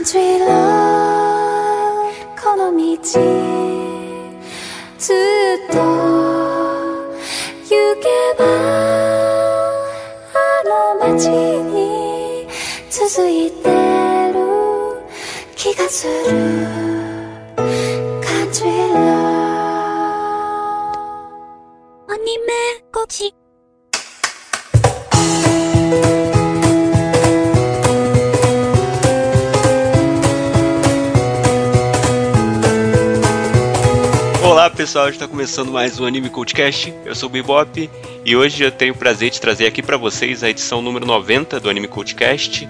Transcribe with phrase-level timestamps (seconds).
[0.00, 2.08] country love
[2.42, 2.96] この道
[4.98, 5.12] ずっ
[5.70, 5.76] と
[7.68, 8.08] 行け
[8.38, 8.44] ば
[10.32, 12.48] あの街に
[12.88, 13.68] 続いて
[14.32, 14.40] る
[15.54, 16.12] 気がする。
[18.22, 19.04] country love
[22.08, 22.54] アニメ
[22.90, 23.39] ゴチ。
[34.80, 36.94] Pessoal, está começando mais um Anime Cultcast.
[37.04, 37.90] Eu sou o Bebop
[38.24, 41.60] e hoje eu tenho o prazer de trazer aqui para vocês a edição número 90
[41.60, 42.66] do Anime Cultcast,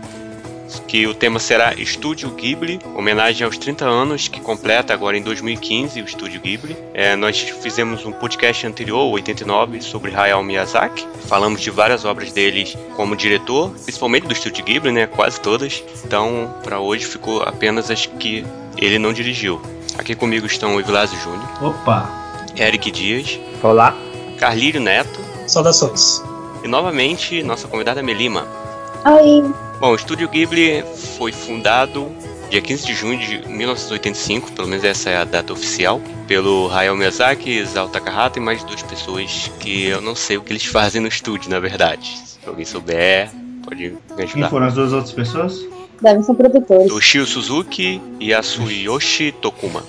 [0.88, 6.02] que o tema será Estúdio Ghibli, homenagem aos 30 anos que completa agora em 2015
[6.02, 6.76] o Estúdio Ghibli.
[6.92, 11.06] É, nós fizemos um podcast anterior, o 89, sobre Hayao Miyazaki.
[11.28, 15.80] Falamos de várias obras deles como diretor, principalmente do Estúdio Ghibli, né, quase todas.
[16.04, 18.44] Então, para hoje ficou apenas as que
[18.76, 19.62] ele não dirigiu.
[20.00, 22.08] Aqui comigo estão o Evilásio Júnior, Opa!
[22.56, 23.94] Eric Dias, Olá.
[24.38, 26.22] Carlírio Neto Saudações.
[26.64, 28.46] e novamente nossa convidada Melima.
[29.04, 29.52] Oi.
[29.78, 30.82] Bom, o Estúdio Ghibli
[31.18, 32.10] foi fundado
[32.48, 36.96] dia 15 de junho de 1985, pelo menos essa é a data oficial, pelo Hayao
[36.96, 41.02] Miyazaki, Isao Takahata e mais duas pessoas que eu não sei o que eles fazem
[41.02, 42.16] no estúdio, na verdade.
[42.24, 43.30] Se alguém souber,
[43.62, 44.48] pode me Quem ajudar.
[44.48, 45.60] foram as duas outras pessoas?
[46.00, 46.88] Devem ser produtores.
[46.88, 49.82] Toshio Suzuki e a Suyoshi Tokuma.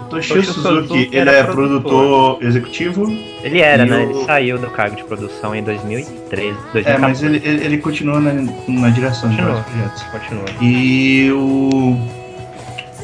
[0.00, 1.80] O Toshio Toshio Suzuki, Suzuki ele é produtor.
[1.82, 3.06] produtor executivo.
[3.42, 3.96] Ele era, né?
[3.98, 6.88] o- Ele saiu do cargo de produção em 2013, 2014.
[6.88, 9.64] É, mas ele, ele, ele continua na, na direção de Continua.
[9.64, 10.02] vários projetos.
[10.12, 10.44] Continua.
[10.60, 11.96] E o,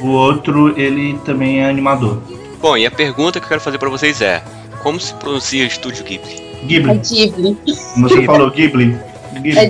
[0.02, 2.20] o outro, ele também é animador.
[2.60, 4.42] Bom, e a pergunta que eu quero fazer pra vocês é:
[4.82, 6.34] como se pronuncia Estúdio Ghibli?
[6.62, 6.98] É Ghibli.
[6.98, 7.56] Ghibli.
[7.94, 8.26] Como você Ghibli.
[8.26, 8.96] falou, Ghibli.
[9.36, 9.66] É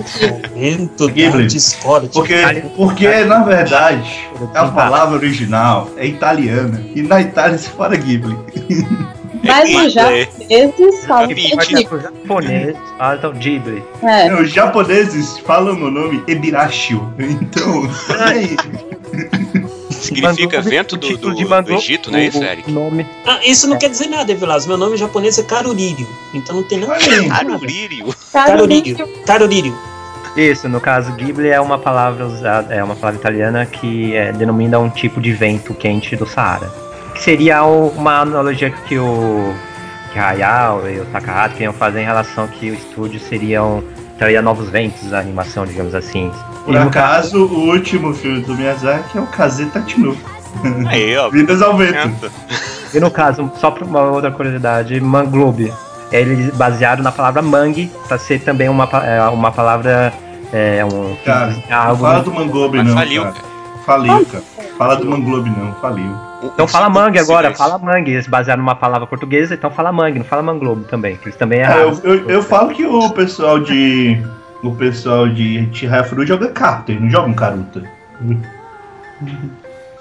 [1.07, 1.21] Ghibli.
[1.29, 2.09] Momento discórdia.
[2.13, 6.81] Porque, porque, na verdade, a palavra original é italiana.
[6.95, 8.35] E na Itália se fala Ghibli.
[9.43, 13.83] Mas os japoneses falam é os japoneses falam então Ghibli.
[14.03, 14.33] É.
[14.35, 17.11] Os japoneses falam meu nome Ebirashio.
[17.17, 17.89] Então,
[18.19, 18.55] aí.
[20.15, 22.71] Significa Mandou vento do, do, do Egito, não é isso, Eric?
[22.71, 23.05] Nome.
[23.25, 24.65] Ah, isso não quer dizer nada, Evilás.
[24.67, 26.07] Meu nome em japonês é Carurírio.
[26.33, 27.31] Então não tem nada a ver.
[27.31, 28.15] Arulírio.
[28.31, 29.07] Carurírio.
[29.25, 29.75] Carurírio.
[30.35, 34.79] Isso, no caso, Ghibli é uma palavra usada, é uma palavra italiana que é, denomina
[34.79, 36.71] um tipo de vento quente do Saara.
[37.13, 39.53] Que seria o- uma analogia que o
[40.13, 43.83] que Hayao e o Takahata queriam fazer em relação que o estúdio seriam
[44.17, 46.31] traria novos ventos, a animação, digamos assim.
[46.65, 50.15] Por E no acaso, o último filme do Miyazaki é o Kaze Tatinu.
[50.87, 51.29] Aí, ó.
[51.29, 52.31] Vidas ao vento.
[52.93, 55.73] E no caso, só para uma outra curiosidade, Manglobe,
[56.11, 60.13] ele baseado na palavra mangue, para ser também uma, é, uma palavra.
[60.53, 63.35] É, um, Cara, é algo Fala do Manglobe não, faliu, cara.
[63.85, 64.43] Faliu, cara.
[64.77, 66.13] Fala do Manglobe não, faliu.
[66.43, 70.25] Então fala mangue agora, fala mangue, eles basearam numa palavra portuguesa, então fala mangue, não
[70.25, 71.99] fala manglobe também, que eles também É, erraram.
[72.03, 74.21] eu, eu, eu falo que o pessoal de.
[74.63, 77.83] O pessoal de Chihayafuru joga carta, eles não jogam caruta.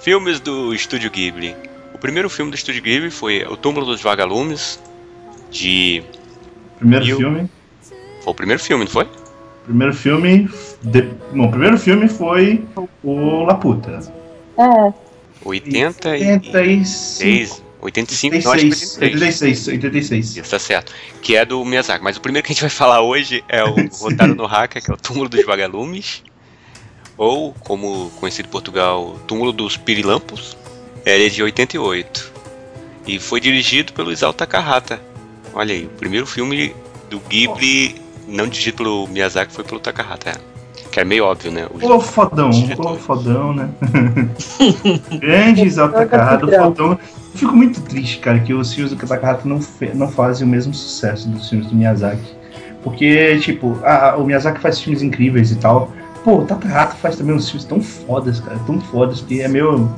[0.01, 1.55] Filmes do Estúdio Ghibli.
[1.95, 4.79] O primeiro filme do Estúdio Ghibli foi O Túmulo dos Vagalumes,
[5.51, 6.03] de...
[6.79, 7.51] Primeiro o- filme.
[8.23, 9.09] Foi o primeiro filme, não foi?
[9.65, 10.49] Primeiro filme.
[10.83, 11.03] De,
[11.35, 12.65] bom, o primeiro filme foi
[13.03, 14.01] o Laputa.
[14.59, 14.93] É.
[15.45, 17.63] 86...
[17.81, 19.69] 85, não, acho que 86, 86.
[19.69, 20.37] 86, 86.
[20.37, 20.93] Isso, tá certo.
[21.23, 22.05] Que é do Miyazaki.
[22.05, 24.91] Mas o primeiro que a gente vai falar hoje é o Rotaro no Haka, que
[24.91, 26.23] é o Túmulo dos Vagalumes.
[27.17, 30.57] Ou, como conhecido em Portugal, Túmulo dos Pirilampos.
[31.05, 32.33] Ele é de 88.
[33.07, 35.01] E foi dirigido pelo Isao Takahata.
[35.53, 36.75] Olha aí, o primeiro filme
[37.09, 40.41] do Ghibli, não dirigido pelo Miyazaki, foi pelo Takahata.
[40.91, 41.67] Que é meio óbvio, né?
[41.73, 43.69] Os- Ô fodão, ô fodão, né?
[45.21, 46.65] Grande Isao Takahata, Padrão.
[46.65, 46.91] fodão.
[46.93, 46.99] Eu
[47.39, 49.61] fico muito triste, cara, que os filmes do Takahata não,
[49.95, 52.35] não fazem o mesmo sucesso dos filmes do Miyazaki.
[52.83, 55.93] Porque, tipo, ah, o Miyazaki faz filmes incríveis e tal.
[56.25, 59.89] Pô, o Takahata faz também uns filmes tão fodas, cara, tão fodas, que é meio.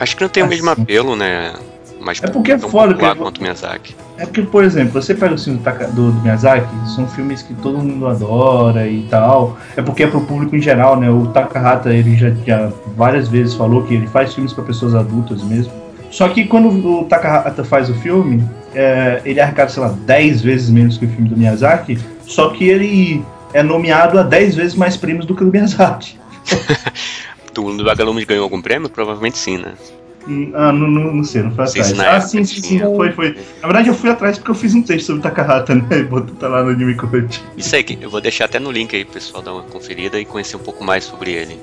[0.00, 0.82] Acho que não tem o mesmo Assim.
[0.82, 1.54] apelo, né?
[2.00, 3.24] Mas É porque é tão foda, popular cara.
[3.24, 3.94] quanto o Miyazaki.
[4.16, 5.62] É porque, por exemplo, você pega os filmes
[5.92, 9.58] do, do, Miyazaki, são filmes que todo mundo adora e tal.
[9.76, 11.10] É porque é pro público em geral, né?
[11.10, 15.42] O Takahata, ele já, já várias vezes falou que ele faz filmes para pessoas adultas
[15.42, 15.72] mesmo.
[16.10, 20.70] Só que quando o Takahata faz o filme, é, ele arrecada, sei lá, 10 vezes
[20.70, 24.96] menos que o filme do Miyazaki, só que ele é nomeado a 10 vezes mais
[24.96, 26.16] prêmios do que o Miyazaki.
[27.52, 28.88] Túmulo dos Vagalumes ganhou algum prêmio?
[28.88, 29.72] Provavelmente sim, né?
[30.54, 31.92] Ah, não, não, não sei, não foi atrás.
[31.92, 33.36] na Ah, sim, sim, sim, foi, foi.
[33.60, 35.84] Na verdade, eu fui atrás porque eu fiz um texto sobre Takahata, né?
[35.92, 37.42] E botou tá lá no Anime Coach.
[37.56, 40.24] Isso aí, eu vou deixar até no link aí pro pessoal dar uma conferida e
[40.24, 41.58] conhecer um pouco mais sobre ele.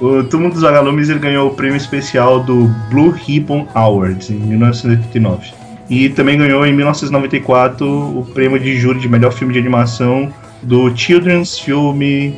[0.00, 5.52] O Túmulo dos Vagalumes ele ganhou o prêmio especial do Blue Ribbon Awards em 1989.
[5.88, 10.32] E também ganhou em 1994 o prêmio de júri de melhor filme de animação
[10.62, 12.32] do Children's Film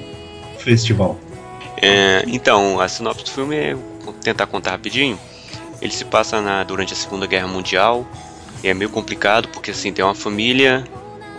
[0.58, 1.18] Festival.
[1.80, 3.76] É, então, a sinopse do filme é
[4.08, 5.18] vou tentar contar rapidinho.
[5.80, 8.06] Ele se passa na, durante a Segunda Guerra Mundial
[8.62, 10.84] e é meio complicado porque assim tem uma família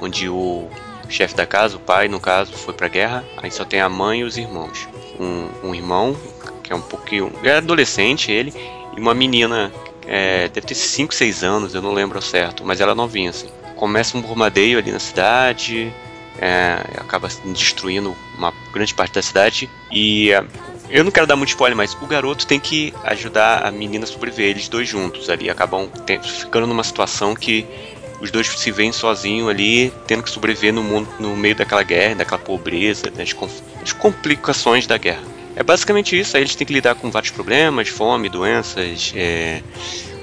[0.01, 0.69] onde o
[1.09, 4.19] chefe da casa, o pai no caso, foi pra guerra, aí só tem a mãe
[4.19, 4.87] e os irmãos.
[5.19, 6.15] Um, um irmão
[6.63, 7.31] que é um pouquinho.
[7.43, 8.53] é adolescente ele,
[8.95, 9.71] e uma menina,
[10.05, 13.47] é, deve ter 5, 6 anos, eu não lembro certo, mas ela é novinha assim.
[13.75, 15.91] Começa um bombardeio ali na cidade,
[16.39, 20.43] é, acaba destruindo uma grande parte da cidade e é,
[20.89, 24.07] eu não quero dar muito spoiler, mas o garoto tem que ajudar a menina a
[24.07, 25.89] sobreviver, eles dois juntos ali acabam
[26.39, 27.65] ficando numa situação que
[28.21, 32.15] os dois se veem sozinhos ali, tendo que sobreviver no mundo, no meio daquela guerra,
[32.15, 33.33] daquela pobreza, das,
[33.79, 35.23] das complicações da guerra.
[35.55, 39.61] É basicamente isso, aí eles têm que lidar com vários problemas, fome, doenças, é,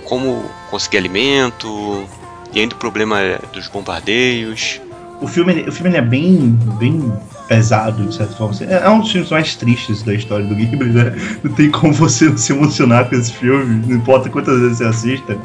[0.04, 2.06] como conseguir alimento,
[2.52, 4.80] e ainda o problema dos bombardeios.
[5.20, 7.12] O filme, o filme é bem, bem
[7.48, 8.54] pesado, de certa forma.
[8.60, 11.14] É é um dos filmes mais tristes da história do Ghibli, né?
[11.42, 14.84] Não tem como você não se emocionar com esse filme, não importa quantas vezes você
[14.84, 15.38] assista.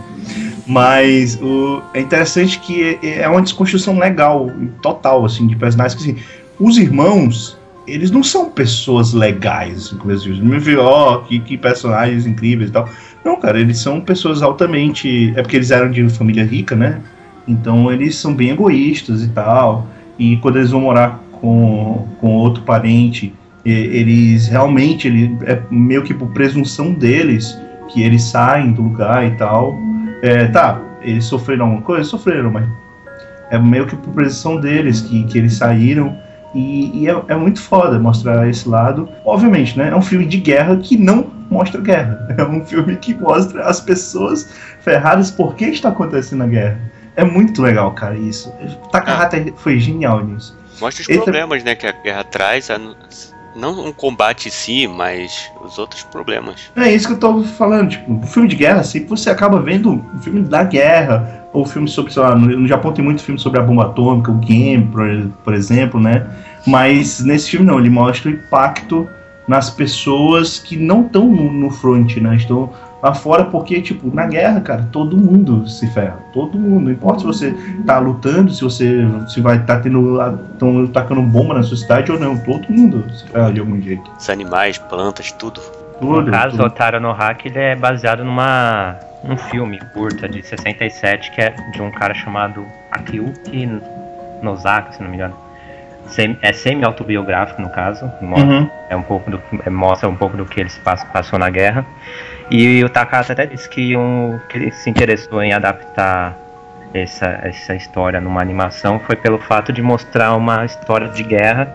[0.67, 4.51] Mas o, é interessante que é é uma desconstrução legal,
[4.81, 6.21] total, assim, de personagens que, assim,
[6.59, 7.57] os irmãos,
[7.87, 10.43] eles não são pessoas legais, assim, dizem.
[10.43, 12.89] Me viu, ó, que, que personagens incríveis e tal.
[13.23, 15.33] Não, cara, eles são pessoas altamente...
[15.35, 16.99] É porque eles eram de família rica, né?
[17.47, 19.87] Então eles são bem egoístas e tal.
[20.17, 23.33] E quando eles vão morar com, com outro parente,
[23.65, 27.57] eles realmente, ele, é meio que por presunção deles
[27.89, 29.75] que eles saem do lugar e tal.
[30.21, 32.03] É, tá, eles sofreram alguma coisa?
[32.03, 32.67] Sofreram, mas
[33.49, 36.17] é meio que por presunção deles que, que eles saíram.
[36.53, 39.07] E, e é, é muito foda mostrar esse lado.
[39.25, 39.89] Obviamente, né?
[39.89, 42.27] É um filme de guerra que não mostra guerra.
[42.37, 44.49] É um filme que mostra as pessoas
[44.79, 46.79] ferradas por que está acontecendo a guerra.
[47.15, 48.51] É muito legal, cara, isso.
[48.91, 50.57] Takahata foi genial nisso.
[50.79, 52.69] Mostra os Esse- problemas né, que a guerra traz,
[53.55, 56.71] não um combate em si, mas os outros problemas.
[56.75, 59.91] É isso que eu tô falando, tipo, um filme de guerra, sempre você acaba vendo
[59.91, 63.39] um filme da guerra, ou filme sobre, sei lá, no, no Japão tem muito filme
[63.39, 65.05] sobre a bomba atômica, o Game, por,
[65.43, 66.25] por exemplo, né?
[66.65, 69.07] Mas nesse filme não, ele mostra o impacto
[69.47, 72.37] nas pessoas que não estão no, no front, né?
[72.37, 76.17] Estão lá fora porque, tipo, na guerra, cara, todo mundo se ferra.
[76.33, 76.85] Todo mundo.
[76.85, 77.55] Não importa se você
[77.85, 80.19] tá lutando, se você se vai estar tá tendo.
[80.53, 82.37] estão tacando bomba na sua cidade ou não.
[82.37, 84.09] Todo mundo se ferra de algum jeito.
[84.17, 85.59] Os animais, plantas, tudo.
[85.99, 86.63] Tudo, No caso, tudo.
[86.65, 91.79] Otaro no Haki ele é baseado numa um filme curta de 67 que é de
[91.81, 93.69] um cara chamado Akiyuki
[94.41, 95.35] Nozaka, se não me engano.
[96.07, 98.09] Sem- É semi-autobiográfico, no caso.
[98.21, 98.67] mo- Uhum.
[98.89, 100.69] É um pouco do, é, mostra um pouco do que ele
[101.13, 101.85] passou na guerra.
[102.51, 106.37] E o Takahata até disse que, um, que ele se interessou em adaptar
[106.93, 111.73] essa, essa história numa animação foi pelo fato de mostrar uma história de guerra,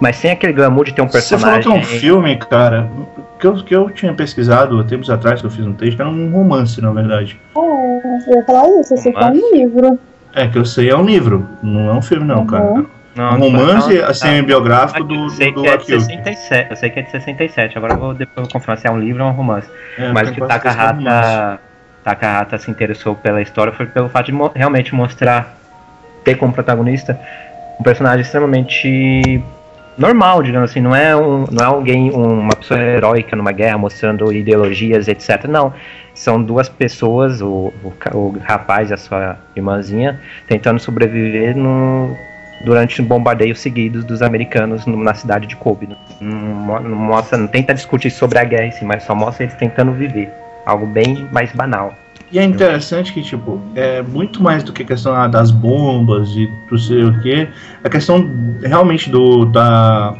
[0.00, 1.62] mas sem aquele glamour de ter um Você falou personagem.
[1.62, 2.90] que é um filme, cara,
[3.38, 6.08] que eu, que eu tinha pesquisado há tempos atrás, que eu fiz um texto, era
[6.08, 7.40] um romance, na verdade.
[7.56, 9.98] É, eu ia falar isso, é um livro.
[10.34, 12.46] É, que eu sei, é um livro, não é um filme, não, Uhum.
[12.46, 12.84] cara.
[13.14, 16.04] Não, um romance não, assim, semi-biográfico do, eu do, do que é de Akiyuki.
[16.04, 18.90] 67, eu sei que é de 67, agora eu vou depois vou confirmar se é
[18.90, 19.68] um livro ou um romance.
[19.98, 20.48] É, Mas eu que que é um.
[20.48, 21.60] Takahata,
[22.04, 25.56] Takahata se interessou pela história foi pelo fato de mo- realmente mostrar,
[26.24, 27.18] ter como protagonista
[27.78, 29.42] um personagem extremamente
[29.98, 34.32] normal, digamos assim, não é, um, não é alguém, uma pessoa heróica numa guerra mostrando
[34.32, 35.44] ideologias, etc.
[35.46, 35.74] Não,
[36.14, 42.16] são duas pessoas, o, o, o rapaz e a sua irmãzinha, tentando sobreviver no,
[42.64, 45.88] durante bombardeios seguidos dos americanos no- na cidade de Kobe.
[46.20, 49.54] Não, não mostra, não tenta discutir sobre a guerra em si, mas só mostra eles
[49.56, 50.30] tentando viver.
[50.66, 51.94] Algo bem mais banal.
[52.32, 56.28] E é interessante que, tipo, é muito mais do que a questão ah, das bombas
[56.30, 57.48] e não sei o que,
[57.82, 58.24] a questão
[58.62, 60.14] realmente do, da,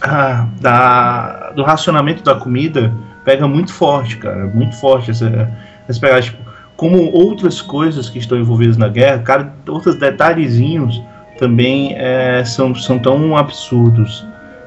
[0.00, 2.92] ah, da, do racionamento da comida
[3.24, 5.50] pega muito forte, cara, muito forte essa,
[5.88, 6.38] essa pegada, tipo,
[6.76, 11.02] como outras coisas que estão envolvidas na guerra, cara, outros detalhezinhos
[11.40, 14.26] também é, são, são tão absurdos.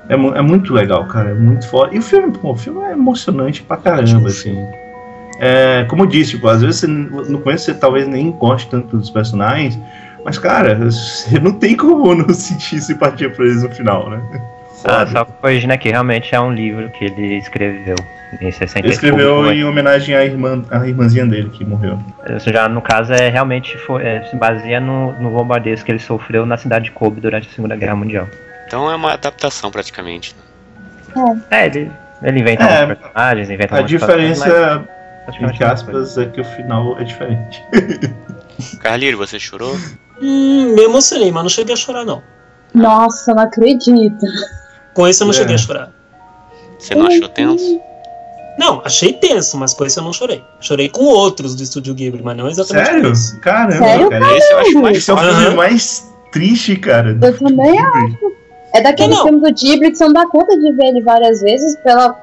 [0.10, 1.96] É, é muito legal, cara, é muito forte.
[1.96, 4.58] E o filme, pô, o filme é emocionante pra caramba, assim.
[5.40, 8.98] É, como eu disse, tipo, às vezes você, no começo você talvez nem goste tanto
[8.98, 9.80] dos personagens,
[10.26, 14.22] mas, cara, você não tem como não sentir simpatia por eles no final, né?
[14.86, 17.96] Ah, só corrigindo aqui, realmente é um livro que ele escreveu
[18.42, 21.98] em 60 Ele escreveu em homenagem à, irmã, à irmãzinha dele que morreu.
[22.36, 26.00] Isso já, no caso, é realmente foi, é, se baseia no, no bombardeio que ele
[26.00, 28.28] sofreu na cidade de Kobe durante a Segunda Guerra Mundial.
[28.68, 30.36] Então é uma adaptação praticamente.
[31.52, 31.92] É, ele
[32.24, 34.84] Ele inventa É, alguns personagens, inventa A diferença,
[35.28, 35.72] entre coisa.
[35.72, 37.64] aspas, é que o final é diferente.
[38.80, 39.76] Carlírio, você chorou?
[40.22, 42.22] Hum, me emocionei, mas não cheguei a chorar, não.
[42.74, 44.26] Nossa, não acredito.
[44.94, 45.38] Com esse eu não É.
[45.38, 45.92] cheguei a chorar.
[46.78, 47.80] Você não achou tenso?
[48.60, 50.44] Não, achei tenso, mas com esse eu não chorei.
[50.62, 53.12] Chorei com outros do Estúdio Ghibli, mas não exatamente com Sério?
[53.12, 53.40] esse.
[53.40, 54.38] Caramba, Sério, cara.
[54.38, 55.56] Esse eu acho mais Esse é o filme Aham.
[55.56, 57.18] mais triste, cara.
[57.22, 58.34] Eu também acho.
[58.76, 59.24] É daquele Não, não.
[59.28, 62.16] filme do Ghibli que você não dá conta de ver ele várias vezes pela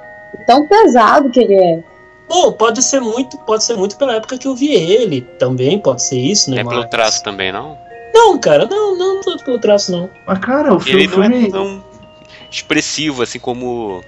[0.47, 1.83] tão pesado que ele é.
[2.29, 5.23] Pô, pode ser muito, pode ser muito pela época que eu vi ele.
[5.39, 6.63] Também pode ser isso, Não né?
[6.63, 7.77] é pelo traço também, não?
[8.15, 10.09] Não, cara, não, não tanto pelo traço, não.
[10.27, 11.05] Mas, cara, o filme.
[11.05, 11.85] Ele não é tão
[12.51, 14.03] expressivo assim como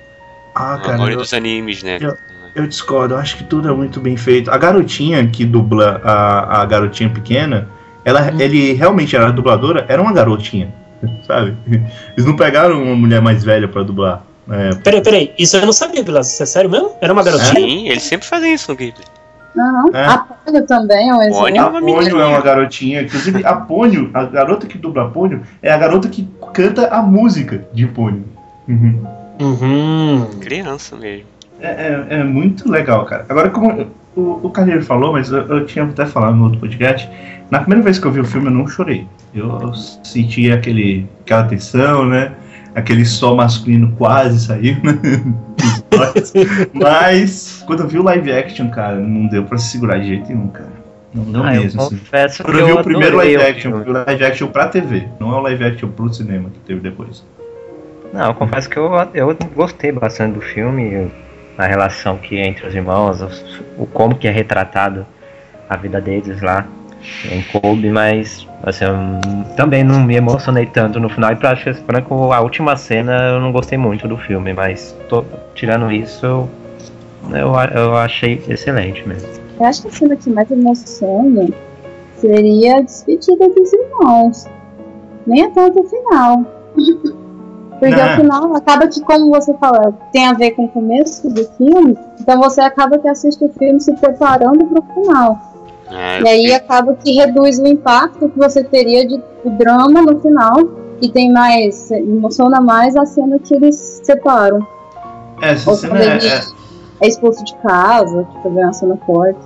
[0.54, 1.98] Ah, a cara, maioria eu, dos animes, né?
[2.00, 2.16] eu-
[2.54, 3.14] eu discordo.
[3.14, 4.50] Eu acho que tudo é muito bem feito.
[4.50, 7.68] A garotinha que dubla a, a garotinha pequena,
[8.04, 8.40] ela, Hum.
[8.40, 10.72] ele realmente era a dubladora, era uma garotinha,
[11.26, 11.56] sabe?
[11.66, 14.22] Eles não pegaram uma mulher mais velha pra dublar.
[14.50, 16.32] É, Peraí, peraí, isso eu não sabia, Vilas.
[16.32, 16.90] Isso é sério mesmo?
[17.00, 17.54] Era uma garotinha?
[17.54, 19.04] Sim, eles sempre fazem isso no Ghibli.
[19.56, 19.84] Aham.
[19.94, 20.04] É.
[20.06, 21.56] A Pônio também é um Pônio exemplo.
[21.56, 23.02] é A uma Pônio é uma garotinha.
[23.02, 27.00] Inclusive, a Pônio, a garota que dubla a Pônio, é a garota que canta a
[27.02, 28.24] música de Pônio.
[28.68, 29.04] Uhum.
[29.40, 30.26] Uhum.
[30.40, 31.26] Criança mesmo.
[31.60, 33.24] É, é- é muito legal, cara.
[33.28, 37.08] Agora, como o, o Carneiro falou, mas eu, eu tinha até falado no outro podcast,
[37.50, 39.06] na primeira vez que eu vi o filme eu não chorei.
[39.34, 42.32] Eu senti aquele, aquela tensão, né?
[42.74, 44.98] Aquele sol masculino quase saiu, né?
[46.72, 50.28] Mas, quando eu vi o live action, cara, não deu pra se segurar de jeito
[50.28, 50.72] nenhum, cara.
[51.14, 51.96] Não deu Ah, eu mesmo, assim.
[51.98, 55.06] confesso Quando que eu vi eu o primeiro live action, o live action pra TV,
[55.20, 57.22] não é o live action pro cinema que teve depois.
[58.12, 61.10] Não, eu confesso que eu, eu gostei bastante do filme,
[61.56, 65.06] a relação que é entre os irmãos, os- o como que é retratado
[65.68, 66.66] a vida deles lá
[67.30, 68.84] em Kobe, mas assim,
[69.56, 73.40] também não me emocionei tanto no final e pra ser franco, a última cena eu
[73.40, 76.48] não gostei muito do filme, mas tô, tirando isso, eu,
[77.74, 79.26] eu, achei excelente mesmo.
[79.58, 81.48] Eu acho que a cena que mais emociona
[82.16, 84.46] seria a despedida dos irmãos.
[85.26, 86.44] Nem é tanto o final.
[87.82, 88.12] Porque Não.
[88.12, 91.98] o final acaba que, como você fala, tem a ver com o começo do filme,
[92.20, 95.38] então você acaba que assiste o filme se preparando para o final.
[95.90, 100.20] É, E aí acaba que reduz o impacto que você teria de o drama no
[100.20, 100.58] final
[101.00, 104.64] e tem mais, emociona mais a cena que eles se separam.
[105.42, 106.40] Essa Ou cena é, é-
[107.00, 109.40] é expulso de casa, que também é uma cena forte.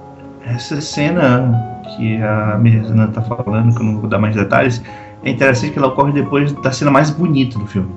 [0.44, 4.82] Essa cena que a Mirna tá falando, que eu não vou dar mais detalhes,
[5.26, 7.88] é interessante que ela ocorre depois da cena mais bonita do filme.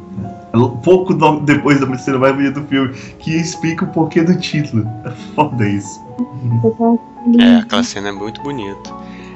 [0.84, 4.84] Pouco depois da cena mais bonita do filme, que explica o porquê do título.
[5.06, 6.02] É foda isso.
[7.40, 8.92] É, aquela cena é muito bonita.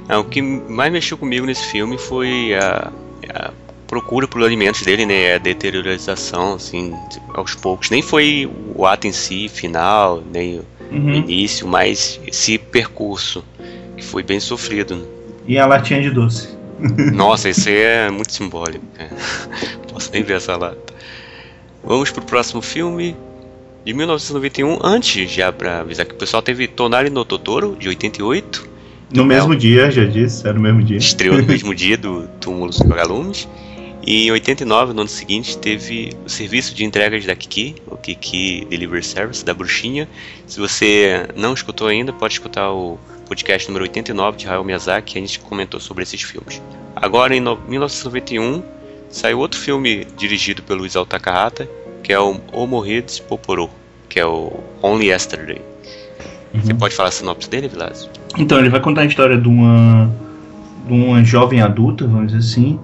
[0.09, 2.91] É, o que mais mexeu comigo nesse filme foi a,
[3.29, 3.51] a
[3.85, 5.35] procura por alimentos dele, né?
[5.35, 6.95] A deteriorização, assim,
[7.35, 7.91] aos poucos.
[7.91, 11.13] Nem foi o ato em si, final, nem o Uhum.
[11.15, 13.43] início, mas esse percurso,
[13.97, 15.07] que foi bem sofrido.
[15.47, 16.49] E a latinha de doce.
[17.13, 18.85] Nossa, isso aí é muito simbólico.
[19.91, 20.93] Posso nem ver essa lata.
[21.83, 23.15] Vamos pro próximo filme.
[23.85, 28.69] De 1991, antes já pra avisar que o pessoal teve Tonari no Totoro, de 88.
[29.13, 30.97] No mesmo dia, já disse, era no mesmo dia.
[30.97, 33.47] estreou no mesmo dia do Túmulo dos Vagalumes.
[34.05, 38.65] E em 89, no ano seguinte, teve o serviço de entregas da Kiki, o Kiki
[38.69, 40.09] Delivery Service, da Bruxinha.
[40.45, 42.97] Se você não escutou ainda, pode escutar o
[43.27, 46.61] podcast número 89 de Hayao Miyazaki, a gente comentou sobre esses filmes.
[46.95, 48.63] Agora, em no- 1991,
[49.09, 51.67] saiu outro filme dirigido pelo Isao Takahata,
[52.03, 53.69] que é o Omoheads Poporo,
[54.09, 54.51] que é o
[54.81, 55.61] Only Yesterday.
[56.53, 58.09] Você pode falar a sinopse dele, Vilas?
[58.37, 60.11] Então, ele vai contar a história de uma,
[60.85, 62.79] de uma jovem adulta, vamos dizer assim,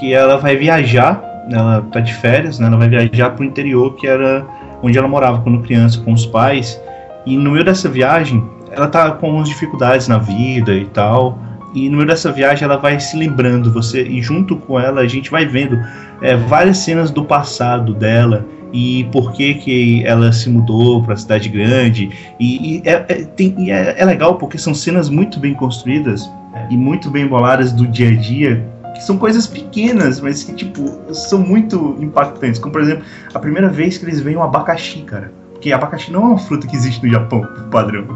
[0.00, 2.66] que ela vai viajar, ela tá de férias, né?
[2.66, 4.44] Ela vai viajar pro interior, que era
[4.82, 6.80] onde ela morava quando criança, com os pais.
[7.24, 11.38] E no meio dessa viagem, ela tá com algumas dificuldades na vida e tal.
[11.74, 15.06] E no meio dessa viagem ela vai se lembrando, você e junto com ela a
[15.06, 15.78] gente vai vendo
[16.20, 21.16] é, várias cenas do passado dela e por que que ela se mudou para a
[21.16, 25.38] cidade grande e, e é, é- tem- e é- é legal porque são cenas muito
[25.40, 26.28] bem construídas
[26.70, 30.90] e muito bem boladas do dia a dia que são coisas pequenas mas que tipo
[31.14, 35.32] são muito impactantes como por exemplo a primeira vez que eles veem um abacaxi cara
[35.52, 38.06] porque abacaxi não é uma fruta que existe no Japão padrão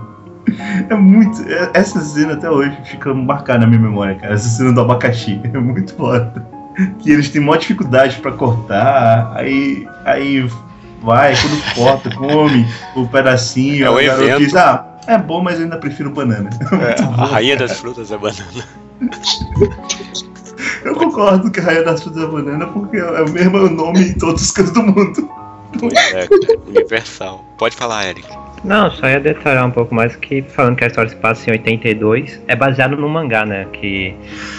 [0.91, 1.43] é muito.
[1.49, 4.35] é- Essa cena até hoje fica marcada na minha memória, cara.
[4.35, 5.41] Essa cena do abacaxi.
[5.53, 6.47] É muito foda.
[6.99, 9.87] Que eles têm maior dificuldade pra cortar, aí.
[10.05, 10.49] Aí
[11.03, 13.87] vai, quando corta, come o pedacinho.
[13.87, 14.39] É garota evento.
[14.39, 16.51] diz, ah, é bom, mas eu ainda prefiro banana.
[16.73, 18.65] É, a rainha das frutas é banana.
[20.85, 24.13] Eu concordo que a Raia das Frutas é banana porque é o mesmo nome em
[24.15, 25.29] todos os cantos do mundo.
[25.79, 27.45] Pois é, cara, universal.
[27.59, 28.27] Pode falar, Eric.
[28.67, 31.53] Não, só ia detalhar um pouco mais que falando que a história se passa em
[31.53, 33.67] 82, é baseado num mangá, né?
[33.73, 34.15] Que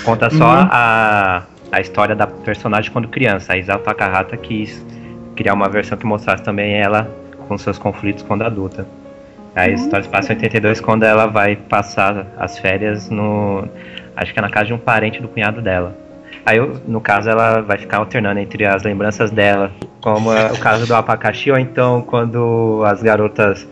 [0.05, 0.67] conta só Uhum.
[0.71, 3.53] a, a história da personagem quando criança.
[3.53, 4.83] A Isao Takahata quis
[5.35, 7.09] criar uma versão que mostrasse também ela
[7.49, 8.87] com seus conflitos quando adulta.
[9.53, 13.67] A história se passa em 82 quando ela vai passar as férias no.
[14.15, 15.95] Acho que é na casa de um parente do cunhado dela.
[16.45, 20.87] Aí, no caso, ela vai ficar alternando entre as lembranças dela, como é o caso
[20.87, 23.67] do abacaxi, ou então quando as garotas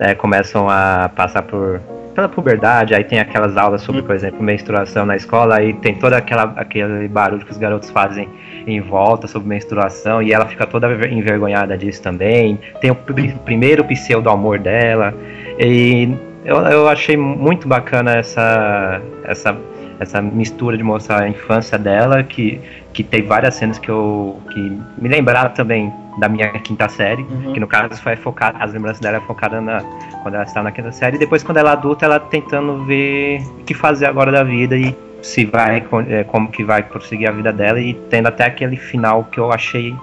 [0.00, 1.80] é, começam a passar por
[2.14, 6.14] pela puberdade, aí tem aquelas aulas sobre, por exemplo, menstruação na escola, aí tem todo
[6.14, 8.28] aquela, aquele barulho que os garotos fazem
[8.66, 12.58] em volta sobre menstruação, e ela fica toda envergonhada disso também.
[12.80, 15.14] Tem o pri- primeiro pseudo amor dela,
[15.60, 16.12] e
[16.44, 19.56] eu, eu achei muito bacana essa, essa,
[20.00, 22.60] essa mistura de mostrar a infância dela, que,
[22.98, 24.58] que tem várias cenas que eu que
[24.98, 27.52] me lembraram também da minha quinta série, Uhum.
[27.52, 29.78] que no caso foi focada, as lembranças dela é focada na
[30.20, 33.40] quando ela está na quinta série, e depois quando ela é adulta, ela tentando ver
[33.60, 37.30] o que fazer agora da vida e se vai, é, como que vai prosseguir a
[37.30, 39.94] vida dela, e tendo até aquele final que eu achei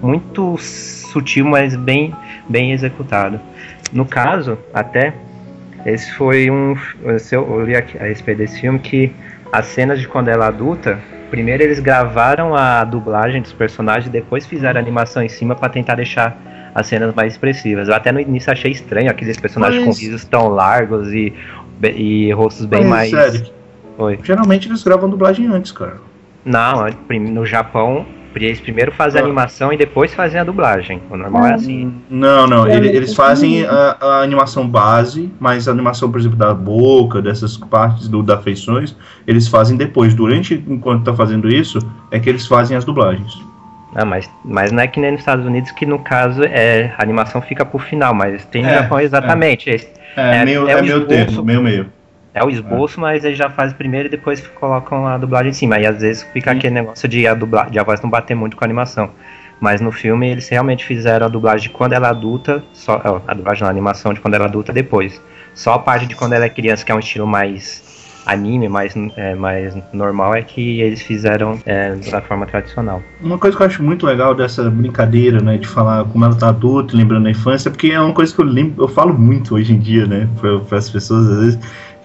[0.00, 2.14] muito sutil, mas bem,
[2.48, 3.38] bem executado.
[3.92, 5.12] No caso, até,
[5.84, 6.74] esse foi um.
[7.30, 9.12] eu li aqui a respeito desse filme que
[9.52, 10.98] as cenas de quando ela é adulta,
[11.30, 15.68] primeiro eles gravaram a dublagem dos personagens e depois fizeram a animação em cima para
[15.68, 16.36] tentar deixar
[16.74, 17.88] as cenas mais expressivas.
[17.88, 21.32] Eu até no início achei estranho aqueles personagens Mas- com risos tão largos e,
[21.82, 23.32] e rostos bem Mas, mais.
[23.32, 23.50] sério,
[23.98, 24.18] Oi.
[24.22, 25.96] geralmente eles gravam dublagem antes, cara.
[26.44, 28.06] Não, prim- no Japão,
[28.44, 29.26] eles primeiro fazem a Ah.
[29.26, 31.00] animação e depois fazem a dublagem.
[31.10, 31.54] O normal é Ah.
[31.54, 31.94] assim.
[32.10, 36.36] Não, não, ele- eles é fazem a, a animação base, mas a animação, por exemplo,
[36.36, 38.94] da boca, dessas partes do, das feições,
[39.26, 40.14] eles fazem depois.
[40.14, 41.78] Durante, enquanto tá fazendo isso,
[42.10, 43.32] é que eles fazem as dublagens.
[43.94, 47.02] Ah, mas, mas não é que nem nos Estados Unidos, que no caso é, a
[47.02, 49.70] animação fica pro final, mas tem no É, Japão exatamente.
[49.70, 51.08] Esse- É, É- meio, é é o meio esboço.
[51.08, 51.86] termo, meio meio.
[52.36, 55.78] É o esboço, mas eles já fazem primeiro e depois colocam a dublagem em cima.
[55.78, 56.58] E às vezes fica Sim.
[56.58, 59.08] aquele negócio de a, dubla, de a voz não bater muito com a animação.
[59.58, 63.20] Mas no filme eles realmente fizeram a dublagem de quando ela é adulta, só, ó,
[63.26, 65.18] a dublagem na animação de quando ela é adulta depois.
[65.54, 67.82] Só a parte de quando ela é criança, que é um estilo mais
[68.26, 73.00] anime, mais, é, mais normal, é que eles fizeram é, da forma tradicional.
[73.22, 76.48] Uma coisa que eu acho muito legal dessa brincadeira, né, de falar como ela tá
[76.48, 79.72] adulta, lembrando da infância, porque é uma coisa que eu lembro, eu falo muito hoje
[79.72, 81.58] em dia, né, para as pessoas às vezes,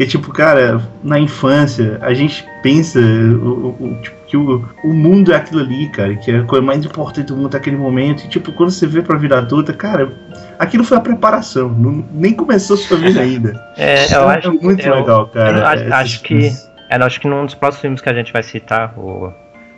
[0.06, 5.34] que tipo, cara, na infância a gente pensa o, o- tipo, que o, o mundo
[5.34, 8.28] é aquilo ali, cara, que é a coisa mais importante do mundo naquele momento, e
[8.30, 10.12] tipo, quando você vê pra vida adulta, cara,
[10.58, 13.54] aquilo foi a preparação, não- nem começou a sua vida ainda.
[13.78, 15.58] É, eu acho, muito eu- legal, cara.
[15.58, 16.72] eu acho- essas acho que- coisas.
[16.90, 19.32] É, eu acho que num dos próximos filmes que a gente vai citar, o,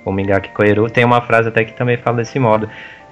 [0.05, 2.67] o Mingaki Koiru, tem uma frase até que também fala desse modo.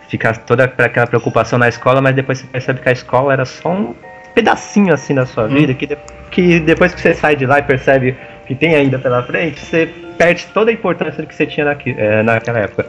[0.10, 3.70] Fica toda aquela preocupação na escola, mas depois você percebe que a escola era só
[3.72, 3.94] um
[4.34, 5.50] pedacinho assim da sua Hum.
[5.50, 5.98] vida, que, de-
[6.30, 8.16] que depois que você sai de lá e percebe
[8.48, 12.22] que tem ainda pela frente, você perde toda a importância que você tinha naqui- eh,
[12.22, 12.86] naquela época.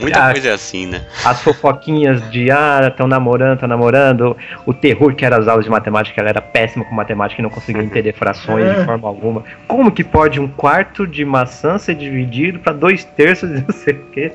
[0.00, 1.00] Muita Ah, coisa é assim, né?
[1.24, 5.70] As fofoquinhas de ah, estão namorando, estão namorando, o terror que era as aulas de
[5.70, 8.74] matemática, ela era péssima com matemática e não conseguia entender frações É.
[8.80, 9.44] de forma alguma.
[9.66, 13.94] Como que pode um quarto de maçã ser dividido para dois terços e não sei
[13.94, 14.32] o quê?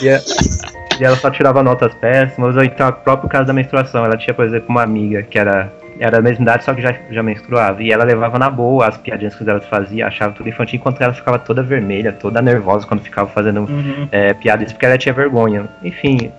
[0.00, 0.20] E, a-
[0.98, 4.04] e ela só tirava notas péssimas, ou então o próprio caso da menstruação.
[4.04, 5.70] Ela tinha, por exemplo, uma amiga que era.
[6.00, 7.82] Era da mesma idade, só que já, já menstruava.
[7.82, 11.00] E ela levava na boa as piadinhas que os garotos faziam, achava tudo infantil, enquanto
[11.02, 14.08] ela ficava toda vermelha, toda nervosa quando ficava fazendo Uhum.
[14.10, 15.68] é, piadas, porque ela tinha vergonha.
[15.84, 16.32] Enfim,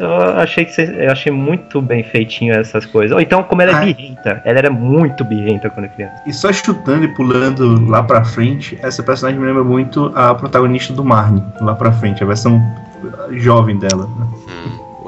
[0.00, 3.14] eu achei que cê- eu achei muito bem feitinho essas coisas.
[3.14, 3.80] Ou então, como ela é Ah.
[3.84, 6.14] birrenta, ela era muito birrenta quando criança.
[6.26, 10.92] E só chutando e pulando lá pra frente, essa personagem me lembra muito a protagonista
[10.94, 12.60] do Marnie, lá pra frente, a versão
[13.32, 14.06] jovem dela.
[14.18, 14.26] né?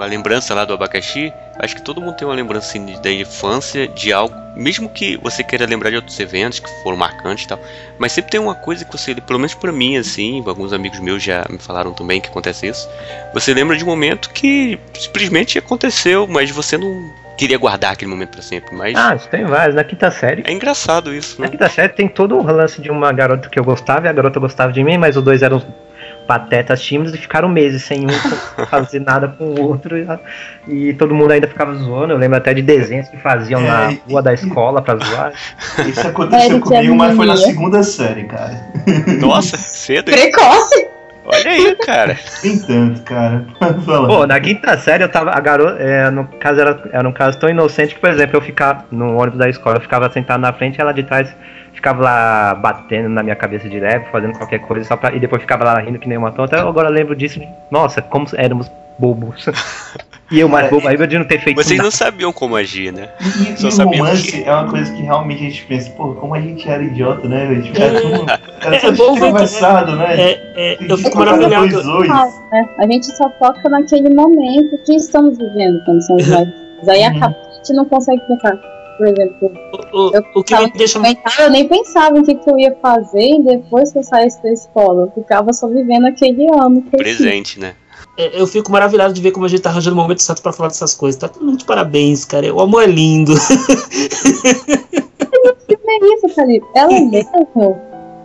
[0.01, 3.87] A lembrança lá do abacaxi, acho que todo mundo tem uma lembrança assim, da infância
[3.89, 7.59] de algo, mesmo que você queira lembrar de outros eventos que foram marcantes e tal,
[7.99, 11.23] mas sempre tem uma coisa que você, pelo menos pra mim, assim, alguns amigos meus
[11.23, 12.89] já me falaram também que acontece isso.
[13.33, 16.93] Você lembra de um momento que simplesmente aconteceu, mas você não
[17.37, 18.75] queria guardar aquele momento pra sempre.
[18.77, 19.75] Mas Ah, isso tem vários.
[19.75, 20.43] Na quinta série.
[20.47, 21.51] é engraçado isso, Na né?
[21.51, 24.39] quinta série tem todo o lance de uma garota que eu gostava e a garota
[24.39, 25.61] gostava de mim, mas os dois eram
[26.27, 28.09] patetas tímidos e ficaram meses sem um
[28.67, 30.07] fazer nada com o outro e,
[30.67, 32.13] e todo mundo ainda ficava zoando.
[32.13, 35.33] Eu lembro até de desenhos que faziam na É, rua da escola pra zoar.
[35.87, 38.61] Isso aconteceu comigo, mas foi na segunda série, cara.
[39.21, 40.11] Nossa, cedo.
[40.11, 40.89] Precoce!
[41.27, 42.19] Olha aí, cara.
[42.43, 43.47] Nem tanto, cara.
[44.07, 45.31] Pô, na quinta série eu tava.
[45.31, 45.83] A garota.
[45.83, 49.17] É, no caso era, era um caso tão inocente que, por exemplo, eu ficava no
[49.17, 51.35] ônibus da escola, eu ficava sentado na frente e ela de trás
[51.85, 55.43] ficava lá batendo na minha cabeça de leve, fazendo qualquer coisa, só pra, e depois
[55.43, 56.57] ficava lá rindo que nem uma tonta.
[56.57, 57.39] Eu agora lembro disso.
[57.39, 59.45] de, Nossa, como éramos bobos.
[60.33, 61.83] e eu mais bobo, aí de não ter feito Vocês nada.
[61.85, 63.11] não sabiam como agir, né?
[63.21, 65.91] E, Só e o sabia romance que- é uma coisa que realmente a gente pensa,
[65.91, 67.49] pô, como a gente era idiota, né?
[67.49, 68.27] A gente era tão.
[68.63, 70.15] Era É bom ver- conversado, né?
[70.19, 71.67] É, é, eu fico maravilhado.
[72.01, 72.69] né?
[72.79, 76.49] A gente só foca naquele momento que estamos vivendo quando somos mais.
[76.89, 77.17] Aí Uhum.
[77.17, 78.59] acaba, a gente não consegue pensar.
[78.97, 79.51] Por exemplo,
[79.93, 81.01] O, o- o que me deixa
[81.41, 85.13] eu nem pensava em que, que eu ia fazer depois que eu saísse da escola.
[85.17, 86.85] Eu ficava só vivendo aquele ano.
[86.93, 86.99] eu.
[86.99, 87.75] Presente, né?
[88.17, 90.53] É, Eu fico maravilhado de ver como a gente tá arranjando o momento certo pra
[90.53, 91.21] falar dessas coisas.
[91.21, 92.55] Tá todo mundo de parabéns, cara.
[92.55, 93.33] O amor é lindo.
[93.33, 93.37] é
[96.15, 96.67] isso, Felipe.
[96.75, 97.77] Ela mesmo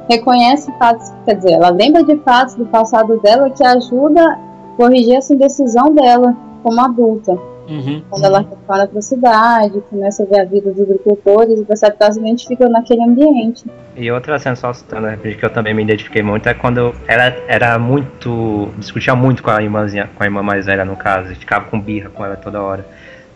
[0.09, 4.39] reconhece fatos, quer dizer, ela lembra de fatos do passado dela que ajuda a
[4.77, 7.37] corrigir essa indecisão dela como adulta.
[7.69, 8.01] Uhum.
[8.09, 11.95] Quando ela retorna para a cidade, começa a ver a vida dos agricultores e percebe
[11.95, 13.65] que ela se identifica naquele ambiente.
[13.95, 16.95] E outra cena só citando a repente que eu também me identifiquei muito é quando
[17.07, 18.69] ela era muito.
[18.77, 21.79] discutia muito com a irmãzinha, com a irmã mais velha no caso, e ficava com
[21.79, 22.85] birra com ela toda hora.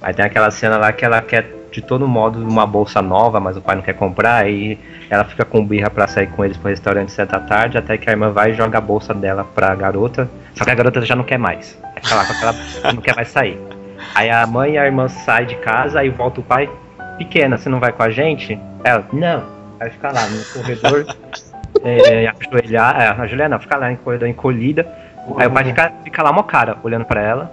[0.01, 3.57] Aí tem aquela cena lá que ela quer de todo modo uma bolsa nova, mas
[3.57, 4.77] o pai não quer comprar, e
[5.09, 8.09] ela fica com birra pra sair com eles pro restaurante sete da tarde, até que
[8.09, 10.29] a irmã vai e joga a bolsa dela pra garota.
[10.55, 11.77] Só que a garota já não quer mais.
[11.81, 12.93] Vai ficar lá com aquela.
[12.93, 13.72] não quer mais sair.
[14.15, 16.69] Aí a mãe e a irmã saem de casa, aí volta o pai,
[17.17, 18.59] pequena, você não vai com a gente?
[18.83, 19.43] Ela, não.
[19.79, 21.05] Aí fica lá no corredor,
[21.83, 24.87] é, ajoelhar, é, ajoelhar não, fica lá no corredor encolhida.
[25.37, 27.51] Aí o pai fica, fica lá uma cara, olhando pra ela,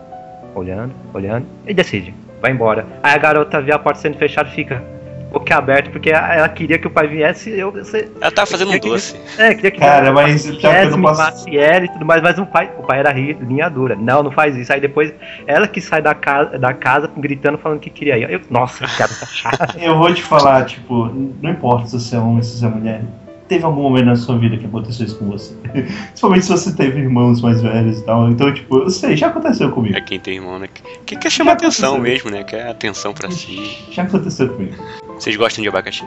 [0.55, 2.85] olhando, olhando, e decide, vai embora.
[3.03, 4.83] Aí a garota vê a porta sendo fechada e fica
[5.30, 8.74] boca aberta, porque ela queria que o pai viesse, eu, você, Ela tava fazendo um
[8.74, 9.16] Eu doce.
[9.38, 11.48] é, queria que Cara, mas eu viesse, não me posso.
[11.48, 13.94] ela e tudo mais, mas o pai, o pai era linha dura.
[13.96, 14.72] Não, não faz isso.
[14.72, 15.12] Aí depois
[15.46, 18.30] ela que sai da casa, da casa gritando, falando que queria ir.
[18.30, 19.76] Eu, nossa, que cara tá chato.
[19.80, 21.06] Eu vou te falar, tipo,
[21.40, 23.02] não importa se você é homem, se você é mulher.
[23.48, 25.52] Teve algum momento na sua vida que aconteceu isso com você.
[25.72, 28.28] Principalmente se você teve irmãos mais velhos e tal.
[28.30, 29.96] Então, tipo, eu sei, já aconteceu comigo.
[29.96, 30.68] É quem tem irmão, né?
[31.04, 32.14] Que quer chamar atenção aconteceu.
[32.14, 32.44] mesmo, né?
[32.44, 33.76] Quer atenção pra si.
[33.90, 34.76] Já aconteceu comigo.
[35.20, 36.02] Vocês gostam de abacaxi?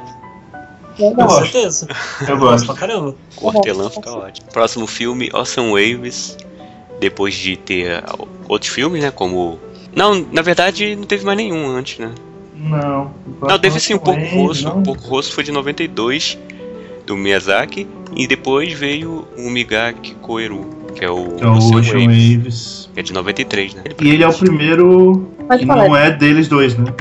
[1.00, 1.42] Eu Com gosto.
[1.52, 1.88] certeza.
[2.22, 2.66] Eu Gosto gosto.
[2.68, 3.16] pra caramba.
[3.42, 4.48] Hortelã fica ótimo.
[4.52, 6.38] Próximo filme, Ocean Waves.
[7.00, 8.04] Depois de ter
[8.48, 9.12] outros filmes, né?
[9.12, 9.60] Como.
[9.96, 12.12] Não, na verdade não teve mais nenhum antes, né?
[12.56, 13.12] Não.
[13.42, 14.66] Não, teve sim um pouco rosto.
[14.66, 14.78] Não.
[14.80, 16.38] Um pouco rosto foi de 92,
[17.06, 17.88] do Miyazaki.
[18.16, 22.36] E depois veio o Migaki Koeru, que é o Que é o Ocean Ocean Waves,
[22.38, 22.90] Waves.
[22.94, 23.84] que é de 93, né?
[24.00, 25.88] E ele é o primeiro Pode que falar.
[25.88, 26.94] não é deles dois, né?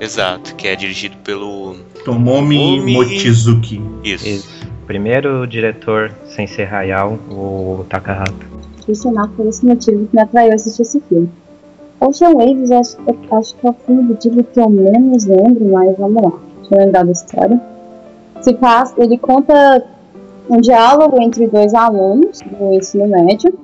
[0.00, 1.74] Exato, que é dirigido pelo.
[2.04, 3.82] Tomomi Tomomi- Mochizuki.
[4.04, 4.26] Isso.
[4.28, 4.66] Isso.
[4.86, 8.32] Primeiro diretor sem ser Hayao, o Takahata.
[8.84, 11.28] Funcionar por esse motivo que me atraiu a assistir esse filme.
[11.98, 15.64] Ocean Waves, acho, eu acho que é o filme do Ghibli que eu menos lembro,
[15.72, 16.32] mas vamos lá.
[16.60, 17.60] Deixa eu lembrar da história.
[18.42, 19.82] Se passa, ele conta
[20.48, 23.58] um diálogo entre dois alunos do ensino médio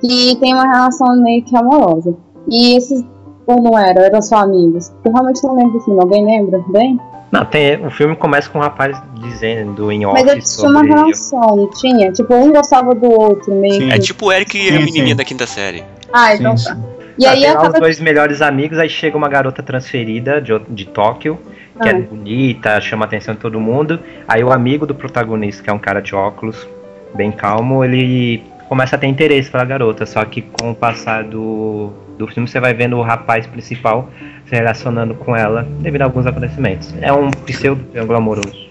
[0.00, 2.16] que tem uma relação meio que amorosa.
[2.48, 3.04] E esses,
[3.52, 4.92] ou não eram, eram só amigos.
[5.04, 6.98] Eu realmente não lembro do filme, alguém lembra bem?
[7.30, 10.82] Não, tem, o filme começa com um rapaz dizendo em off Mas eles tinham uma
[10.82, 12.10] relação, não tinha?
[12.10, 13.90] Tipo, um gostava do outro, meio Sim.
[13.92, 15.14] É tipo o Eric e a Sim, menininha sim.
[15.16, 15.84] da quinta série.
[16.12, 16.64] Ah, Sim, então sim.
[16.70, 16.76] tá.
[17.18, 20.58] E Ah, aí tem lá os dois melhores amigos, aí chega uma garota transferida de,
[20.70, 21.38] de Tóquio,
[21.80, 22.00] que é Ah.
[22.00, 24.00] bonita, chama a atenção de todo mundo.
[24.26, 26.66] Aí o amigo do protagonista, que é um cara de óculos,
[27.14, 30.04] bem calmo, ele começa a ter interesse pela garota.
[30.04, 34.08] Só que com o passar do, do filme, você vai vendo o rapaz principal
[34.44, 36.94] se relacionando com ela devido a alguns acontecimentos.
[37.00, 38.70] É um pseudo triângulo amoroso.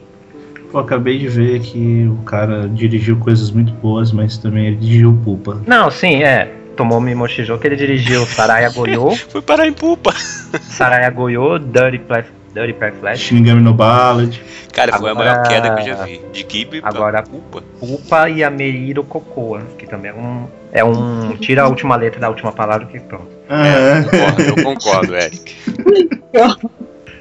[0.71, 5.19] Eu acabei de ver que o cara dirigiu coisas muito boas, mas também ele dirigiu
[5.23, 5.61] Pupa.
[5.65, 6.53] Não, sim, é.
[6.75, 10.13] Tomou Mimochijo, que ele dirigiu Saraya Goyo, Foi parar em pupa.
[10.13, 14.41] Saraya Goyo, Dirty Play, Dirty Play Flash, Shinigami no Ballad.
[14.73, 16.21] Cara, foi Agora- a maior queda que eu já vi.
[16.31, 17.63] De pra Agora- pupa.
[17.81, 20.47] Upa e a Meiro Cocoa, que também é um.
[20.71, 21.35] É um.
[21.37, 23.27] Tira a última letra da última palavra que pronto.
[23.49, 25.55] Ah, Concordo, eu concordo, Eric.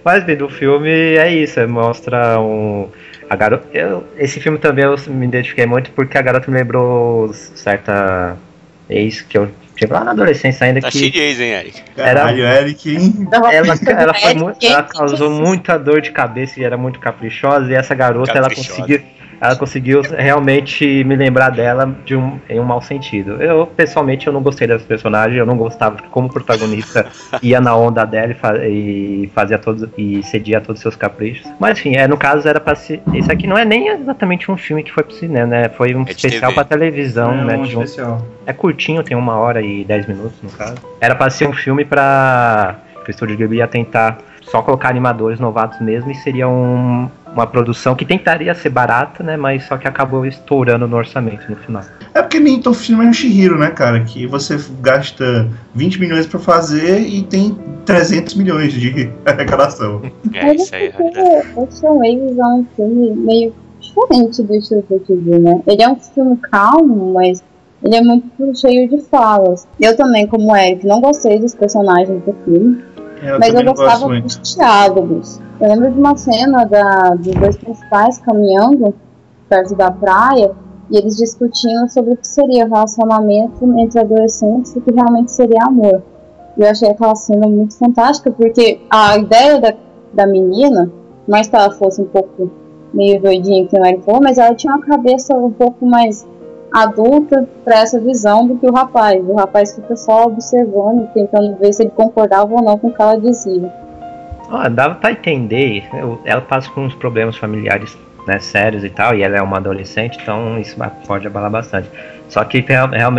[0.04, 2.88] Mas bem, do filme é isso, é, mostra um.
[3.30, 3.66] A garota.
[3.76, 8.36] Eu, esse filme também eu me identifiquei muito porque a garota me lembrou certa
[8.88, 11.82] ex que eu tive lá na adolescência ainda Tá cheio que de ex, hein, Eric?
[11.96, 13.28] Caralho, Eric, hein?
[13.32, 16.98] ela, ela, foi É, muito, quem ela causou muita dor de cabeça e era muito
[16.98, 19.02] caprichosa e essa garota ela Caprichosa.
[19.40, 23.40] Ela conseguiu realmente me lembrar dela de um, em um mau sentido.
[23.42, 27.06] Eu, pessoalmente, eu não gostei dessa personagem, eu não gostava que como protagonista
[27.42, 30.96] ia na onda dela e, fa- e fazia todos e cedia a todos os seus
[30.96, 31.46] caprichos.
[31.58, 33.00] Mas enfim, é, no caso era para ser.
[33.14, 35.68] Esse aqui não é nem exatamente um filme que foi pro cinema, né?
[35.68, 37.56] Foi um de especial pra televisão, é né?
[37.56, 38.26] um um- especial.
[38.46, 40.76] é curtinho, tem uma hora e dez minutos no caso.
[41.00, 42.76] Era pra ser um filme pra.
[43.04, 44.18] que o Estúdio Ghibli ia tentar
[44.50, 49.36] só colocar animadores novatos mesmo e seria um, uma produção que tentaria ser barata, né?
[49.36, 51.82] Mas só que acabou estourando no orçamento no final.
[52.14, 54.00] É porque nem todo filme é um Shihiro, né, cara?
[54.00, 60.02] Que você gasta 20 milhões pra fazer e tem 300 milhões de arrecadação.
[60.32, 65.00] É isso aí, é Ocean Waves é um filme meio diferente do estilo que eu
[65.00, 65.60] tive, né?
[65.66, 67.42] Ele é um filme calmo, mas
[67.82, 69.66] ele é muito cheio de falas.
[69.80, 73.74] Eu também, como Eric, não gostei dos personagens do filme, É, eu mas eu não
[73.74, 74.38] gosto gostava muito.
[74.38, 75.40] dos diálogos.
[75.60, 78.94] Eu lembro de uma cena da, dos dois principais caminhando
[79.48, 80.52] perto da praia
[80.90, 85.32] e eles discutindo sobre o que seria o relacionamento entre adolescentes e o que realmente
[85.32, 86.02] seria amor.
[86.56, 89.74] E eu achei aquela cena muito fantástica, porque a ideia da,
[90.12, 90.90] da menina,
[91.26, 92.50] mais que ela fosse um pouco
[92.92, 96.26] meio doidinha, que o Eric falou, mas ela tinha uma cabeça um pouco mais
[96.72, 99.22] adulta para essa visão do que o rapaz.
[99.28, 103.00] O rapaz fica só observando, tentando ver se ele concordava ou não com o que
[103.02, 103.72] ela dizia.
[104.50, 105.84] Ah, dava pra entender.
[105.92, 109.56] eu- Ela passa por uns problemas familiares né, sérios e tal, e ela é uma
[109.56, 110.76] adolescente, então isso
[111.06, 111.88] pode abalar bastante.
[112.28, 112.62] Só que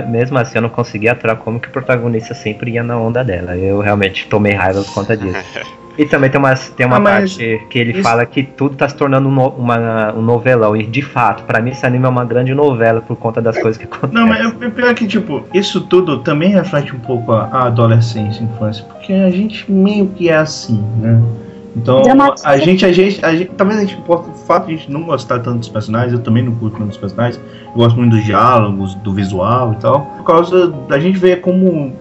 [0.07, 3.57] mesmo assim eu não conseguia aturar como que o protagonista sempre ia na onda dela.
[3.57, 5.43] Eu realmente tomei raiva por conta disso.
[5.99, 8.87] E também tem uma, tem uma Ah, parte que ele isso- fala que tudo tá
[8.87, 10.73] se tornando um, no- uma- um novelão.
[10.75, 13.77] E de fato, pra mim esse anime é uma grande novela por conta das coisas
[13.77, 14.13] que acontecem.
[14.17, 18.41] Não, mas é pior que, tipo, isso tudo também reflete um pouco a, a adolescência,
[18.41, 21.21] a infância, porque a gente meio que é assim, né?
[21.75, 22.01] Então,
[22.45, 24.91] a gente, a gente, a gente, talvez a gente possa, o fato de a gente
[24.91, 28.15] não gostar tanto dos personagens, eu também não curto tanto dos personagens, eu gosto muito
[28.15, 31.93] dos diálogos, do visual e tal, por causa da gente ver como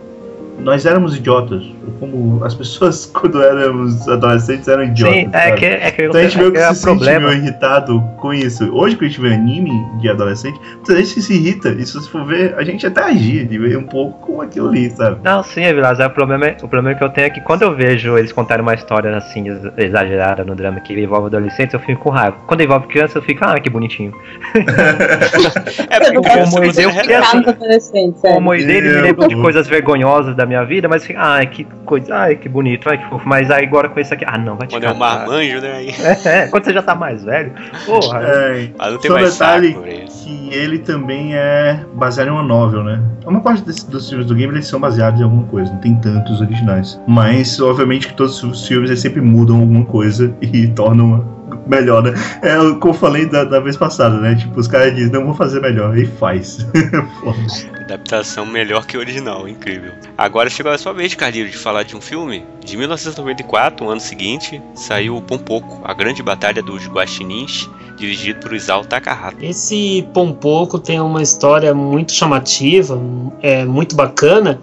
[0.61, 1.64] nós éramos idiotas,
[2.01, 5.16] como as pessoas quando éramos adolescentes eram idiotas.
[5.16, 7.29] Sim, é que, é que, Então a gente é meio que que é se problema.
[7.29, 8.70] sente meio irritado com isso.
[8.74, 9.70] Hoje que a gente vê anime
[10.01, 11.70] de adolescente, muita gente se irrita.
[11.70, 14.68] E se você for ver, a gente até agia de ver um pouco com aquilo
[14.68, 15.18] ali, sabe?
[15.22, 17.62] Não, sim, Vilas, é, o, problema é, o problema que eu tenho é que quando
[17.62, 21.81] eu vejo eles contarem uma história assim ex- exagerada no drama que envolve adolescentes, eu
[21.81, 22.37] fico com raiva.
[22.46, 24.12] Quando envolve criança, eu fico, ah, que bonitinho.
[25.90, 27.22] É porque Eu criança como você eu- releva.
[27.27, 28.37] Casos adolescentes, O é.
[28.37, 31.66] humor dele me Eu- lembra de coisas vergonhosas da minha vida, mas fica, ai, que
[31.84, 33.28] coisa, ai, que bonito, ai, que fofo.
[33.28, 35.18] Mas aí agora com esse aqui, ah, não, vai te Quando é um catar.
[35.20, 35.72] marmanjo, né?
[35.72, 35.88] Aí,
[36.24, 37.52] É, quando você já tá mais velho,
[37.86, 38.22] porra.
[38.22, 39.74] É, ah, não tem só mais detalhe
[40.08, 43.00] que ele também é baseado em uma novel, né?
[43.26, 45.94] Uma parte desse- dos filmes do game eles são baseados em alguma coisa, não tem
[45.96, 47.00] tantos originais.
[47.06, 52.14] Mas, obviamente, que todos os filmes eles sempre mudam alguma coisa e tornam melhor, né?
[52.42, 54.34] É o que eu falei da, da vez passada, né?
[54.34, 56.66] Tipo, os caras dizem, não vou fazer melhor, e faz.
[57.80, 59.92] Adaptação melhor que o original, incrível.
[60.16, 62.44] Agora chegou a sua vez, Carlinhos, de falar de um filme.
[62.64, 68.54] De 1994, no ano seguinte, saiu o Pompoco, a grande batalha dos guaxinins, dirigido por
[68.54, 69.44] Isao Takahata.
[69.44, 73.00] Esse Pompoco tem uma história muito chamativa,
[73.42, 74.61] é muito bacana,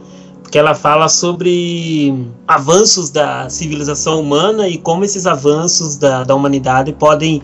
[0.56, 2.14] porque ela fala sobre
[2.48, 7.42] avanços da civilização humana e como esses avanços da, da humanidade podem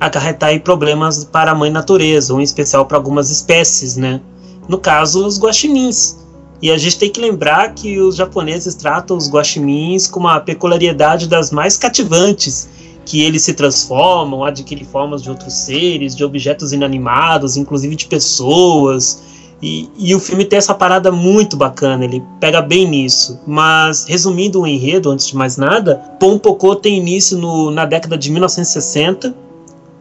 [0.00, 4.18] acarretar problemas para a mãe natureza, ou em especial para algumas espécies, né?
[4.66, 6.16] No caso, os guaxinins.
[6.62, 11.28] E a gente tem que lembrar que os japoneses tratam os guaxinins com uma peculiaridade
[11.28, 12.66] das mais cativantes,
[13.04, 19.33] que eles se transformam, adquirem formas de outros seres, de objetos inanimados, inclusive de pessoas.
[19.64, 23.40] E, e o filme tem essa parada muito bacana, ele pega bem nisso.
[23.46, 28.30] Mas, resumindo o enredo, antes de mais nada, Pompoko tem início no- na década de
[28.30, 29.34] 1960,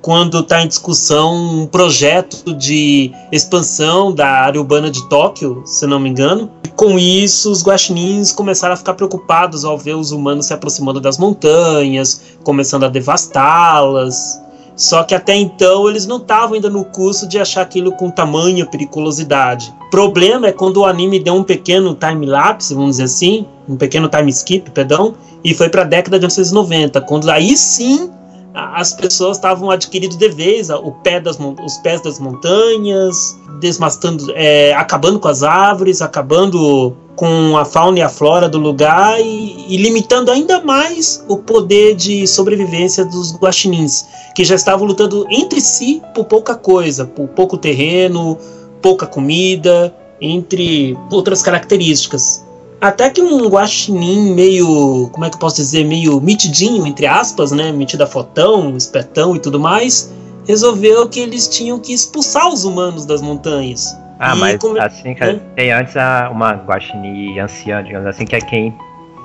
[0.02, 5.98] quando está em discussão um projeto de expansão da área urbana de Tóquio, se não
[5.98, 6.52] me engano.
[6.66, 11.00] E com isso, os guaxinins começaram a ficar preocupados ao ver os humanos se aproximando
[11.00, 14.43] das montanhas, começando a devastá-las.
[14.76, 18.66] Só que até então eles não estavam ainda no curso de achar aquilo com tamanha
[18.66, 19.74] periculosidade.
[19.92, 24.10] Problema é quando o anime deu um pequeno time lapse, vamos dizer assim, um pequeno
[24.10, 28.10] time skip, perdão, e foi para a década de 1990, quando aí sim
[28.54, 34.74] as pessoas estavam adquirindo de vez o pé das, os pés das montanhas, desmastando, é,
[34.74, 39.78] acabando com as árvores, acabando com a fauna e a flora do lugar e, e
[39.78, 46.02] limitando ainda mais o poder de sobrevivência dos guaxinins, que já estavam lutando entre si
[46.14, 48.38] por pouca coisa, por pouco terreno,
[48.82, 52.44] pouca comida, entre outras características.
[52.84, 57.54] Até que um guaxinim meio, como é que eu posso dizer, meio mitidinho, entre aspas,
[57.54, 60.14] né, metido a fotão, espertão e tudo mais,
[60.46, 63.88] resolveu que eles tinham que expulsar os humanos das montanhas.
[64.20, 65.40] Ah, E mas como- assim, Hum?
[65.56, 65.96] tem antes
[66.30, 68.76] uma guaxinim anciã, digamos assim, que é quem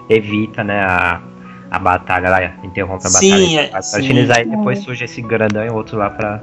[0.08, 1.20] evita, né, a,
[1.68, 3.60] a batalha lá, interrompe a Sim, batalha.
[3.76, 3.96] é, sim.
[3.98, 6.40] guaxinins aí depois surge esse grandão e outro lá pra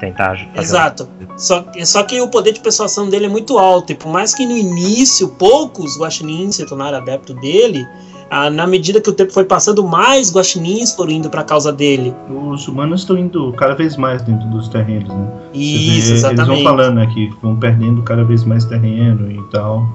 [0.00, 1.08] tentar fazer Exato.
[1.36, 3.92] Só, só que o poder de persuasão dele é muito alto.
[3.92, 7.86] E por mais que no início poucos guaxinins se tornaram adeptos dele,
[8.30, 11.72] ah, na medida que o tempo foi passando, mais guaxinins foram indo para a causa
[11.72, 12.14] dele.
[12.28, 15.28] Os humanos estão indo cada vez mais dentro dos terrenos, né?
[15.52, 16.50] Você Isso, vê, exatamente.
[16.50, 19.88] Eles vão falando aqui, vão perdendo cada vez mais terreno e tal.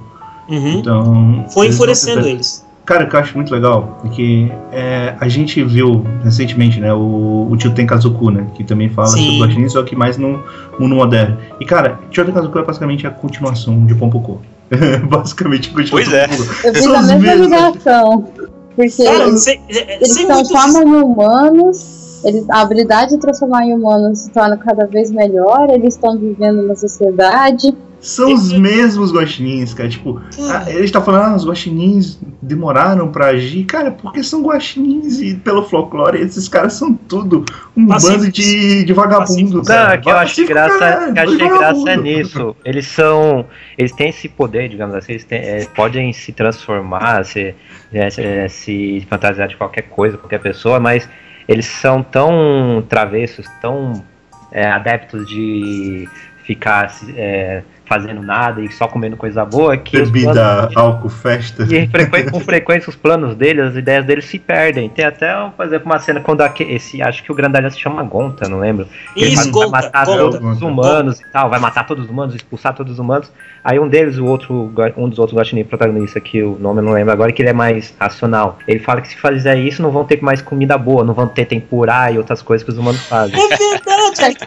[0.50, 0.80] Uhum.
[0.80, 1.46] Então.
[1.50, 2.65] Foi eles vão enfurecendo eles.
[2.86, 6.94] Cara, o que eu acho muito legal é que é, a gente viu recentemente, né,
[6.94, 9.24] o, o Tio Kazuku, né, que também fala Sim.
[9.24, 10.44] sobre guaxinins, só que mais no
[10.80, 11.38] mundo moderno.
[11.60, 14.40] E, cara, Tio Kazuku é basicamente a continuação de Pompoko.
[15.10, 16.26] basicamente a continuação Pois é.
[16.68, 18.28] Eu fiz a mesma ligação.
[18.76, 20.50] Porque Cara, eles, sem, eles sem muito.
[20.50, 25.70] transformam em humanos, eles, a habilidade de transformar em humanos se torna cada vez melhor,
[25.70, 27.74] eles estão vivendo na sociedade.
[28.00, 29.90] São os mesmos guaxinins, cara.
[29.90, 30.22] Tipo,
[30.68, 33.64] ele está falando, ah, os guaxinins demoraram pra agir.
[33.66, 37.44] Cara, porque são guaxinins e pelo folclore, esses caras são tudo
[37.76, 38.20] um Pacíficos.
[38.22, 39.54] bando de, de vagabundos.
[39.54, 39.94] Não, cara.
[39.94, 42.02] é que eu acho graça, caralho, que que graça é vagabundo.
[42.04, 42.56] nisso.
[42.64, 43.46] Eles são.
[43.78, 47.56] Eles têm esse poder, digamos assim, eles têm- é, podem se transformar, se,
[47.92, 51.10] é, se, é, se fantasiar de qualquer coisa, qualquer pessoa, mas
[51.48, 54.04] eles são tão travessos, tão
[54.52, 56.08] é, adeptos de
[56.44, 61.64] ficar é, fazendo nada e só comendo coisa boa que os Bebida, álcool, festa.
[61.64, 64.90] e frequen- com frequência os planos dele, as ideias dele se perdem.
[64.90, 68.02] Tem até, por exemplo, uma cena quando aque- esse, acho que o grandalhão se chama
[68.04, 68.88] Gonta, não lembro.
[69.16, 70.18] Ele Isso, vai, matar conta.
[70.18, 73.32] todos os humanos e tal, vai matar todos os humanos, expulsar todos os humanos.
[73.64, 76.92] Aí um deles, o outro, um dos outros Guaxinim protagonistas, que o nome eu não
[76.94, 78.60] lembro agora, que ele é mais racional.
[78.68, 81.46] Ele fala que se fizer isso, não vão ter mais comida boa, não vão ter
[81.46, 83.36] tempurá e outras coisas que os humanos fazem.
[83.36, 84.05] É verdade.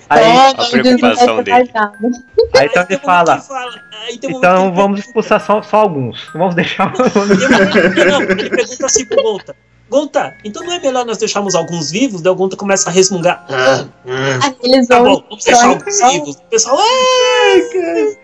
[0.09, 0.25] Aí,
[0.57, 1.71] a preocupação dele.
[2.55, 3.43] aí então ele fala,
[4.11, 6.93] então que- vamos expulsar só, só alguns, vamos deixar...
[8.11, 9.57] Não, ele pergunta assim pro Gonta.
[9.91, 12.21] Gonta, então não é melhor nós deixarmos alguns vivos?
[12.21, 13.47] Daí o Gonta começa a resmungar.
[13.49, 14.39] Ah, ah.
[14.45, 16.37] Aí Eles Tá vão bom, vamos deixar alguns vivos.
[16.37, 18.19] O pessoal, é,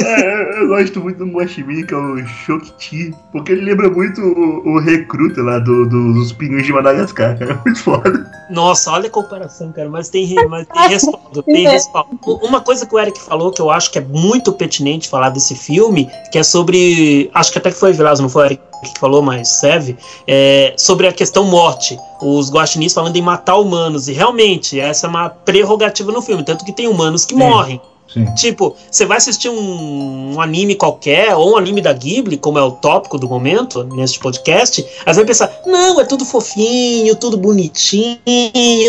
[0.00, 4.74] É, eu gosto muito do Guaxinim, que é o Shokti, porque ele lembra muito o,
[4.74, 7.36] o recruta lá do, do- dos pinguins de Madagascar.
[7.42, 8.30] É muito foda.
[8.50, 12.18] Nossa, olha a comparação, cara, mas tem, mas tem respaldo, tem respaldo.
[12.42, 15.54] Uma coisa que o Eric falou que eu acho que é muito pertinente falar desse
[15.54, 17.30] filme, que é sobre.
[17.34, 19.96] Acho que até que foi Vilas, não foi o Eric que falou, mas serve,
[20.26, 21.96] é, sobre a questão morte.
[22.20, 26.64] Os guaxinins falando em matar humanos, e realmente, essa é uma prerrogativa no filme, tanto
[26.64, 27.38] que tem humanos que Sim.
[27.40, 27.80] morrem.
[28.12, 28.26] Sim.
[28.34, 32.62] Tipo, você vai assistir um, um anime qualquer, ou um anime da Ghibli, como é
[32.62, 37.36] o tópico do momento, neste podcast, aí você vai pensar, não, é tudo fofinho, tudo
[37.36, 38.18] bonitinho,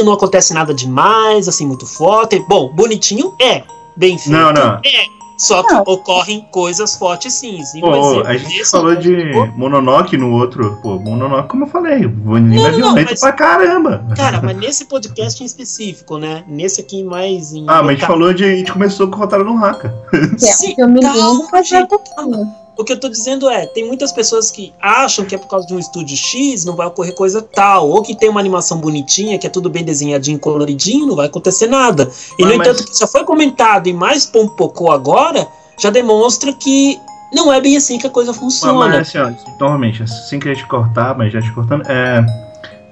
[0.03, 2.39] não acontece nada demais, assim, muito forte.
[2.47, 3.63] Bom, bonitinho é,
[3.95, 4.79] bem feito Não, não.
[4.83, 5.22] é.
[5.37, 5.81] Só que Não.
[5.87, 7.59] ocorrem coisas fortes sim.
[7.77, 10.79] Um Pô, exemplo a gente desse- falou de Mononoke no outro.
[10.81, 14.05] Pô, Mononoke, como eu falei, o anime Não, é violento mas- pra caramba.
[14.15, 16.43] Cara, mas nesse podcast em específico, né?
[16.47, 17.65] Nesse aqui mais em.
[17.67, 18.43] Ah, mas a gente falou de.
[18.43, 19.93] A gente começou com o Rotaro no Haka.
[20.39, 22.53] Que é Sim, filme calma, lindo, mas é gente, pouquinho.
[22.75, 25.67] O que eu tô dizendo é, tem muitas pessoas que acham que é por causa
[25.67, 29.37] de um estúdio X não vai ocorrer coisa tal, ou que tem uma animação bonitinha,
[29.37, 32.09] que é tudo bem desenhadinho, coloridinho, não vai acontecer nada.
[32.39, 35.47] E Ah, no mas- entanto, que já foi comentado e mais pompocou agora,
[35.79, 36.99] já demonstra que
[37.31, 38.99] não é bem assim que a coisa Mas, funciona.
[38.99, 42.25] assim, ó, novamente, sem querer te cortar, mas já te cortando, é.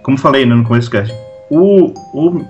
[0.04, 1.16] Como falei né, no começo do cast,
[1.50, 2.44] o, o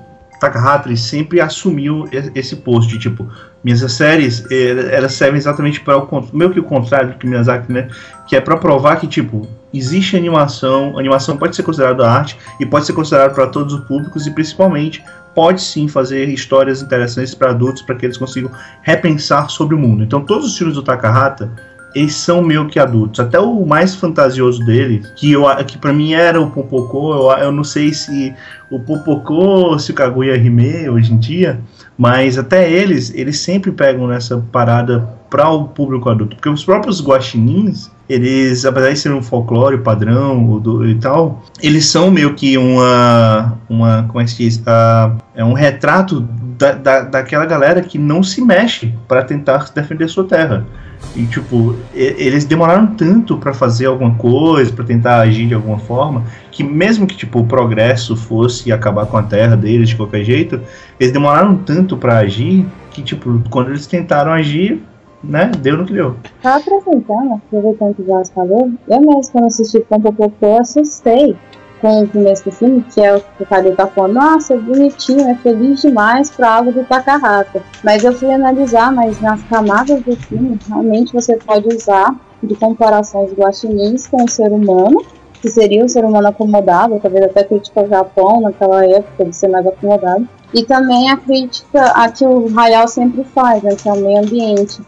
[0.98, 3.28] sempre assumiu esse posto de tipo,
[3.64, 7.72] minhas séries eh, elas servem exatamente para o meio que o contrário do que Miyazaki,
[7.72, 7.88] né?
[8.28, 12.86] Que é para provar que tipo existe animação, animação pode ser considerada arte e pode
[12.86, 17.82] ser considerada para todos os públicos e principalmente pode sim fazer histórias interessantes para adultos
[17.82, 20.04] para que eles consigam repensar sobre o mundo.
[20.04, 21.50] Então todos os filmes do Takahata
[21.94, 23.20] eles são meio que adultos.
[23.20, 27.52] Até o mais fantasioso dele, que, eu, que para mim era o Popocô, eu, eu
[27.52, 28.34] não sei se
[28.70, 31.60] o Popocô, se o Kaguya Hime hoje em dia,
[32.02, 36.36] mas até eles, eles sempre pegam nessa parada para o público adulto.
[36.36, 41.86] Porque os próprios guaxinins, eles, apesar de ser um folclore padrão do- e tal, eles
[41.86, 46.22] são meio que uma, uma como é que se diz, Ah, é um retrato
[46.58, 50.66] da, da, daquela galera que não se mexe para tentar defender sua terra.
[51.14, 56.24] E, tipo, eles demoraram tanto pra fazer alguma coisa, pra tentar agir de alguma forma,
[56.52, 60.62] que mesmo que, tipo, o progresso fosse acabar com a terra deles de qualquer jeito,
[60.98, 64.82] eles demoraram tanto pra agir que, tipo, quando eles tentaram agir,
[65.22, 66.16] né, deu no que deu.
[66.42, 71.36] Pra apresentar, aproveitando que o falou, eu mesmo quando assisti Pompo Popô assustei
[71.82, 75.28] com o começo do filme, que é o que o Calil tá falando, nossa, bonitinho,
[75.28, 77.64] é feliz demais pra algo do Takahata.
[77.84, 83.34] Mas eu fui analisar, mas nas camadas do filme, realmente você pode usar de comparações
[83.34, 85.04] guaxinins com o ser humano,
[85.42, 89.48] que seria o ser humano acomodado, talvez até crítica ao Japão naquela época de ser
[89.48, 90.28] mais acomodado.
[90.54, 94.20] E também a crítica a que o Hayao sempre faz, né, que é o meio
[94.20, 94.82] ambiente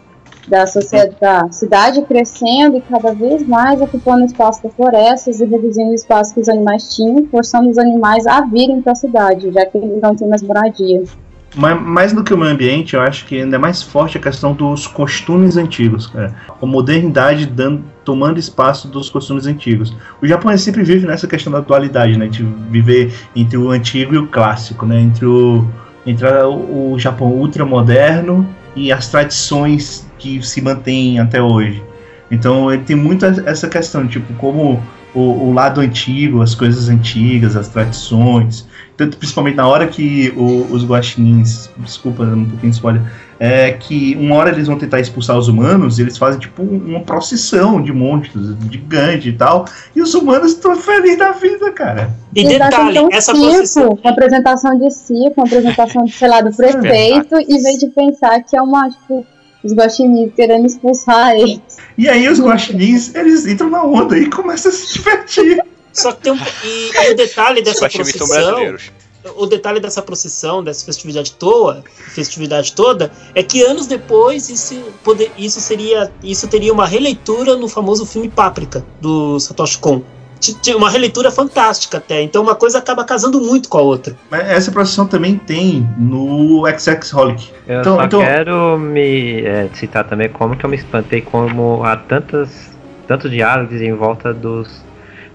[0.48, 5.90] da sociedade, da cidade crescendo e cada vez mais ocupando espaço das florestas e reduzindo
[5.90, 9.64] o espaço que os animais tinham, forçando os animais a virem para a cidade, já
[9.66, 11.02] que eles não têm mais moradia.
[11.56, 14.20] Mas, mais do que o meio ambiente, eu acho que ainda é mais forte a
[14.20, 16.34] questão dos costumes antigos, cara.
[16.60, 19.96] A modernidade dando, tomando espaço dos costumes antigos.
[20.20, 22.26] O Japão sempre vive nessa questão da dualidade, né?
[22.26, 25.00] De viver entre o antigo e o clássico, né?
[25.00, 25.64] Entre o,
[26.04, 31.82] entre o, o Japão ultramoderno e as tradições que se mantêm até hoje.
[32.30, 34.82] Então ele tem muito essa questão, tipo, como
[35.14, 38.66] o, o, lado antigo, as coisas antigas, as tradições.
[38.96, 43.02] Tanto principalmente na hora que o, os guaxinins, desculpa, um pouquinho de spoiler,
[43.38, 47.82] é que uma hora eles vão tentar expulsar os humanos, eles fazem tipo uma procissão
[47.82, 52.10] de monstros gigante e tal, e os humanos estão felizes da vida, cara.
[52.34, 53.98] E detalhe, um essa circo, procissão...
[54.02, 58.56] Uma apresentação de circo, uma apresentação, sei lá, do prefeito, em vez de pensar que
[58.56, 59.26] é uma, tipo,
[59.64, 61.60] os guaxinins querendo expulsar eles.
[61.96, 65.64] E aí os guaxinins, eles entram na onda e começam a se divertir.
[65.92, 66.36] Só que tem um.
[66.36, 68.76] E, o detalhe dessa procissão.
[69.36, 71.82] O detalhe dessa procissão, dessa festividade toda,
[72.14, 76.12] festividade toda, é que anos depois isso, poder, isso seria.
[76.22, 80.02] Isso teria uma releitura no famoso filme Páprica, do Satoshi Kon
[80.76, 82.22] uma releitura fantástica até.
[82.22, 84.16] Então uma coisa acaba casando muito com a outra.
[84.30, 87.50] Mas essa procissão também tem no XX Holic.
[87.66, 88.20] Eu então, só então...
[88.20, 92.76] quero me é, citar também como que eu me espantei como há tantas,
[93.06, 94.82] tantos diálogos em volta dos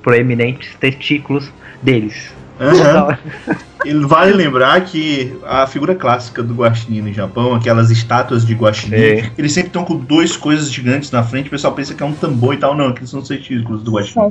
[0.02, 1.52] proeminentes testículos
[1.82, 2.34] deles.
[2.60, 3.56] Uhum.
[3.86, 8.96] E vale lembrar que a figura clássica do guaxinim no Japão, aquelas estátuas de guaxinim,
[8.96, 9.32] é.
[9.38, 12.14] eles sempre estão com duas coisas gigantes na frente, o pessoal pensa que é um
[12.14, 14.30] tambor e tal, não, aqueles são os testículos do guaxinim.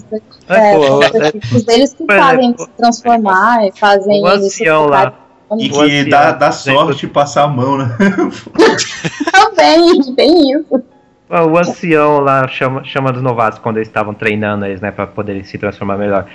[0.48, 5.14] É, é, é, eles que fazem se transformar, fazem o ancião lá.
[5.58, 7.96] E que dá, dá sorte passar a mão, né?
[9.32, 10.84] Também, tem isso.
[11.30, 15.44] O ancião lá chama, chama dos novatos quando eles estavam treinando eles, né, pra poderem
[15.44, 16.26] se transformar melhor.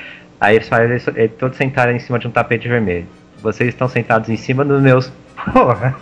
[0.44, 3.08] Aí eles fazem eles, eles todos sentaram em cima de um tapete vermelho.
[3.42, 5.10] Vocês estão sentados em cima dos meus.
[5.54, 5.96] Porra.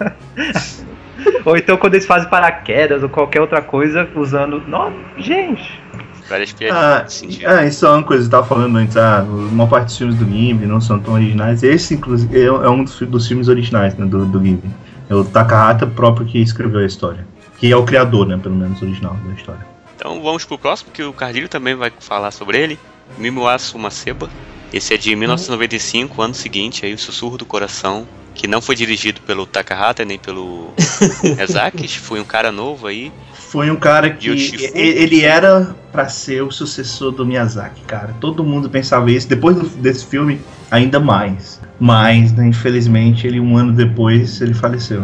[1.45, 4.59] ou então quando eles fazem paraquedas ou qualquer outra coisa usando.
[4.67, 5.79] Nossa, gente!
[6.27, 7.23] Várias piadas.
[7.45, 8.97] Ah, ah, isso é uma coisa que eu tava falando antes.
[8.97, 11.61] Ah, uma parte dos filmes do Ghibli não são tão originais.
[11.61, 14.71] Esse, inclusive, é, é um dos, dos filmes originais né, do, do Ghibli.
[15.07, 17.27] É o Takahata próprio que escreveu a história.
[17.59, 19.67] Que é o criador, né, pelo menos, original da história.
[19.95, 22.79] Então vamos pro próximo, que o Cardilho também vai falar sobre ele.
[23.17, 24.29] Mimuasu Maceba.
[24.73, 29.19] Esse é de 1995, ano seguinte, aí o Sussurro do Coração, que não foi dirigido
[29.21, 30.73] pelo Takahata nem pelo
[31.37, 33.11] Ezaki, foi um cara novo aí.
[33.33, 34.29] Foi um cara que
[34.73, 38.15] ele era para ser o sucessor do Miyazaki, cara.
[38.21, 39.27] Todo mundo pensava isso.
[39.27, 40.39] Depois desse filme,
[40.69, 41.59] ainda mais.
[41.77, 45.03] Mas, né, infelizmente, ele um ano depois ele faleceu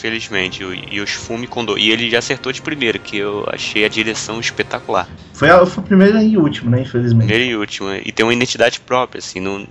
[0.00, 0.64] infelizmente.
[0.90, 1.78] E os Fume Kondo.
[1.78, 5.08] E ele já acertou de primeira, que eu achei a direção espetacular.
[5.34, 6.82] Foi a, foi a primeira e última, né?
[6.82, 7.26] Infelizmente.
[7.26, 7.98] Primeira e última.
[7.98, 9.40] E tem uma identidade própria, assim.
[9.40, 9.66] Não...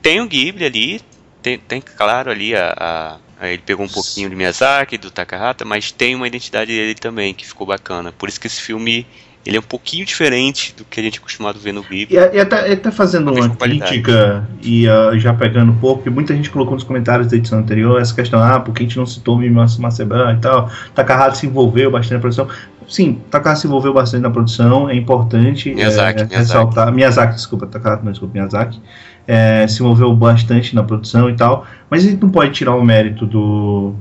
[0.00, 1.00] Tem o Ghibli ali,
[1.42, 5.90] tem, tem claro ali a, a, ele pegou um pouquinho de Miyazaki, do Takahata, mas
[5.90, 8.12] tem uma identidade dele também que ficou bacana.
[8.12, 9.04] Por isso que esse filme
[9.46, 12.16] ele é um pouquinho diferente do que a gente é acostumado a ver no Ghibli.
[12.16, 16.34] E, e até, até fazendo uma crítica e uh, já pegando um pouco, que muita
[16.34, 19.06] gente colocou nos comentários da edição anterior essa questão, ah, por que a gente não
[19.06, 22.48] citou o Mimasa Maceba e tal, Takahata se envolveu bastante na produção.
[22.88, 26.34] Sim, Takahata se envolveu bastante na produção, é importante Miyazaki, é, Miyazaki.
[26.34, 26.92] ressaltar.
[26.92, 28.80] Miyazaki, desculpa, Takahata não, desculpa, Miyazaki.
[29.28, 32.84] É, se envolveu bastante na produção e tal, mas a gente não pode tirar o
[32.84, 33.92] mérito do,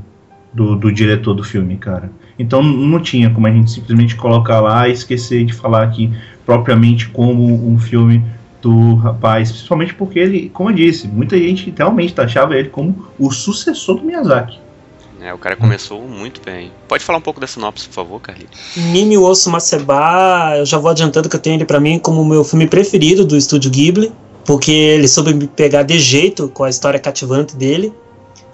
[0.55, 2.09] do, do diretor do filme, cara.
[2.39, 6.11] Então não tinha como a gente simplesmente colocar lá e esquecer de falar aqui
[6.45, 8.23] propriamente como um filme
[8.61, 13.31] do rapaz, principalmente porque ele, como eu disse, muita gente realmente achava ele como o
[13.31, 14.59] sucessor do Miyazaki.
[15.21, 16.71] É, o cara começou muito bem.
[16.87, 18.55] Pode falar um pouco da sinopse, por favor, Carlito?
[18.77, 22.25] Mimi Osso Maceba, eu já vou adiantando que eu tenho ele para mim como o
[22.25, 24.11] meu filme preferido do estúdio Ghibli,
[24.45, 27.91] porque ele soube me pegar de jeito com a história cativante dele.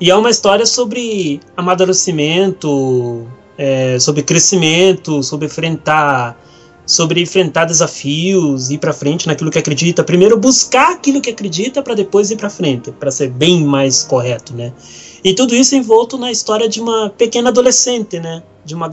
[0.02, 6.44] E é uma história sobre amadurecimento, é, sobre crescimento, sobre enfrentar,
[6.88, 10.04] sobre enfrentar desafios, ir para frente naquilo que acredita.
[10.04, 14.56] Primeiro buscar aquilo que acredita para depois ir para frente, para ser bem mais correto,
[14.56, 14.74] né?
[15.24, 18.42] E tudo isso envolto na história de uma pequena adolescente, né?
[18.66, 18.90] De uma,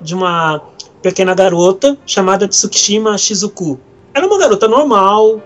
[0.00, 0.62] de uma
[1.02, 3.80] pequena garota chamada Tsukishima Shizuku.
[4.14, 5.42] Ela é uma garota normal,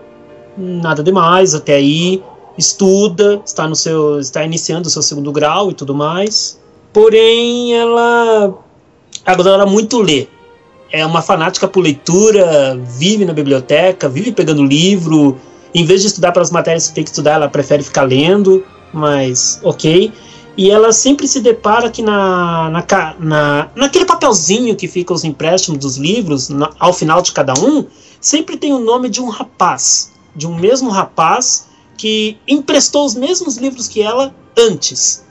[0.59, 2.23] nada demais até aí,
[2.59, 6.59] estuda, está no seu, está iniciando o seu segundo grau e tudo mais.
[6.93, 8.55] Porém, ela
[9.25, 10.31] adora muito ler.
[10.91, 15.37] É uma fanática por leitura, vive na biblioteca, vive pegando livro.
[15.75, 18.65] Em vez de estudar para as matérias que tem que estudar, ela prefere ficar lendo.
[18.93, 20.13] mas ok.
[20.57, 25.79] E ela sempre se depara que na, na, na, naquele papelzinho que fica os empréstimos
[25.79, 27.85] dos livros, na, ao final de cada um,
[28.19, 31.66] sempre tem o nome de um rapaz, de um mesmo rapaz
[31.97, 35.25] que emprestou os mesmos livros que ela antes.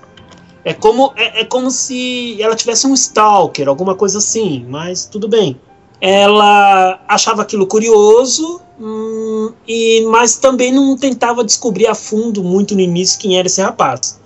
[0.63, 5.27] É como, é, é como se ela tivesse um stalker, alguma coisa assim, mas tudo
[5.27, 5.59] bem.
[6.01, 12.81] Ela achava aquilo curioso, hum, e mas também não tentava descobrir a fundo muito no
[12.81, 14.19] início quem era esse rapaz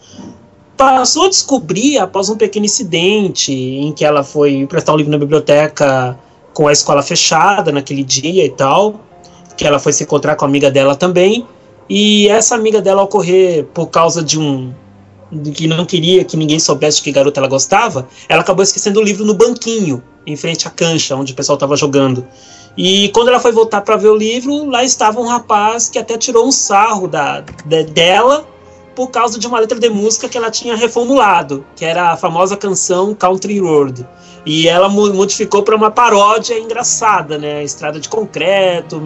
[0.80, 5.18] passou a descobrir após um pequeno incidente em que ela foi emprestar um livro na
[5.18, 6.18] biblioteca
[6.54, 9.02] com a escola fechada naquele dia e tal,
[9.58, 11.46] que ela foi se encontrar com a amiga dela também,
[11.90, 14.74] e essa amiga dela ocorrer por causa de um
[15.32, 19.00] de que não queria que ninguém soubesse de que garota ela gostava, ela acabou esquecendo
[19.00, 22.26] o livro no banquinho, em frente à cancha onde o pessoal estava jogando.
[22.78, 26.18] E quando ela foi voltar para ver o livro, lá estava um rapaz que até
[26.18, 28.48] tirou um sarro da, de, dela
[28.96, 32.58] por causa de uma letra de música que ela tinha reformulado, que era a famosa
[32.58, 34.06] canção Country Road.
[34.46, 37.64] E ela modificou para uma paródia engraçada, né?
[37.64, 39.02] Estrada de concreto,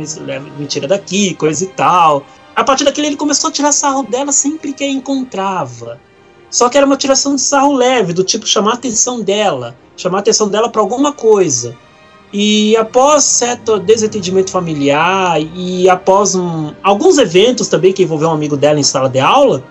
[0.58, 2.24] mentira daqui, coisa e tal.
[2.56, 6.00] A partir daquele ele começou a tirar sarro dela sempre que a encontrava.
[6.50, 10.20] Só que era uma tiração de sarro leve, do tipo chamar a atenção dela, chamar
[10.20, 11.76] a atenção dela para alguma coisa.
[12.32, 18.58] E após certo desentendimento familiar e após um, alguns eventos também que envolveu um amigo
[18.58, 19.64] dela em sala de aula,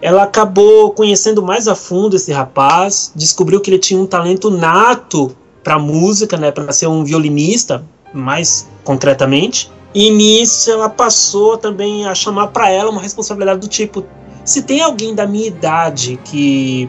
[0.00, 5.34] ela acabou conhecendo mais a fundo esse rapaz, descobriu que ele tinha um talento nato
[5.64, 9.70] para música, né, para ser um violinista, mais concretamente.
[9.96, 14.04] E nisso ela passou também a chamar para ela uma responsabilidade do tipo:
[14.44, 16.86] se tem alguém da minha idade que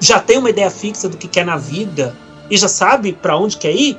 [0.00, 2.16] já tem uma ideia fixa do que quer na vida
[2.50, 3.96] e já sabe para onde quer ir,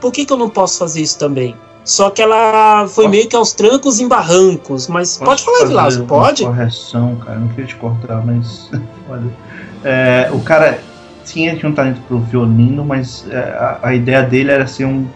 [0.00, 1.54] por que, que eu não posso fazer isso também?
[1.84, 4.88] Só que ela foi meio que aos trancos em barrancos.
[4.88, 6.42] Mas pode falar, Vilazo, pode?
[6.42, 8.68] Correção, cara, não queria te cortar, mas.
[9.84, 10.80] é, o cara
[11.24, 15.06] tinha, tinha um talento pro violino, mas é, a, a, ideia dele era ser um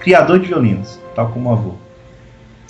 [0.00, 1.74] criador de violinos, tal como o avô.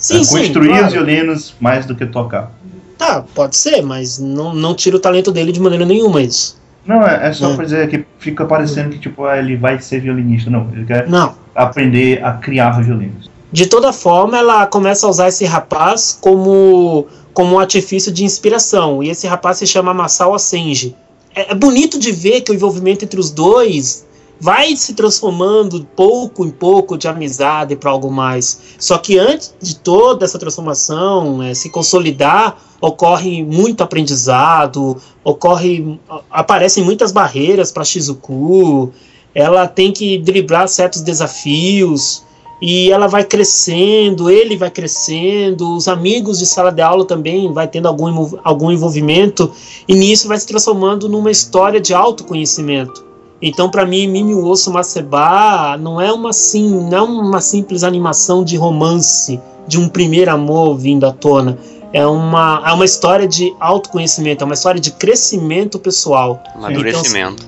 [0.01, 0.87] Sim, é, sim, construir claro.
[0.87, 2.51] os violinos mais do que tocar.
[2.97, 6.59] Tá, pode ser, mas não, não tira o talento dele de maneira nenhuma isso.
[6.85, 7.55] Não, é, é só é.
[7.55, 10.49] pra dizer que fica parecendo que tipo, ah, ele vai ser violinista.
[10.49, 11.35] Não, ele quer não.
[11.55, 13.29] aprender a criar violinos.
[13.51, 19.03] De toda forma, ela começa a usar esse rapaz como, como um artifício de inspiração.
[19.03, 20.95] E esse rapaz se chama Masao Senji.
[21.35, 24.05] É, é bonito de ver que o envolvimento entre os dois
[24.41, 28.75] vai se transformando pouco em pouco de amizade para algo mais.
[28.79, 35.99] Só que antes de toda essa transformação é, se consolidar, ocorre muito aprendizado, ocorre
[36.31, 38.91] aparecem muitas barreiras para Shizuku.
[39.35, 42.23] Ela tem que driblar certos desafios
[42.59, 47.67] e ela vai crescendo, ele vai crescendo, os amigos de sala de aula também vai
[47.67, 49.51] tendo algum, algum envolvimento,
[49.87, 53.10] e nisso vai se transformando numa história de autoconhecimento.
[53.41, 58.43] Então, para mim, Mimi Osso Maceba não é uma sim, não é uma simples animação
[58.43, 61.57] de romance, de um primeiro amor vindo à tona.
[61.93, 66.41] É uma, é uma história de autoconhecimento, é uma história de crescimento pessoal.
[66.55, 67.43] Amadurecimento.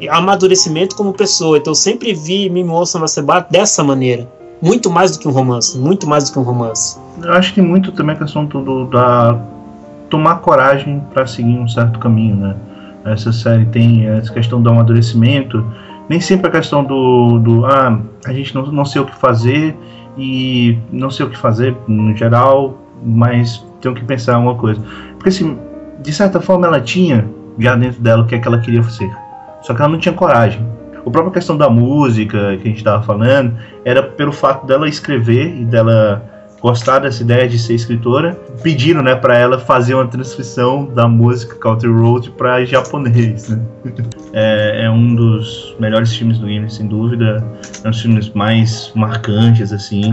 [0.00, 1.58] Então, amadurecimento como pessoa.
[1.58, 4.28] Então, eu sempre vi Mimi Osso Maceba dessa maneira
[4.60, 6.98] muito mais do que um romance, muito mais do que um romance.
[7.22, 9.38] Eu acho que muito também a questão do, da
[10.08, 12.56] tomar coragem para seguir um certo caminho, né?
[13.06, 15.64] Essa série tem essa questão do amadurecimento,
[16.08, 19.76] nem sempre a questão do, do ah, a gente não, não sei o que fazer
[20.18, 24.80] e não sei o que fazer no geral, mas tenho que pensar uma coisa.
[25.14, 25.58] Porque assim,
[26.00, 27.28] de certa forma ela tinha
[27.58, 29.10] já dentro dela o que é que ela queria ser.
[29.62, 30.66] Só que ela não tinha coragem.
[31.04, 35.56] A própria questão da música que a gente estava falando era pelo fato dela escrever
[35.56, 36.35] e dela
[36.66, 41.54] gostar dessa ideia de ser escritora, pediram, né, para ela fazer uma transcrição da música
[41.54, 43.60] Country Road para japonês, né?
[44.34, 47.44] é, é, um dos melhores filmes do Ghibli, sem dúvida,
[47.84, 50.10] é um dos filmes mais marcantes, assim.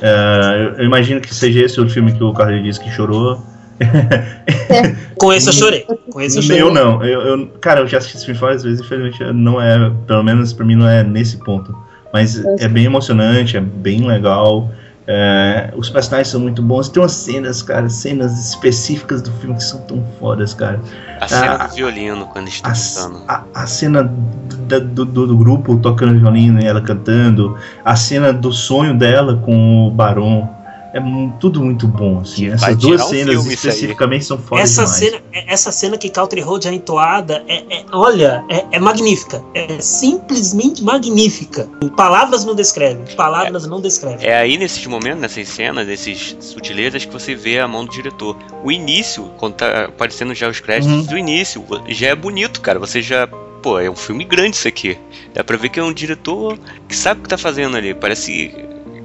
[0.00, 3.42] É, eu, imagino que seja esse o filme que o Carlos disse que chorou.
[5.18, 5.84] Com esse eu chorei.
[6.12, 6.62] Com esse eu chorei.
[6.62, 7.02] Eu não.
[7.02, 10.52] Eu, eu, cara, eu já assisti esse filme várias vezes, infelizmente não é, pelo menos
[10.52, 11.76] pra mim não é nesse ponto.
[12.12, 14.70] Mas é bem emocionante, é bem legal.
[15.10, 16.90] É, os personagens são muito bons.
[16.90, 20.78] Tem umas cenas, cara, cenas específicas do filme que são tão fodas, cara.
[21.18, 23.22] A cena a, do violino, quando está cantando.
[23.26, 27.56] A, a, cena do, do, do, do, grupo tocando violino e ela cantando.
[27.82, 30.57] A cena do sonho dela com o Barão.
[30.98, 32.46] É, é tudo muito bom, assim.
[32.48, 34.98] Essas vai duas um cenas especificamente são foda Essa demais.
[34.98, 39.42] cena, essa cena que Country Road é entoada, é, é- olha, é, é magnífica.
[39.54, 41.68] É simplesmente magnífica.
[41.96, 43.04] Palavras não descrevem.
[43.16, 44.26] Palavras não descrevem.
[44.26, 48.36] É aí nesses momentos, nessas cenas, nesses sutilezas que você vê a mão do diretor.
[48.64, 51.02] O início, quando tá aparecendo já os créditos Uhum.
[51.04, 52.78] do início, já é bonito, cara.
[52.78, 53.26] Você já.
[53.62, 54.96] Pô, é um filme grande isso aqui.
[55.34, 56.56] Dá pra ver que é um diretor
[56.88, 57.92] que sabe o que tá fazendo ali.
[57.92, 58.54] Parece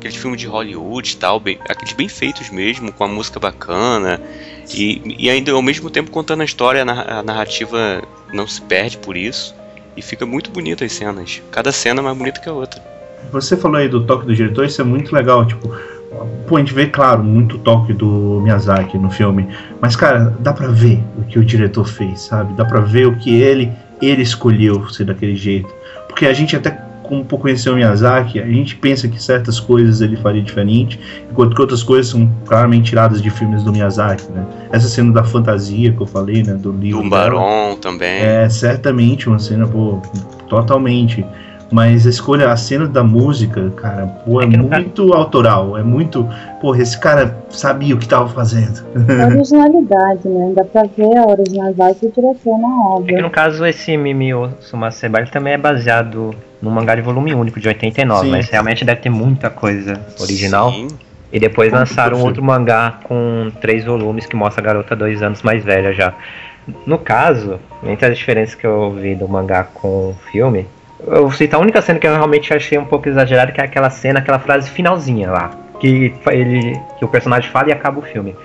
[0.04, 4.20] aqueles filmes de Hollywood e tal, bem, aqueles bem feitos mesmo, com a música bacana.
[4.74, 8.02] E, e ainda ao mesmo tempo contando a história, a narra- a narrativa
[8.34, 9.56] não se perde por isso.
[9.96, 11.42] E fica muito bonita as cenas.
[11.52, 12.82] Cada cena é mais bonita que a outra.
[13.32, 15.74] Você falou aí do toque do diretor, isso é muito legal, tipo,
[16.48, 19.48] pô, a gente vê, claro, muito toque do Miyazaki no filme,
[19.80, 22.54] mas, cara, dá pra ver o que o diretor fez, sabe?
[22.54, 25.74] Dá pra ver o que ele, ele escolheu ser daquele jeito.
[26.10, 30.02] Porque a gente até, como por conhecer o Miyazaki, a gente pensa que certas coisas
[30.02, 31.00] ele faria diferente,
[31.30, 34.46] enquanto que outras coisas são claramente tiradas de filmes do Miyazaki, né?
[34.72, 38.10] Essa cena da fantasia que eu falei, né, do livro Do dela, Baron também.
[38.22, 40.02] é certamente uma cena, pô,
[40.48, 41.26] totalmente.
[41.74, 45.76] Mas a escolha, a cena da música, cara, pô, é, É que no muito autoral.
[45.76, 46.30] É muito.
[46.62, 48.86] Porra, esse cara sabia o que tava fazendo.
[48.96, 50.54] A originalidade, né?
[50.56, 53.22] Dá pra ver a originalidade do diretor na É que obra.
[53.24, 56.30] no caso esse Mimio Sumaseba ele também é baseado
[56.62, 58.30] num mangá de volume único de 89, Sim.
[58.32, 60.72] mas realmente deve ter muita coisa original.
[60.72, 60.90] Sim.
[61.32, 65.24] E depois Como lançaram que outro mangá com três volumes que mostra a garota dois
[65.24, 66.14] anos mais velha já.
[66.86, 70.68] No caso, entre as diferenças que eu vi do mangá com o filme,
[71.08, 73.64] eu vou citar a única cena que eu realmente achei um pouco exagerada, que é
[73.64, 75.52] aquela cena, aquela frase finalzinha lá.
[75.80, 76.80] Que ele.
[76.98, 78.36] que o personagem fala e acaba o filme.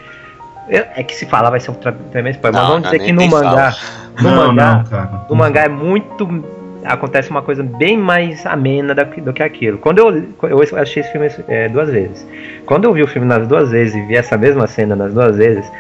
[0.69, 3.13] Eu- É que se falar vai ser um tremendo spoiler, mas vamos não, dizer que
[3.13, 3.75] no mangá.
[4.21, 4.75] No não, mangá.
[4.75, 5.11] não, cara.
[5.31, 6.45] No mangá é muito.
[6.85, 9.79] Acontece uma coisa bem mais amena da- do que aquilo.
[9.79, 12.27] Quando eu, eu assisti esse filme é, duas vezes.
[12.67, 15.37] Quando eu vi o filme nas duas vezes e vi essa mesma cena nas duas
[15.37, 15.71] vezes,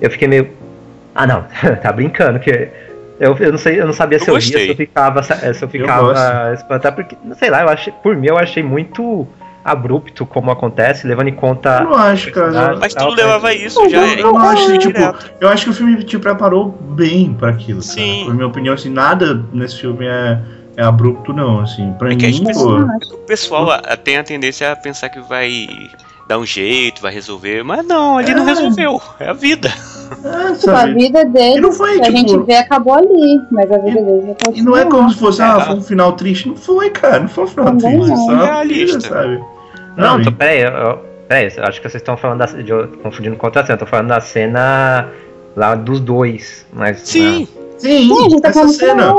[0.00, 0.48] eu fiquei meio.
[1.14, 1.44] Ah não,
[1.82, 2.68] tá brincando, que.
[3.22, 4.64] Eu, eu não sei, eu não sabia Eu se eu gostei.
[4.64, 8.36] se eu ficava, se eu ficava espantado, porque, sei lá, eu achei, por mim eu
[8.36, 9.26] achei muito
[9.64, 11.84] abrupto como acontece, levando em Eu conta.
[11.84, 12.76] não acho, cara.
[12.80, 15.30] Mas tudo levava a isso, Eu, já eu, é eu não acho, tipo, direto.
[15.40, 17.80] eu acho que o filme te preparou bem pra aquilo.
[17.80, 17.92] cara.
[17.94, 18.24] Sim.
[18.24, 20.40] Por minha opinião, assim, nada nesse filme é,
[20.76, 21.60] é abrupto, não.
[21.60, 22.78] Assim, pra É mim, pô.
[22.80, 25.68] É que o pessoal a- tem a tendência a pensar que vai
[26.28, 28.44] dar um jeito, vai resolver, mas não, não É.
[28.44, 29.00] resolveu.
[29.20, 29.72] É a vida.
[30.24, 30.94] É, Tipo, a sabe?
[30.94, 33.40] vida dele, E não foi, que a tipo- gente vê, acabou ali.
[33.50, 35.64] Mas a vida dele já E não é como se fosse, ah, É.
[35.64, 36.48] foi um final triste.
[36.48, 37.20] Não foi, cara.
[37.20, 38.08] Não foi um final Também triste.
[38.10, 38.16] não.
[38.16, 38.98] Só uma Realista.
[38.98, 39.44] vida, sabe?
[39.96, 40.98] Não, e- tô, peraí, eu, eu,
[41.28, 43.78] peraí, eu acho que vocês estão falando da, de, eu- confundindo com outra cena, eu
[43.80, 45.08] tô falando da cena
[45.56, 46.64] lá dos dois.
[46.72, 47.46] Mas, Sim,
[47.78, 49.14] Sim, Sim, a gente tá essa falando cena.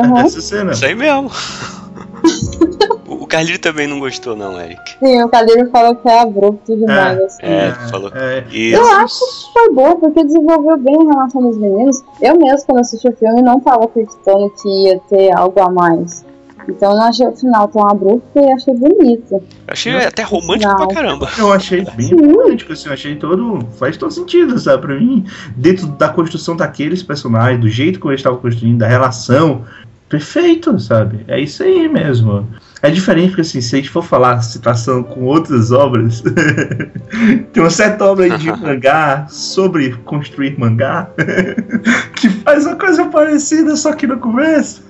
[0.00, 0.18] aham.
[0.24, 0.72] Essa cena.
[0.72, 1.30] isso aí mesmo.
[3.36, 4.80] Carlinho também não gostou, não, Eric.
[4.98, 7.42] Sim, o Cadeiro falou que é abrupto demais, assim.
[7.42, 8.10] É, tu falou.
[8.14, 12.02] É, E Eu acho que foi boa, porque desenvolveu bem a relação dos meninos.
[12.22, 16.24] Eu mesmo, quando assisti o filme, não tava acreditando que ia ter algo a mais.
[16.66, 19.32] Então eu não achei o final tão abrupto e achei bonito.
[19.34, 20.86] eu achei até romântico Não.
[20.86, 21.28] pra caramba.
[21.38, 22.16] Eu achei bem Sim.
[22.16, 23.58] romântico, assim, eu achei todo.
[23.78, 24.80] Faz todo sentido, sabe?
[24.80, 29.62] Pra mim, dentro da construção daqueles personagens, do jeito que eles estavam construindo, da relação,
[30.08, 31.22] perfeito, sabe?
[31.28, 32.48] É isso aí mesmo.
[32.86, 36.22] É diferente porque assim, se a gente for falar citação com outras obras,
[37.52, 41.10] tem uma certa obra de mangá sobre construir mangá
[42.16, 44.82] que faz uma coisa parecida, só que no começo.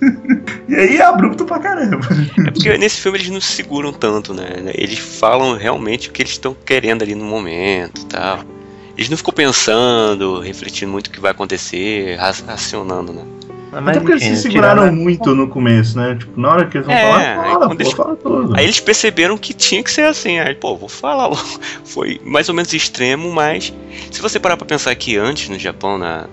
[0.69, 2.01] e aí é abrupto pra caramba.
[2.47, 4.47] É porque nesse filme eles não se seguram tanto, né?
[4.75, 8.41] Eles falam realmente o que eles estão querendo ali no momento e tal.
[8.97, 13.23] Eles não ficam pensando, refletindo muito o que vai acontecer, ra- racionando, né?
[13.81, 16.17] Mas, Até porque eles se seguraram tirando- muito no começo, né?
[16.19, 17.03] Tipo, na hora que eles vão É,
[17.35, 18.57] falar, fala, pô, eles- fala tudo.
[18.57, 20.39] Aí eles perceberam que tinha que ser assim.
[20.39, 21.31] Aí, pô, vou falar.
[21.85, 23.73] Foi mais ou menos extremo, mas
[24.11, 26.27] se você parar pra pensar que antes no Japão, na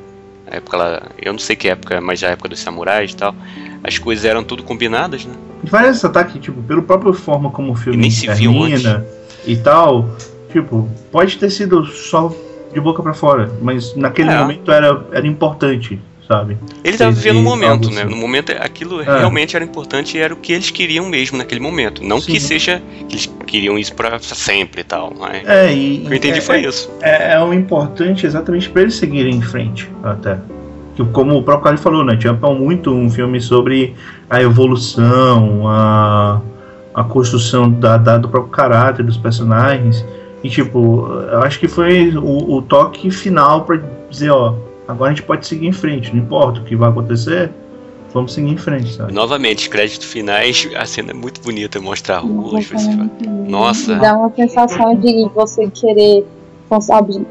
[0.48, 3.36] época lá, eu não sei que época, mas já a época dos samurais e tal,
[3.84, 5.34] as coisas eram tudo combinadas, né?
[5.64, 9.06] Vários ataques, tipo, pela própria forma como o filme E nem se viu termina
[9.46, 10.10] e tal,
[10.52, 12.34] tipo, pode ter sido só
[12.74, 14.38] de boca pra fora, mas naquele É.
[14.38, 16.00] momento era, era importante,
[16.38, 16.58] sabe?
[16.84, 18.02] Ele tava Sim, vivendo o sim, momento, né?
[18.02, 18.10] assim.
[18.10, 19.04] No momento aquilo É.
[19.20, 22.04] realmente era importante e era o que eles queriam mesmo naquele momento.
[22.04, 22.48] Não que Sim.
[22.48, 26.00] seja que eles queriam isso pra sempre e tal, mas É, e.
[26.00, 26.90] o que eu entendi é, foi isso.
[27.02, 30.38] É, é o importante exatamente para eles seguirem em frente, até.
[30.96, 32.16] Que, como o próprio Kali falou, né?
[32.16, 33.96] Tinha muito um filme sobre
[34.30, 36.40] a evolução, a,
[36.94, 40.06] a construção da, da- do próprio caráter dos personagens.
[40.44, 43.80] E, tipo, eu acho que foi o, o toque final para
[44.10, 44.54] dizer: ó,
[44.88, 47.52] agora a gente pode seguir em frente, não importa o que vai acontecer,
[48.14, 49.12] vamos seguir em frente, sabe?
[49.14, 53.10] Novamente, créditos finais, a cena é muito bonita, mostra a rua, você fala,
[53.48, 53.96] Nossa.
[53.96, 56.26] Dá uma sensação de você querer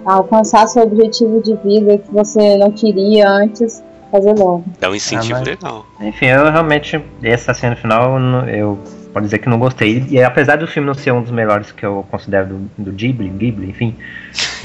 [0.04, 4.64] alcançar- seu objetivo de vida que você não queria antes, fazer logo.
[4.78, 5.86] dá um incentivo Ah, mas- legal.
[6.00, 8.78] Enfim, eu realmente, essa cena final, eu
[9.12, 10.04] pode dizer que não gostei.
[10.08, 13.28] E apesar do filme não ser um dos melhores que eu considero do, do Ghibli,
[13.28, 13.94] Ghibli, enfim,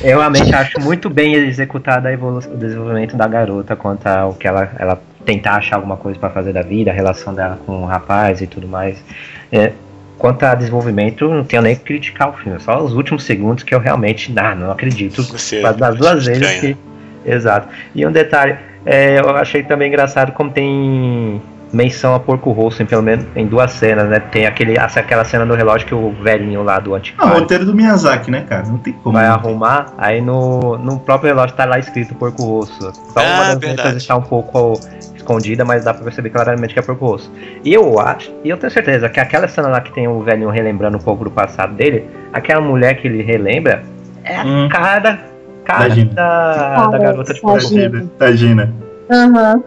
[0.01, 4.71] eu realmente acho muito bem executada a o desenvolvimento da garota quanto ao que ela,
[4.77, 8.41] ela tentar achar alguma coisa pra fazer da vida, a relação dela com o rapaz
[8.41, 9.03] e tudo mais.
[9.51, 9.73] É,
[10.17, 13.75] quanto a desenvolvimento, não tenho nem que criticar o filme, só os últimos segundos que
[13.75, 15.21] eu realmente ah, não acredito.
[15.23, 16.77] Você das duas vezes que.
[17.25, 17.67] Exato.
[17.93, 21.41] E um detalhe, é, eu achei também engraçado como tem
[21.74, 24.20] menção a Porco Rosso, em pelo menos em duas cenas, né?
[24.20, 27.65] Tem aquele, aquela cena do relógio que o velhinho lá do Ah, o antiquário roteiro
[27.65, 28.68] do Miyazaki, né, cara?
[28.68, 29.13] Não tem como.
[29.18, 32.91] vai arrumar, aí no, no próprio relógio tá lá escrito Porco Rosso.
[32.93, 33.68] Só Ah, uma das verdade.
[33.68, 34.74] letras está um pouco
[35.15, 37.32] escondida, mas dá pra perceber claramente que é Porco Rosso.
[37.63, 40.49] E eu acho, e eu tenho certeza que aquela cena lá que tem o velhinho
[40.49, 43.84] relembrando um pouco do passado dele, aquela mulher que ele relembra
[44.24, 44.70] é a Hum.
[44.70, 45.20] cara,
[45.65, 46.13] cara Da Gina.
[46.13, 47.89] da, da garota de da Porco Gina.
[47.99, 48.07] Rosso.
[48.18, 48.70] Tadina.
[48.70, 48.74] Tadina.
[49.11, 49.63] Aham.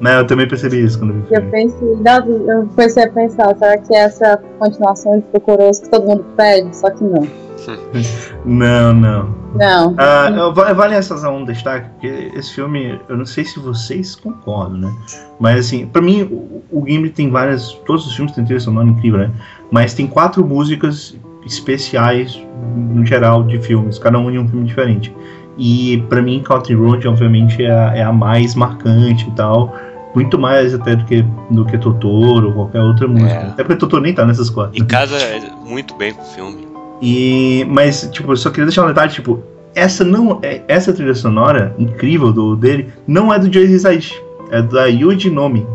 [0.00, 3.78] Né, eu também percebi isso quando vi Eu pensei, não, eu comecei a pensar, será
[3.78, 6.76] que essa continuação de Procoroso que todo mundo pede?
[6.76, 7.26] Só que não.
[8.44, 9.34] Não, não.
[9.54, 9.94] Não.
[9.98, 10.30] Ah,
[10.72, 14.94] vale essa um destaque, porque esse filme, eu não sei se vocês concordam, né?
[15.40, 17.72] Mas assim, pra mim, o, o Gimli tem várias.
[17.86, 19.32] Todos os filmes têm trilha sonora incrível, né?
[19.70, 22.40] Mas tem quatro músicas especiais,
[22.76, 25.14] no geral, de filmes, cada um em um filme diferente.
[25.58, 29.74] E pra mim, Country Road, obviamente, é a, é a mais marcante e tal.
[30.14, 33.30] Muito mais até do que, do que Totoro ou qualquer outra música.
[33.30, 33.48] É.
[33.48, 34.76] Até porque Totoro nem tá nessas quatro.
[34.76, 35.16] E casa
[35.64, 36.68] muito bem com o filme.
[37.02, 39.42] E, mas, tipo, eu só queria deixar um detalhe, tipo,
[39.74, 44.18] essa não é essa trilha sonora incrível do dele não é do Joe Hisaishi,
[44.50, 45.66] é da Yuji Nomi.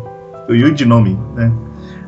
[0.50, 1.52] O Yuji Nomi, né?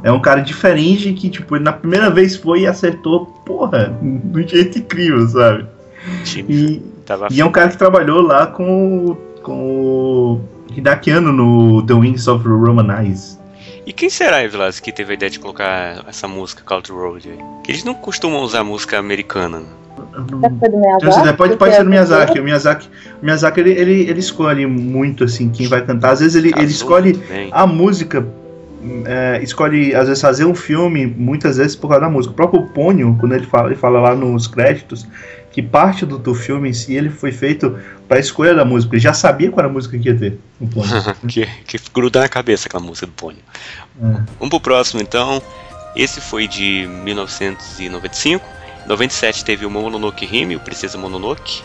[0.01, 4.47] É um cara diferente que, tipo, na primeira vez foi e acertou, porra, de um
[4.47, 5.65] jeito incrível, sabe?
[6.49, 10.41] E, tava e é um cara que trabalhou lá com, o- com o
[10.76, 13.38] Hideaki Anno no The Wings of Romanize.
[13.86, 17.38] E quem será, Vilas, que teve a ideia de colocar essa música Country Road aí?
[17.64, 19.60] Que eles não costumam usar música americana.
[19.60, 19.66] né?
[20.16, 22.39] Então, assim, pode, pode Porque ser do Miyazaki.
[22.39, 22.89] O Miyazaki,
[23.22, 26.12] o Miyazaki ele, ele, ele escolhe muito assim quem vai cantar.
[26.12, 27.49] Às vezes ele, ele Casou escolhe bem.
[27.51, 28.26] a música,
[29.06, 32.32] é, escolhe às vezes fazer um filme, muitas vezes por causa da música.
[32.32, 35.06] O próprio Pônio, quando ele fala, ele fala lá nos créditos
[35.54, 37.78] que parte do, do filme em si ele foi feito
[38.08, 38.95] para escolha da música.
[38.95, 40.38] Ele já sabia qual era a música que ia ter.
[40.60, 40.89] O Pônio.
[41.30, 43.39] que, que gruda na cabeça aquela música do Pônio.
[44.01, 44.06] É.
[44.39, 45.41] Vamos pro próximo então.
[45.95, 48.43] Esse foi de 1995.
[48.86, 51.62] Em 97 teve o Mononoke Hime, o Princesa Mononoke,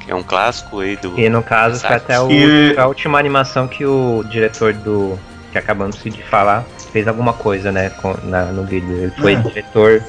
[0.00, 1.18] que é um clássico aí do.
[1.18, 5.18] E no caso foi até o- E- a última animação que o diretor do.
[5.50, 8.92] que acabamos de falar, fez alguma coisa, né, com- na- no vídeo.
[8.92, 9.40] Ele foi Ah.
[9.40, 10.02] diretor.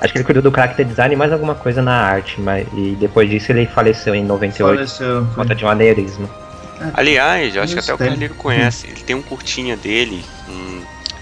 [0.00, 2.96] Acho que ele cuidou do character design e mais alguma coisa na arte, mas e
[2.98, 6.28] depois disso ele faleceu em 98 Faleceu, por conta de um aneurisma.
[6.94, 7.98] Aliás, eu acho que até o.
[7.98, 8.86] Carneiro conhece.
[8.86, 10.80] Ele tem um curtinha dele, hum,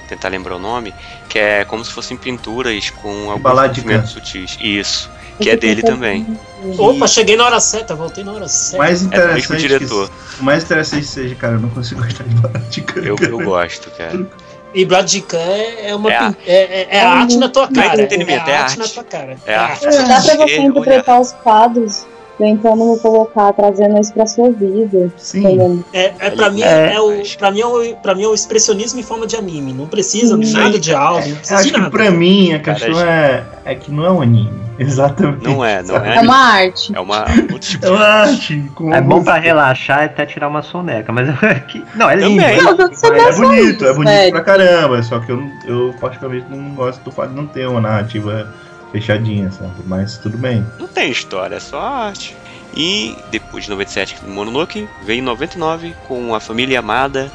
[0.09, 0.95] tentar lembrar o nome,
[1.29, 4.57] que é como se fossem pinturas com alguns movimentos sutis.
[4.61, 5.11] Isso,
[5.41, 6.39] que é dele também.
[6.79, 8.79] Opa, cheguei na hora certa, voltei na hora certa.
[8.79, 10.11] mais É do mesmo interessante diretor.
[10.39, 13.01] o mais interessante seja, cara, eu não consigo gostar de Balática.
[13.01, 14.25] Eu, eu gosto, cara.
[14.75, 17.87] E Bradica é, é uma É é, é, é a arte na tua é cara.
[17.95, 18.73] entretenimento, é é a arte.
[18.73, 19.37] arte na tua cara.
[19.47, 19.85] É arte.
[19.87, 22.07] Dá pra você interpretar os quadros
[22.37, 25.13] tentando colocar, trazendo isso pra sua vida.
[25.17, 25.83] Sim.
[25.93, 26.95] É, é, pra, mim, É.
[26.95, 29.73] é o, pra, mim é o, pra mim é o expressionismo em forma de anime.
[29.73, 30.53] Não precisa Sim.
[30.53, 31.91] nada de áudio, não precisa acho de que nada.
[31.91, 34.68] pra mim a Cara, questão é, é que não é um anime.
[34.87, 35.45] Exatamente.
[35.45, 36.95] Não é, não É uma arte.
[36.97, 37.21] É uma
[37.53, 38.71] outro tipo É uma arte.
[38.75, 41.85] Com É bom pra relaxar e até tirar uma soneca, mas é que.
[41.95, 42.41] Não, é lindo.
[42.43, 42.59] Também.
[42.59, 44.33] é Não, mas- É bonito, é bonito Sério.
[44.33, 45.03] pra caramba.
[45.03, 48.55] Só que eu, eu particularmente não gosto do fato de não ter uma narrativa
[48.93, 49.73] fechadinha, sabe?
[49.87, 50.65] Mas tudo bem.
[50.79, 52.37] Não tem história, é só arte.
[52.77, 57.31] E depois de 97, Mononoke, veio em 99 com a família amada,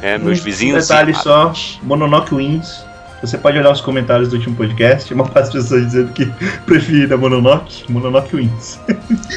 [0.00, 0.88] é, meus Um vizinhos.
[0.88, 1.52] detalhe e só.
[1.82, 2.84] Mononoke Wins.
[3.20, 6.26] Você pode olhar os comentários do último podcast, uma parte das pessoas dizendo que
[6.64, 8.78] prefere Mononoke, Mononoke Wins.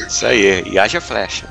[0.08, 1.46] Isso aí, e haja flecha.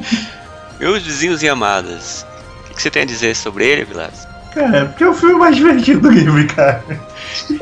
[0.78, 2.26] meus vizinhos e amadas.
[2.70, 4.28] O que, você tem a dizer sobre ele, Vilas?
[4.54, 6.84] Cara, porque é o filme mais divertido do Ghibli, cara.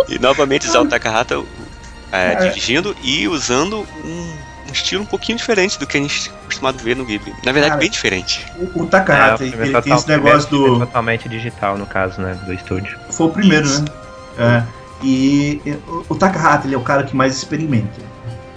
[0.08, 1.42] E novamente Isao Takahata
[2.12, 2.34] é, É.
[2.36, 4.32] dirigindo e usando um,
[4.68, 7.32] um estilo um pouquinho diferente do que a gente é acostumado a ver no Ghibli.
[7.44, 8.46] Na verdade, Cara, bem diferente.
[8.58, 10.78] O, o É, Takahata, filme ele tem esse negócio do.
[10.80, 12.98] totalmente digital, no caso, né, do estúdio.
[13.10, 13.84] Foi o primeiro, né?
[14.38, 14.62] É,
[15.02, 18.00] e e o- o Takahata, ele é o cara que mais experimenta.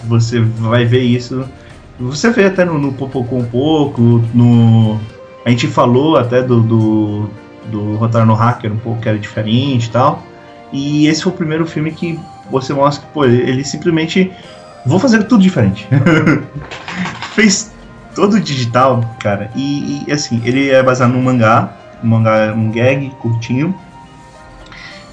[0.04, 1.46] Você vai ver isso.
[1.98, 4.02] Você vê até no, no Popocom um pouco,
[4.34, 4.98] no.
[5.44, 7.30] A gente falou até do, do,
[7.66, 10.22] do Rotar no Hacker um pouco que era diferente e tal.
[10.72, 12.18] E esse foi o primeiro filme que
[12.50, 14.32] você mostra que, pô, ele simplesmente.
[14.84, 15.88] Vou fazer tudo diferente.
[17.34, 17.72] Fez
[18.14, 19.50] todo digital, cara.
[19.54, 21.72] E, e, assim, ele é baseado num mangá.
[22.02, 23.74] Um mangá, um gag curtinho.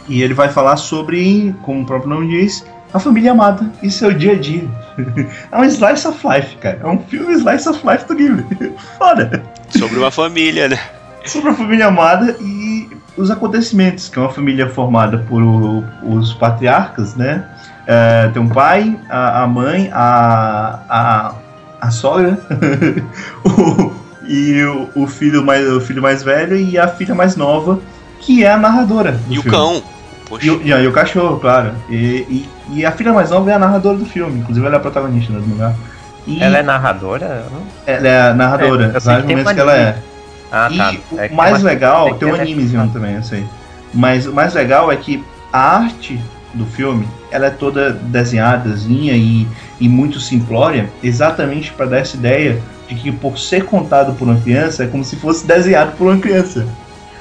[0.07, 4.13] E ele vai falar sobre, como o próprio nome diz, a família amada e seu
[4.13, 4.67] dia a dia.
[5.51, 6.79] é um slice of life, cara.
[6.81, 8.45] É um filme slice of life do Ghibli.
[8.97, 9.43] Foda.
[9.69, 10.79] Sobre uma família, né?
[11.25, 12.87] Sobre a família amada e
[13.17, 17.45] os acontecimentos, que é uma família formada por o, os patriarcas, né?
[17.87, 21.33] É, tem um pai, a, a mãe, a, a,
[21.79, 22.37] a sogra,
[23.45, 23.93] o,
[24.27, 27.79] e o, o, filho mais, o filho mais velho e a filha mais nova,
[28.19, 29.17] que é a narradora.
[29.29, 29.47] e filme.
[29.47, 29.83] o cão.
[30.41, 31.71] E, e, e, o cachorro, claro.
[31.89, 34.81] E, e, a filha mais nova é a narradora do filme, inclusive ela é a
[34.81, 35.73] protagonista do lugar.
[36.41, 37.45] ela é narradora?
[37.85, 39.97] Ela é a narradora, é, vários momentos que ela é.
[40.51, 40.93] Ah, e tá.
[41.11, 43.45] o É que mais legal, tem um animezinho também, eu sei.
[43.93, 46.19] Mas o mais legal é que a arte
[46.53, 49.47] do filme, ela é toda desenhadazinha e,
[49.79, 54.39] e muito simplória, exatamente para dar essa ideia de que por ser contado por uma
[54.39, 56.65] criança, é como se fosse desenhado por uma criança.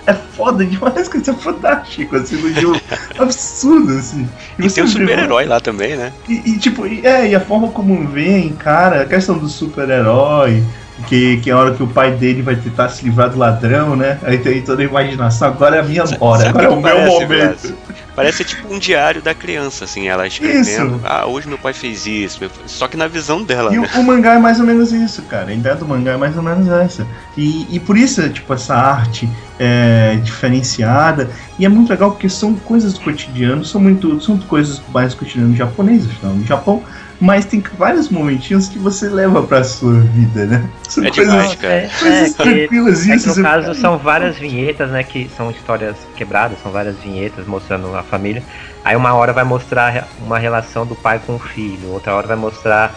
[0.06, 2.80] É foda demais, cara, isso é fantástico, assim, no jogo.
[3.18, 4.28] absurdo, assim.
[4.56, 6.12] E tem um super-herói lá também, né?
[6.28, 10.62] e, e, tipo, e- é, e a forma como vem, cara, a questão do super-herói,
[11.04, 13.94] que, que é a hora que o pai dele vai tentar se livrar do ladrão,
[13.94, 14.18] né?
[14.22, 16.82] Aí tem toda a imaginação, agora é a minha hora, Sabe agora é o meu
[16.82, 17.74] parece, momento.
[18.16, 20.96] Parece tipo um diário da criança, assim, ela escrevendo.
[20.96, 21.00] Isso.
[21.04, 22.40] Ah, hoje meu pai fez isso.
[22.64, 23.86] Só que na visão dela, E né?
[23.94, 25.50] o, o mangá é mais ou menos isso, cara.
[25.50, 27.06] A ideia do mangá é mais ou menos essa.
[27.36, 29.28] E, e por isso, tipo, essa arte
[29.58, 31.28] é diferenciada.
[31.58, 34.18] E é muito legal porque são coisas do cotidiano, são muito.
[34.22, 36.82] São coisas mais do cotidiano japonês, afinal, no Japão.
[37.20, 40.68] Mas tem vários momentinhos que você leva pra sua vida, né?
[40.88, 41.74] São É coisas, demais, cara.
[41.74, 43.32] É, coisas é, que, tranquilas é isso.
[43.32, 45.02] que no caso são várias vinhetas, né?
[45.02, 48.42] Que são histórias quebradas, são várias vinhetas mostrando a família.
[48.84, 52.36] Aí uma hora vai mostrar uma relação do pai com o filho, outra hora vai
[52.36, 52.94] mostrar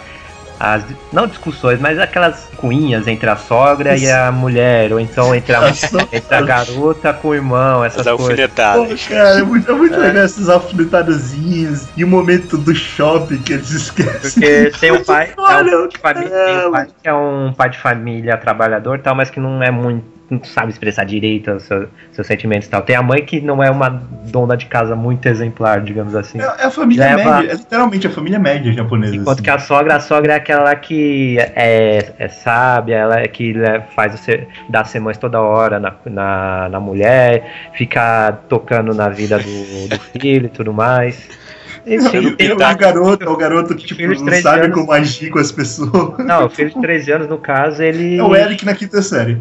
[0.60, 0.84] as.
[1.10, 5.68] Não discussões, mas aquelas cuinhas entre a sogra e a mulher, ou então entre a,
[6.12, 8.30] entre a garota com o irmão, essas As coisas.
[8.30, 9.02] alfinetadas.
[9.02, 13.54] Pô, cara, é muito, é muito legal essas alfinetadazinhas e o momento do shopping que
[13.54, 14.20] eles esquecem.
[14.20, 17.70] Porque tem um pai, é um de família, tem um pai que é um pai
[17.70, 20.19] de família trabalhador e tal, mas que não é muito.
[20.30, 22.82] Não sabe expressar direito os seus, seus sentimentos e tal.
[22.82, 26.40] Tem a mãe que não é uma dona de casa muito exemplar, digamos assim.
[26.40, 29.16] É, é a família Leva- média, é literalmente a família média japonesa.
[29.16, 29.42] Enquanto assim.
[29.42, 33.54] que a sogra, a sogra é aquela que é, é sábia, ela é que
[33.94, 39.38] faz o ser, dá sermões toda hora na, na, na mulher, fica tocando na vida
[39.38, 41.39] do, do filho e tudo mais.
[41.86, 44.78] Enfim, E tem o um- garoto, é o garoto que tipo, não sabe anos.
[44.78, 46.18] como agir com as pessoas.
[46.24, 48.18] Não, o filho de 13 anos, no caso, ele.
[48.18, 49.38] É o Eric na quinta série.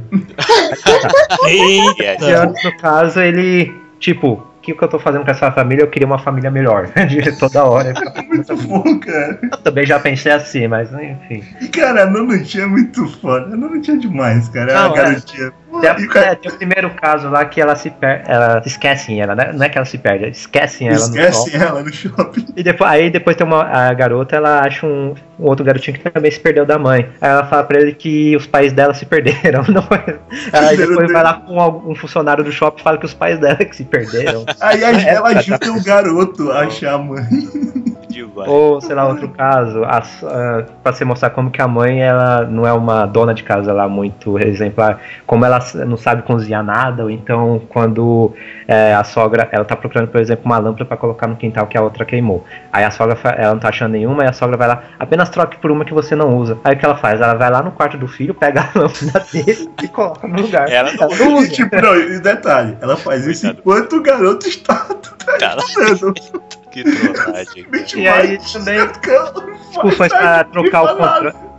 [1.47, 3.73] É, 13 anos, no caso, ele.
[3.99, 5.83] Tipo, o que, que eu tô fazendo com essa família?
[5.83, 6.87] Eu queria uma família melhor.
[7.07, 7.93] De toda hora.
[8.29, 9.39] Muito bom, cara.
[9.43, 11.43] Eu também já pensei assim, mas enfim.
[11.61, 13.45] E cara, a Nanutinha é muito foda.
[13.53, 14.73] A Nanutinha é demais, cara.
[14.73, 15.03] Não, a é.
[15.03, 15.51] garotinha.
[15.81, 18.23] Tem, o cara é, tem o primeiro caso lá que ela se perde.
[18.29, 19.51] Ela esquecem ela, né?
[19.53, 21.61] Não é que ela se perde, esquecem ela no esquece sol.
[21.61, 22.45] ela no shopping.
[22.55, 26.09] E depois, aí depois tem uma a garota, ela acha um, um outro garotinho que
[26.09, 27.07] também se perdeu da mãe.
[27.21, 29.63] Aí ela fala pra ele que os pais dela se perderam.
[29.69, 30.15] Não é?
[30.51, 33.37] Aí depois vai lá com algum- um funcionário do shopping e fala que os pais
[33.39, 34.45] dela que se perderam.
[34.59, 37.23] Aí a- É, ela tá, ajuda o garoto a achar a mãe.
[38.29, 38.49] demais.
[38.49, 42.45] Ou, sei lá, outro caso, a, uh, pra você mostrar como que a mãe, ela
[42.45, 47.03] não é uma dona de casa lá muito exemplar, como ela não sabe cozinhar nada,
[47.03, 48.33] ou então quando
[48.67, 51.77] é, a sogra, ela tá procurando, por exemplo, uma lâmpada pra colocar no quintal que
[51.77, 52.45] a outra queimou.
[52.71, 55.57] Aí a sogra, ela não tá achando nenhuma, e a sogra vai lá, apenas troque
[55.57, 56.57] por uma que você não usa.
[56.63, 57.19] Aí o que ela faz?
[57.19, 60.69] Ela vai lá no quarto do filho, pega a lâmpada dele e coloca no lugar.
[60.69, 61.49] Ela não Ela não usa.
[61.49, 64.87] tipo, não, e detalhe, ela faz isso enquanto o garoto está
[65.39, 65.57] Tá.
[66.71, 67.65] Que trollagem.
[67.95, 68.79] E aí também
[69.69, 71.49] discussões pra trocar o controle.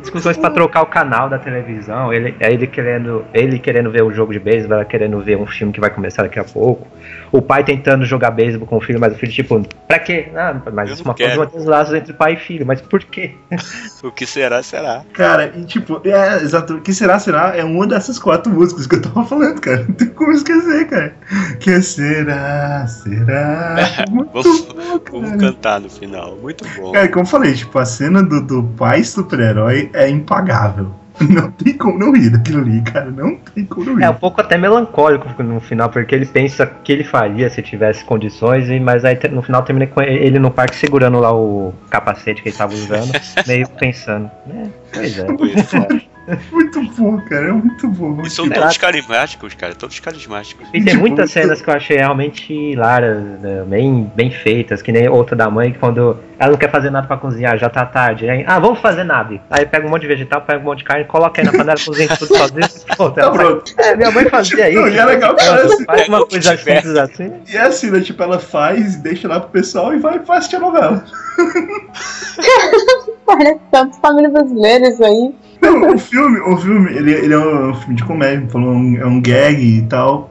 [0.00, 4.12] Discussões pra trocar o canal da televisão, ele, é ele querendo, ele querendo ver o
[4.12, 6.86] jogo de beisebol, ela querendo ver um filme que vai começar daqui a pouco.
[7.30, 10.28] O pai tentando jogar beisebol com o filho, mas o filho tipo, pra quê?
[10.34, 11.46] Ah, mas isso é uma coisa quero.
[11.46, 13.34] dos laços entre pai e filho, mas por quê?
[14.02, 15.02] O que será, será.
[15.12, 16.74] Cara, e tipo, é, exato.
[16.74, 17.56] O que será, será?
[17.56, 19.84] É uma dessas quatro músicas que eu tava falando, cara.
[19.88, 21.14] Não tem como esquecer, cara.
[21.58, 23.76] Que será, será?
[24.08, 26.36] Muito Vamos, bom, vamos cantar no final.
[26.36, 26.92] Muito bom.
[26.92, 30.94] Cara, como eu falei, tipo, a cena do, do pai super-herói é impagável.
[31.28, 33.10] Não tem como não rir daquilo ali, cara.
[33.10, 34.04] Não tem como não rir.
[34.04, 38.04] É um pouco até melancólico no final, porque ele pensa que ele faria se tivesse
[38.04, 42.42] condições, e- mas aí no final termina com ele no parque segurando lá o capacete
[42.42, 43.10] que ele tava usando,
[43.46, 44.70] meio pensando, né?
[44.92, 45.24] Pois é.
[45.26, 46.07] Pois é.
[46.52, 47.48] Muito bom, cara.
[47.48, 48.20] É muito bom.
[48.22, 49.74] E são todos carismáticos, cara.
[49.74, 50.68] Todos carismáticos.
[50.74, 55.08] E tem muitas cenas que eu achei realmente hilárias, né, bem, bem feitas, que nem
[55.08, 58.28] outra da mãe, que quando ela não quer fazer nada pra cozinhar, já tá tarde.
[58.28, 59.40] Aí, ah, vamos fazer nada.
[59.50, 61.78] Aí pega um monte de vegetal, pega um monte de carne, coloca aí na panela,
[61.84, 62.68] cozinha tudo sozinho.
[62.96, 63.74] Pronto, Tá ela faz- pronto.
[63.78, 64.96] É, minha mãe fazia Tipo, isso.
[64.96, 67.32] e é legal que Ela faz uma coisa simples assim.
[67.48, 68.00] E é assim, né?
[68.00, 71.04] Tipo, ela faz, deixa lá pro pessoal e vai, vai assistir a novela.
[73.28, 75.34] Parece tanto família brasileira isso aí.
[75.60, 79.04] Não, o filme, o filme, ele, ele é um filme de comédia, falou, um- é
[79.04, 80.30] um gag e tal,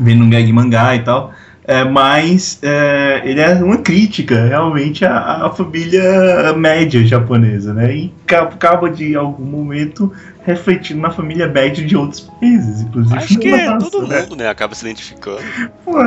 [0.00, 1.32] vem num gag mangá e tal,
[1.66, 7.94] é, mas é, ele é uma crítica realmente à, à família média japonesa, né?
[7.94, 10.10] E ca- acaba de, em algum momento,
[10.46, 13.16] refletindo na família média de outros países, inclusive.
[13.18, 14.20] Acho que é todo né?
[14.22, 14.48] mundo, né?
[14.48, 15.42] Acaba se identificando.
[15.84, 15.98] Pô,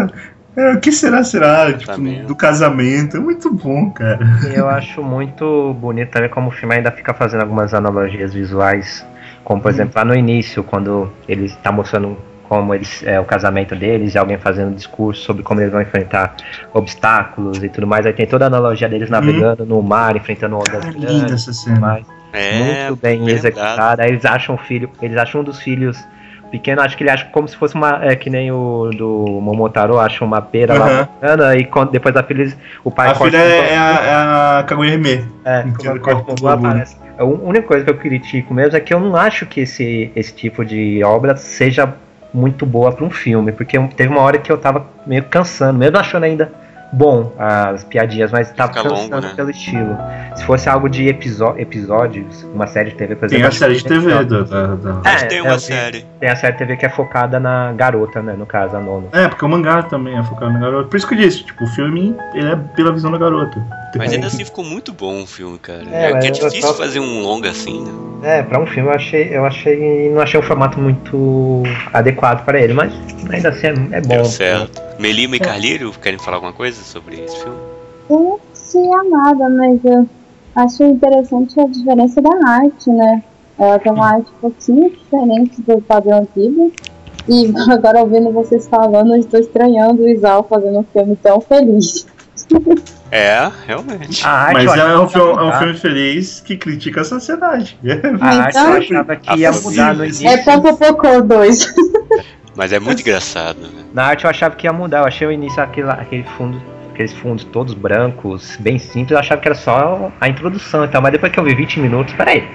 [0.58, 3.18] é, o que será, será, tipo, do casamento?
[3.18, 4.20] É muito bom, cara.
[4.52, 9.06] E eu acho muito bonito também como o filme ainda fica fazendo algumas analogias visuais,
[9.44, 12.18] como por exemplo lá no início, quando ele está mostrando
[12.50, 15.82] como eles, é o casamento deles e alguém fazendo um discurso sobre como eles vão
[15.82, 16.36] enfrentar
[16.74, 18.06] obstáculos e tudo mais.
[18.06, 21.54] Aí tem toda a analogia deles navegando no mar, enfrentando ondas linda grandes essa e
[21.54, 21.76] cena.
[21.76, 22.06] tudo mais.
[22.34, 23.38] É, muito bem lembrado.
[23.38, 24.04] executada.
[24.04, 26.04] Aí eles acham o filho, eles acham um dos filhos
[26.52, 30.00] pequeno, acho que ele acha como se fosse uma, é que nem o do Momotaro,
[30.00, 31.08] acha uma pera lá Aham.
[31.22, 34.64] bacana, e quando, depois da filha, o pai A filha é, é a, é a
[34.64, 35.26] Kaguya Hime.
[35.46, 36.98] é, Que a corta o aparece.
[37.18, 40.34] A única coisa que eu critico mesmo é que eu não acho que esse, esse
[40.34, 41.94] tipo de obra seja
[42.34, 45.98] muito boa para um filme, porque teve uma hora que eu tava meio cansando, mesmo
[45.98, 46.52] achando ainda
[46.92, 49.34] bom as piadinhas, mas tava Fica longo, cansando né?
[49.36, 49.98] pelo estilo.
[50.36, 53.42] Se fosse algo de episó episódios, uma série de TV, por exemplo.
[53.42, 54.50] Tem a série de TV episódios.
[54.50, 56.06] da, da, da- Mas É, tem é, uma série.
[56.20, 58.34] Tem a série de TV que é focada na garota, né?
[58.38, 59.10] No caso, a Nono.
[59.12, 60.90] É, porque o mangá também é focado na garota.
[60.90, 63.62] Por isso que eu disse, tipo, o filme ele é pela visão da garota.
[63.98, 65.84] Mas ainda assim ficou muito bom o filme, cara.
[65.92, 67.92] É, É, é difícil só- fazer um longa assim, né?
[68.24, 72.60] É, pra um filme eu achei, eu achei, não achei um formato muito adequado para
[72.60, 72.92] ele, mas
[73.32, 74.08] ainda assim é, é bom.
[74.16, 74.82] Deu certo.
[75.00, 77.58] Melima e Carlírio querem falar alguma coisa sobre esse filme?
[78.10, 78.40] Eu não
[78.72, 80.10] tinha nada, mas eu
[80.56, 83.24] acho interessante a diferença da arte, né?
[83.60, 86.74] Ela tem uma arte um pouquinho diferente do padrão Ghibli.
[87.30, 92.08] E agora ouvindo vocês falando, eu estou estranhando o Isao fazendo um filme tão feliz.
[93.12, 94.24] É, realmente.
[94.54, 97.78] Mas eu é um, filme, é um filme feliz que critica a sociedade.
[98.20, 100.28] A arte eu Então- achava que ia mudar no início.
[100.28, 101.74] É Popopocô 2.
[102.56, 103.84] Mas é muito engraçado, né?
[103.94, 105.00] Na arte eu achava que ia mudar.
[105.00, 106.60] Eu achei o início aquele, aquele fundo,
[106.92, 109.12] aqueles fundos todos brancos, bem simples.
[109.12, 111.02] Eu achava que era só a introdução e tal.
[111.02, 112.48] Mas depois que eu vi 20 minutos, peraí,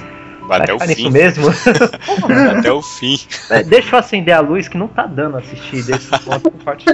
[0.47, 1.11] vai Até o fim.
[1.11, 1.47] mesmo?
[2.59, 3.19] Até o fim.
[3.51, 6.85] É, Deixa eu acender a luz que não tá dando a assistir desse ponto forte.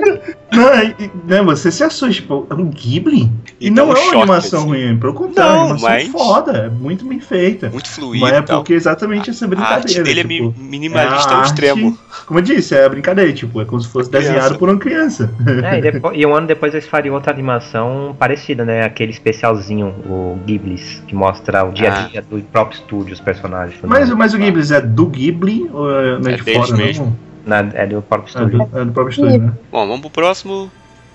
[0.53, 3.31] Não, e- e- né, você se assusta, tipo, é um Ghibli?
[3.61, 4.69] E, dá não um é uma choque, animação assim.
[4.69, 7.69] ruim, pelo contrário, Não, é uma animação mas- foda, é muito bem feita.
[7.71, 9.77] Muito fluido Mas é porque exatamente essa A brincadeira.
[9.81, 11.99] arte dele é tipo, mi- minimalista é a ao extremo.
[12.27, 15.33] Como eu disse, é a brincadeira, tipo, é como se fosse desenhado por uma criança.
[15.65, 18.85] É, e, depois- e um ano depois eles fariam outra animação parecida, né?
[18.85, 23.38] Aquele especialzinho, o Ghiblis, que mostra o dia a dia do próprio estúdio, os personagens.
[23.41, 24.11] Tudo Mas, mais.
[24.11, 26.77] mas o Ghibli é do Ghibli ou é, não é É de deles fora?
[26.77, 27.19] mesmo.
[27.45, 27.63] Não?
[27.63, 28.67] Na- é do próprio É estúdio.
[28.67, 29.53] do, é do próprio estúdio, né?
[29.73, 30.71] Bom, vamos pro próximo.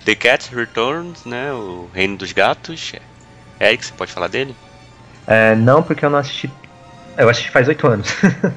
[0.06, 1.52] The Cat Returns, né?
[1.54, 2.94] O Reino dos Gatos.
[3.60, 4.56] Eric, você pode falar dele?
[5.28, 6.50] É, não, porque eu não assisti.
[7.18, 8.10] Eu assisti faz oito anos.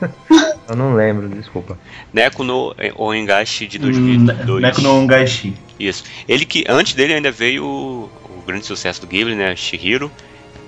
[0.68, 1.78] eu não lembro, desculpa.
[2.12, 3.82] Neko no Oengashi de Hum,
[4.26, 4.62] 2002.
[4.62, 5.54] Neko no Ongaishi.
[5.78, 6.02] Isso.
[6.26, 9.54] Ele que antes dele ainda veio o, o grande sucesso do Ghibli, né?
[9.54, 10.10] Shihiro.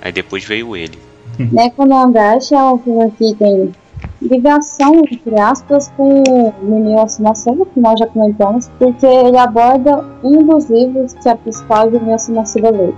[0.02, 0.98] Aí depois veio ele.
[1.38, 3.72] Neko no Angashi é um filme que tem
[4.20, 10.44] ligação, entre aspas, com o Mimio Asunaseba, que nós já comentamos, porque ele aborda um
[10.44, 12.92] dos livros que é a principal de Mimio Asunaseba lê,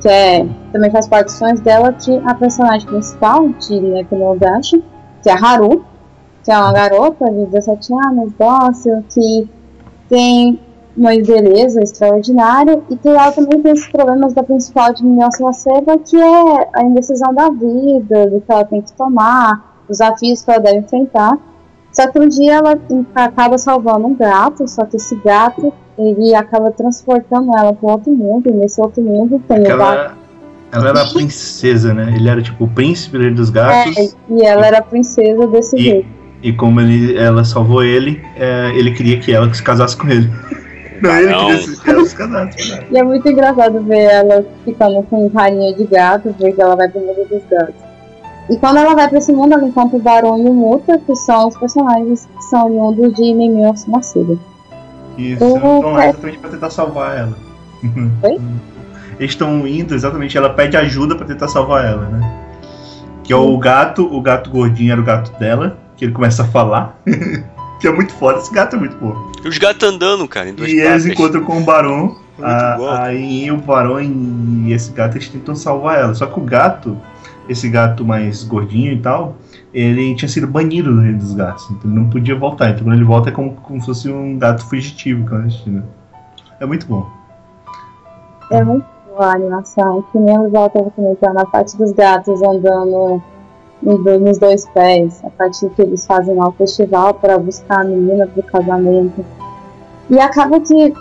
[0.00, 4.32] que é, também faz parte dos sonhos dela, que a personagem principal de Neko no
[4.32, 4.82] Angashi,
[5.22, 5.84] que é a Haru,
[6.42, 9.48] que é uma garota de 17 anos, dócil, que
[10.08, 10.58] tem
[10.96, 15.98] uma beleza extraordinária e que ela também tem esses problemas da principal de Mimiosa Seba,
[15.98, 20.50] que é a indecisão da vida, do que ela tem que tomar, os desafios que
[20.50, 21.38] ela deve enfrentar.
[21.92, 22.78] Só que um dia ela
[23.14, 28.48] acaba salvando um gato, só que esse gato ele acaba transportando ela para outro mundo,
[28.48, 29.80] e nesse outro mundo tem o gato.
[29.80, 30.14] Ela,
[30.72, 32.12] ela era a princesa, né?
[32.16, 33.96] Ele era tipo o príncipe dos gatos.
[33.96, 36.08] É, e ela era a princesa desse E- jeito.
[36.42, 40.30] E como ele, ela salvou ele, é, ele queria que ela se casasse com ele.
[41.02, 41.34] Não, ele
[41.76, 42.70] que casasse.
[42.70, 42.86] né?
[42.90, 47.00] E é muito engraçado ver ela ficando com carinha de gato, porque ela vai pro
[47.00, 47.74] mundo dos gatos.
[48.50, 51.14] E quando ela vai pra esse mundo, ela encontra o Barão e o Muta, que
[51.16, 54.36] são os personagens que são oriundos de Mimio Nascida.
[55.16, 57.34] Isso, Eu- então é exatamente pra tentar salvar ela.
[58.22, 58.38] Oi?
[59.18, 62.40] Eles estão indo exatamente, ela pede ajuda pra tentar salvar ela, né?
[63.22, 66.46] Que é o gato, o gato gordinho era o gato dela, que ele começa a
[66.46, 66.98] falar.
[67.84, 69.30] que é muito foda, esse gato é muito bom.
[69.44, 72.16] E os gatos andando, cara, em duas E eles encontram com o Barão.
[72.42, 72.90] A- bom.
[72.90, 76.14] aí o Barão e esse gato eles tentam salvar ela.
[76.14, 76.96] Só que o gato,
[77.46, 79.36] esse gato mais gordinho e tal,
[79.72, 81.62] ele tinha sido banido do reino dos gatos.
[81.70, 82.70] Então ele não podia voltar.
[82.70, 85.84] Então quando ele volta é como, como se fosse um gato fugitivo clandestino.
[86.58, 87.06] É muito bom.
[88.50, 90.02] É muito boa a animação.
[90.10, 93.22] Que nem o Val estava comentando, a parte dos gatos andando
[93.84, 95.20] dois- nos dois pés.
[95.24, 99.24] A parte que eles fazem lá o festival para buscar a menina pro casamento.
[100.10, 100.92] E acaba que,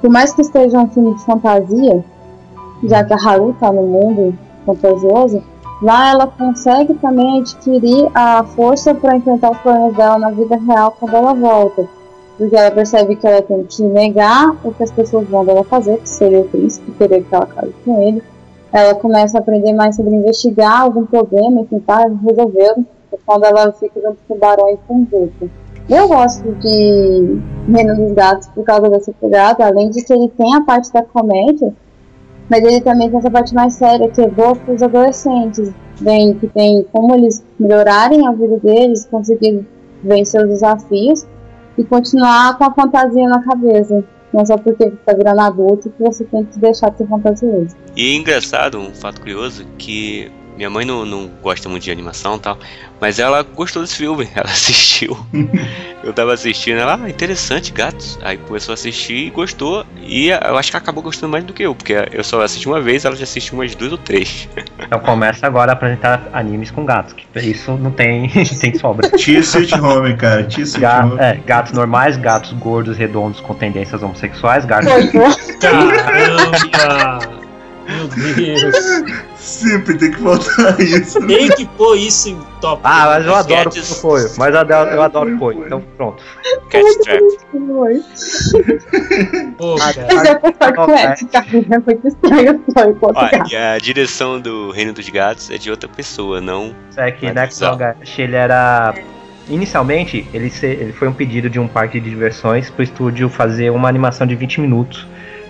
[0.00, 2.04] por mais que esteja um filme de fantasia,
[2.84, 4.36] já que a Haru tá no mundo
[4.66, 5.42] fantasioso,
[5.80, 10.96] lá ela consegue também adquirir a força para enfrentar os problemas dela na vida real
[10.98, 11.88] quando ela volta.
[12.38, 15.98] Porque ela percebe que ela tem que negar o que as pessoas vão dela fazer,
[15.98, 18.22] que seria o príncipe, querer que ela case com ele.
[18.72, 22.86] Ela começa a aprender mais sobre investigar algum problema e tentar resolvê-lo.
[23.26, 25.50] Quando ela fica junto com o Barão e com o Zuko.
[25.88, 30.54] Eu gosto de Reino dos Gatos por causa dessa pegada, além de que ele tem
[30.54, 31.74] a parte da comédia,
[32.48, 35.70] mas ele também tem essa parte mais séria, que é boa para os adolescentes.
[36.00, 39.66] Bem, que tem como eles melhorarem a vida deles, conseguir
[40.02, 41.26] vencer os desafios
[41.76, 44.02] e continuar com a fantasia na cabeça.
[44.32, 47.76] Não só porque você tá virando adulto que você tem que deixar de ser fantasioso.
[47.96, 52.36] E é engraçado, um fato curioso, que minha mãe não, não gosta muito de animação
[52.36, 52.58] e tal,
[53.00, 55.16] mas ela gostou desse filme, ela assistiu.
[56.04, 58.18] eu tava assistindo, ela, ah, interessante, gatos.
[58.22, 61.52] Aí começou a assistir e gostou, e eu acho que ela acabou gostando mais do
[61.52, 64.48] que eu, porque eu só assisti uma vez, ela já assistiu umas duas ou três.
[64.84, 68.28] Então começa agora a apresentar animes com gatos, que isso não tem,
[68.60, 69.08] tem sobra.
[69.12, 70.44] Tia Sweet Home, cara.
[70.44, 71.16] Tia Sweet Ga- Home.
[71.18, 74.92] é, gatos normais, gatos gordos, redondos com tendências homossexuais, gatos.
[75.60, 77.51] Caramba!
[77.88, 78.74] Meu Deus.
[79.36, 81.18] Sempre tem que faltar isso.
[81.20, 81.26] né?
[81.26, 82.80] Tem que pôr isso em top.
[82.84, 86.22] Ah, mas eu adoro o Poio, mas eu adoro, eu adoro Poio, então pronto.
[89.80, 89.92] Ah,
[90.90, 91.16] É.
[92.40, 93.46] É em Ó, Portugal.
[93.50, 96.74] e a direção do Reino dos Gatos é de outra pessoa, não.
[96.96, 97.60] É que Next.
[97.62, 98.94] Nogashi, ele era.
[99.48, 103.70] Inicialmente, ele, se- ele foi um pedido de um parque de diversões pro estúdio fazer
[103.70, 105.06] uma animação de 20 minutos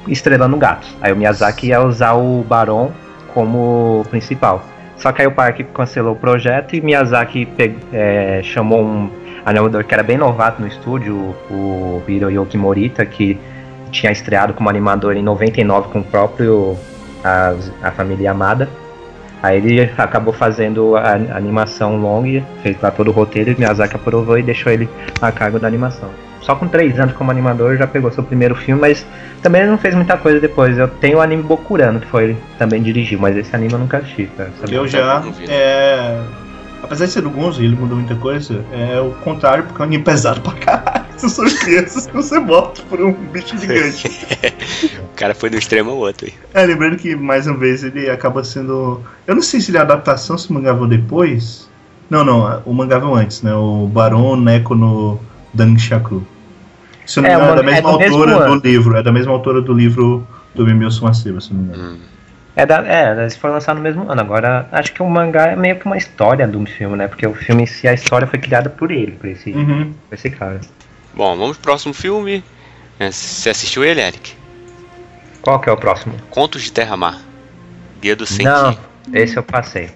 [0.09, 0.95] estrelando gatos.
[1.01, 2.91] Aí o Miyazaki ia usar o Baron
[3.35, 4.63] como principal.
[4.97, 9.11] Só que aí o parque cancelou o projeto e Miyazaki pe- é, chamou um
[9.45, 13.39] animador que era bem novato no estúdio, o Hiroyuki Morita, que
[13.91, 16.77] tinha estreado como animador em 99 com o próprio
[17.25, 18.69] a, a família Amada.
[19.43, 24.39] Aí ele acabou fazendo a animação longa, fez lá todo o roteiro e Miyazaki aprovou
[24.39, 24.89] e deixou ele
[25.21, 26.09] a cargo da animação.
[26.43, 29.07] Só com três anos como animador já pegou seu primeiro filme, mas
[29.41, 30.77] também ele não fez muita coisa depois.
[30.77, 33.99] Eu tenho o anime Bokurano, que foi ele também dirigiu, mas esse anime eu nunca
[33.99, 34.51] assisti, cara.
[34.61, 34.75] sabe?
[34.75, 35.21] Eu já.
[35.21, 35.45] Vi.
[35.49, 36.21] É...
[36.83, 38.65] Apesar de ser do Gonzo, ele mudou muita coisa.
[38.73, 41.07] É o contrário, porque é um anime pesado pra caralho.
[41.17, 44.11] Se são crianças, você morto por um bicho gigante.
[45.13, 46.35] O cara foi do extremo ao outro aí.
[46.53, 49.01] É, lembrando que mais uma vez ele acaba sendo.
[49.25, 51.71] Eu não sei se ele é adaptação, se o mangá veio depois.
[52.11, 53.55] Não, não, o mangá veio antes, né?
[53.55, 55.21] O Baron Neko no
[55.55, 56.27] Dangshaku.
[57.07, 58.97] Se não É, me engano, é da é mesma do mesmo autora do livro.
[58.97, 61.93] É da mesma autora do livro do Sumaciba, se não me engano.
[61.95, 61.99] Hum.
[62.55, 64.21] É, da, é, eles foram lançados no mesmo ano.
[64.21, 67.09] Agora, acho que o mangá é meio que uma história do filme, né?
[67.09, 69.93] Porque o filme em si, a história foi criada por ele, por esse, Uhum.
[70.09, 70.61] por esse cara.
[71.15, 72.45] Bom, vamos pro próximo filme.
[73.01, 74.35] É, Você assistiu ele, Eric?
[75.41, 76.15] Qual que é o próximo?
[76.31, 77.19] Contos de Terra Mar.
[78.01, 78.45] Guia do Senti.
[78.45, 78.77] Não,
[79.15, 79.91] esse eu passei.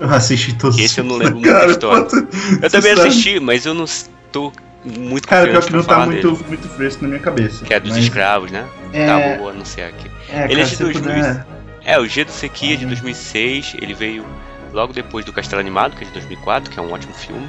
[0.00, 2.04] Eu assisti todos Esse eu não lembro muito da história.
[2.04, 2.28] quanto-
[2.62, 4.50] Eu também assisti, mas eu não estou
[4.84, 6.44] muito Cara, pior que não tá muito, dele.
[6.48, 7.64] muito fresco na minha cabeça.
[7.64, 8.66] Que é dos Mas- escravos, né?
[8.92, 10.10] É, Tá, vou anunciar aqui.
[10.28, 11.02] é, Ele é cara, de se 2000.
[11.02, 11.46] puder-
[11.84, 14.24] É, o Dia do Sequia de 2006, ele veio
[14.72, 17.48] logo depois do Castelo Animado, que é de 2004, que é um ótimo filme.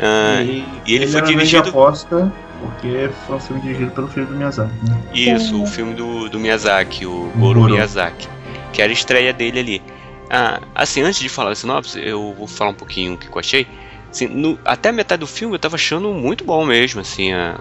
[0.00, 3.90] Ah, E, e ele foi é uma grande dirigido- aposta, porque foi um filme dirigido
[3.92, 4.98] pelo filho do Miyazaki, né?
[5.14, 7.72] Isso, o filme do, do Miyazaki, o Goro Goro.
[7.72, 8.28] Miyazaki,
[8.72, 9.82] que era a estreia dele ali.
[10.30, 13.38] Ah, assim, antes de falar a sinopse, eu vou falar um pouquinho o que eu
[13.38, 13.66] achei.
[14.14, 17.58] Assim, no- até a metade do filme eu tava achando muito bom mesmo, assim, a-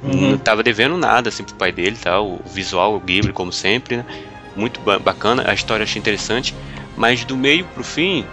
[0.00, 0.30] Uhum.
[0.30, 2.20] não tava devendo nada assim pro pai dele, tá?
[2.20, 4.04] O visual, o Ghibli, como sempre, né?
[4.54, 6.54] Muito ba- bacana, a história eu achei interessante,
[6.96, 8.24] mas do meio pro fim,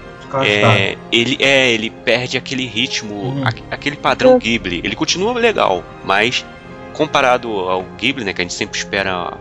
[0.47, 3.41] é, ele é, ele perde aquele ritmo, Uhum.
[3.47, 4.81] aque- aquele padrão Ghibli.
[4.83, 6.45] Ele continua legal, mas
[6.93, 9.33] comparado ao Ghibli, né, que a gente sempre espera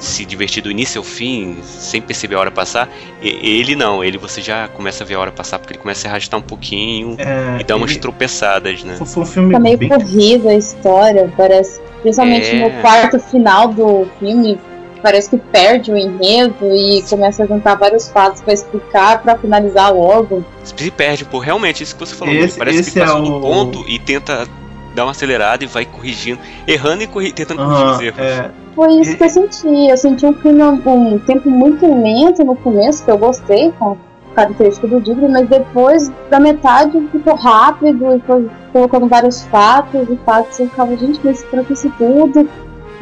[0.00, 2.88] se divertir do início ao fim, sem perceber a hora passar,
[3.22, 3.28] e-
[3.60, 6.10] ele não, ele você já começa a ver a hora passar porque ele começa a
[6.10, 8.94] arrastar um pouquinho É, e dá umas ele- tropeçadas, né?
[8.96, 9.88] foi, foi um filme Tá meio bem...
[9.88, 11.80] corrido a história, parece.
[12.02, 12.68] Principalmente É.
[12.68, 14.58] no quarto final do filme.
[15.02, 19.94] parece que perde o enredo e começa a juntar vários fatos pra explicar, pra finalizar
[19.94, 20.44] logo.
[20.62, 22.34] Se perde, pô, realmente, isso que você falou.
[22.34, 24.46] Esse- parece esse que passou é do o- ponto e tenta
[24.94, 28.18] dar uma acelerada e vai corrigindo, errando e corri- tentando corrigir Aham, os erros.
[28.20, 28.50] é,
[28.80, 29.90] Foi isso que eu senti.
[29.90, 34.34] Eu senti um filme um tempo muito lento no começo, que eu gostei, com a
[34.34, 40.18] característica do Ghibli, mas depois da metade ficou rápido e foi colocando vários fatos e
[40.24, 40.58] fatos.
[40.58, 42.48] Eu ficava, gente, mas pra que isso tudo?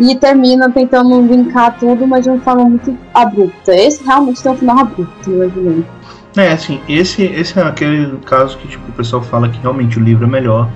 [0.00, 3.72] E termina tentando linkar tudo, mas de uma forma muito abrupta.
[3.72, 5.84] Esse realmente tem um final abrupto, eu imaginei.
[6.36, 10.02] É, assim, esse, esse é aquele caso que tipo, o pessoal fala que realmente o
[10.02, 10.68] livro é melhor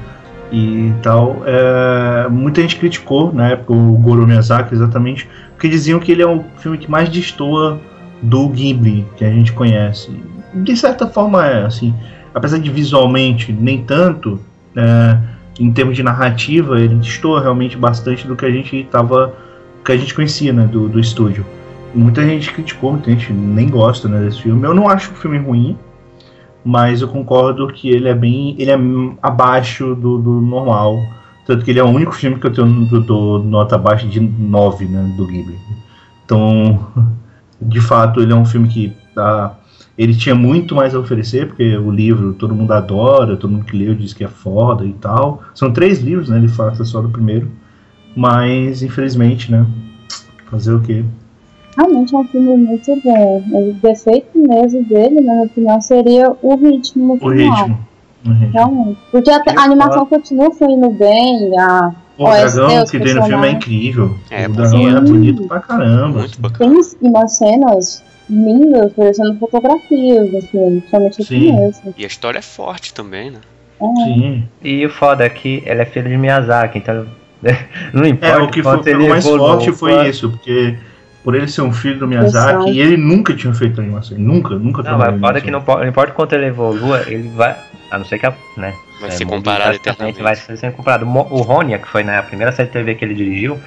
[0.52, 1.42] e tal.
[1.46, 6.26] É, muita gente criticou na época o Goro Miyazaki exatamente porque diziam que ele é
[6.26, 7.80] o filme que mais destoa
[8.20, 10.10] do Ghibli que a gente conhece.
[10.52, 11.94] De certa forma é, assim,
[12.34, 14.38] apesar de visualmente nem tanto,
[14.76, 15.18] é,
[15.58, 19.34] em termos de narrativa ele destoa realmente bastante do que a gente estava
[19.84, 21.44] que a gente conhecia né, do, do estúdio.
[21.94, 24.64] Muita gente criticou, muita gente nem gosta né, desse filme.
[24.64, 25.76] Eu não acho o filme ruim,
[26.64, 28.54] mas eu concordo que ele é bem.
[28.58, 28.78] ele é
[29.22, 30.98] abaixo do, do normal.
[31.46, 34.20] Tanto que ele é o único filme que eu tenho do, do nota abaixo de
[34.20, 35.58] 9 né, do Ghibli.
[36.24, 36.86] Então,
[37.60, 39.56] de fato, ele é um filme que dá.
[39.98, 43.76] Ele tinha muito mais a oferecer, porque o livro todo mundo adora, todo mundo que
[43.76, 45.42] leu diz que é foda e tal.
[45.54, 46.38] São três livros, né?
[46.38, 47.50] Ele fala só do primeiro.
[48.16, 49.66] Mas, infelizmente, né?
[50.50, 51.04] Fazer o quê?
[51.76, 53.42] Realmente é um filme muito bom.
[53.52, 57.34] O defeito mesmo dele, na minha opinião, seria o ritmo no O final.
[57.34, 57.78] ritmo.
[58.24, 58.52] O ritmo.
[58.52, 58.98] Realmente.
[59.10, 63.46] Porque a, a animação continua fluindo bem, a, O dragão Deus, que tem no filme
[63.46, 64.16] é incrível.
[64.30, 65.12] É, o dragão é sim.
[65.12, 66.18] bonito pra caramba.
[66.18, 66.42] Muito assim.
[66.42, 66.74] bacana.
[66.74, 71.50] tem umas cenas lindas, parecendo fotografias filme, principalmente o Sim.
[71.50, 71.82] começo.
[71.96, 73.38] E a história é forte também, né?
[73.80, 74.04] É.
[74.04, 74.44] Sim.
[74.62, 77.06] E o foda é que ela é filha de Miyazaki, então
[77.92, 80.76] não importa É, o que foi, ficou mais forte foi isso, porque
[81.24, 82.68] por ele ser um filho do Miyazaki, Exato.
[82.68, 84.16] e ele nunca tinha feito animação.
[84.16, 87.02] ele Nunca, nunca Não, trabalhou mas foda é que não, não importa quanto ele evolua,
[87.06, 87.56] ele vai.
[87.90, 88.32] A não ser que a.
[88.56, 90.22] Né, Vai é, ser comparado eternamente.
[90.22, 91.06] Vai ser sempre comparado.
[91.06, 93.58] O Ronia, que foi na primeira série de TV que ele dirigiu,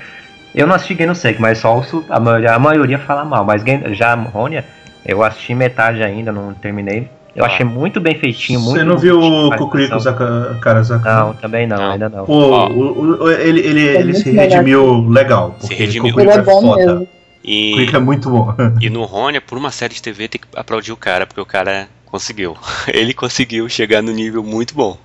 [0.53, 3.43] eu não assisti Game no Sek, mas só ouço a maioria, a maioria fala mal.
[3.45, 3.61] Mas
[3.97, 4.65] já Ronia,
[5.05, 7.07] eu assisti metade ainda, não terminei.
[7.35, 7.47] Eu Ah.
[7.47, 9.99] achei muito bem feitinho, muito Você não viu o Kukuriko.
[9.99, 11.13] Zaka- Karazaka?
[11.13, 11.91] Não, também não, Não.
[11.91, 12.23] ainda não.
[12.25, 12.69] Pô, Ó.
[12.69, 15.53] o- o- ele, ele, ele muito se redimiu legal.
[15.59, 16.17] Se porque redimiu.
[16.17, 16.85] Ele é bom foda.
[16.85, 17.07] mesmo.
[17.47, 18.53] E, Kukuriko é muito bom.
[18.81, 21.45] e no Rônia, por uma série de TV, tem que aplaudir o cara, porque o
[21.45, 22.57] cara conseguiu.
[22.91, 24.97] Ele conseguiu chegar no nível muito bom.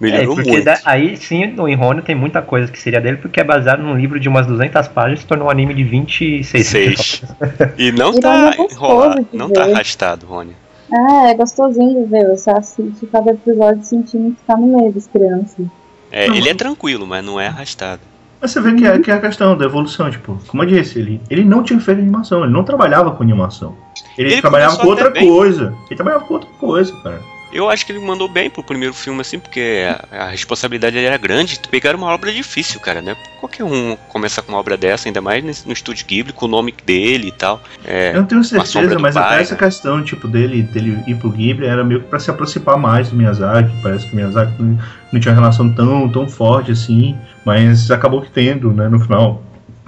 [0.00, 0.64] É, Melhorou porque muito.
[0.64, 3.96] da- aí sim, no Enrônio tem muita coisa que seria dele, porque é baseado num
[3.96, 7.22] livro de umas 200 páginas e se tornou um anime de 26 Seis.
[7.78, 10.56] E não E não tá é enrolado, não tá arrastado, Rony.
[10.92, 12.26] É, é gostosinho de ver.
[12.28, 15.64] Você assiste cada episódio sentindo que tá no meio das crianças.
[16.10, 18.00] É, ele é mas- tranquilo, mas não é arrastado.
[18.44, 20.98] Mas você vê que é, que é a questão da evolução, tipo, como eu disse,
[20.98, 23.74] ele, ele não tinha feito animação, ele não trabalhava com animação.
[24.18, 25.26] Ele, Ele trabalhava com outra bem.
[25.26, 25.74] coisa.
[25.86, 27.22] Ele trabalhava com outra coisa, cara.
[27.54, 31.16] Eu acho que ele mandou bem pro primeiro filme, assim, porque a, a responsabilidade era
[31.16, 31.60] grande.
[31.70, 33.16] Pegaram uma obra difícil, cara, né?
[33.38, 36.74] Qualquer um começar com uma obra dessa, ainda mais no estúdio Ghibli, com o nome
[36.84, 37.62] dele e tal.
[37.84, 39.60] É, Eu não tenho certeza, mas pai, até essa né?
[39.60, 43.16] questão, tipo, dele, dele ir pro Ghibli era meio que pra se aproximar mais do
[43.16, 43.70] Miyazaki.
[43.80, 44.78] Parece que o Miyazaki não,
[45.12, 49.42] não tinha uma relação tão, tão forte assim, mas acabou que tendo, né, no final.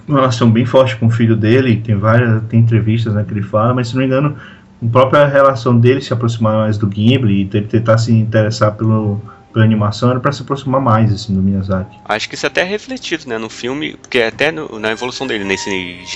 [0.06, 3.42] Uma relação bem forte com o filho dele, tem várias, tem entrevistas né, que ele
[3.42, 4.36] fala, mas se não me engano,
[4.82, 9.20] a própria relação dele se aproximar mais do Ghibli e ele tentar se interessar pelo,
[9.52, 11.96] pela animação era pra se aproximar mais, assim, do Miyazaki.
[12.04, 15.44] Acho que isso até é refletido, né, no filme, porque até no- na evolução dele
[15.44, 15.70] nesse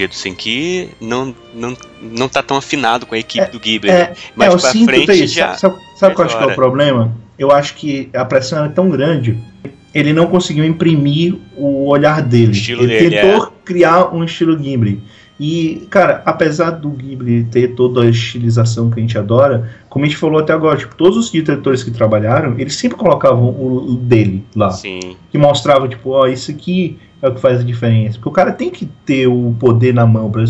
[0.06, 4.12] do Senki não, não, não tá tão afinado com a equipe do Ghibli, né?
[4.36, 5.34] Mas é, eu pra sinto frente isso.
[5.34, 5.54] já.
[5.56, 7.12] Sabe, sabe qual acho que é o problema?
[7.38, 9.38] Eu acho que a pressão era tão grande,
[9.94, 12.52] ele não conseguiu imprimir o olhar dele.
[12.52, 13.20] O ele dele, é.
[13.22, 15.02] tentou criar um estilo Ghibli.
[15.42, 20.08] E, cara, apesar do Ghibli ter toda a estilização que a gente adora, como a
[20.08, 23.96] gente falou até agora, tipo, todos os diretores que trabalharam, eles sempre colocavam o, o
[23.96, 28.18] dele lá Sim, que mostrava, tipo, ó, isso aqui é o que faz a diferença.
[28.18, 30.44] Porque o cara tem que ter o poder na mão pra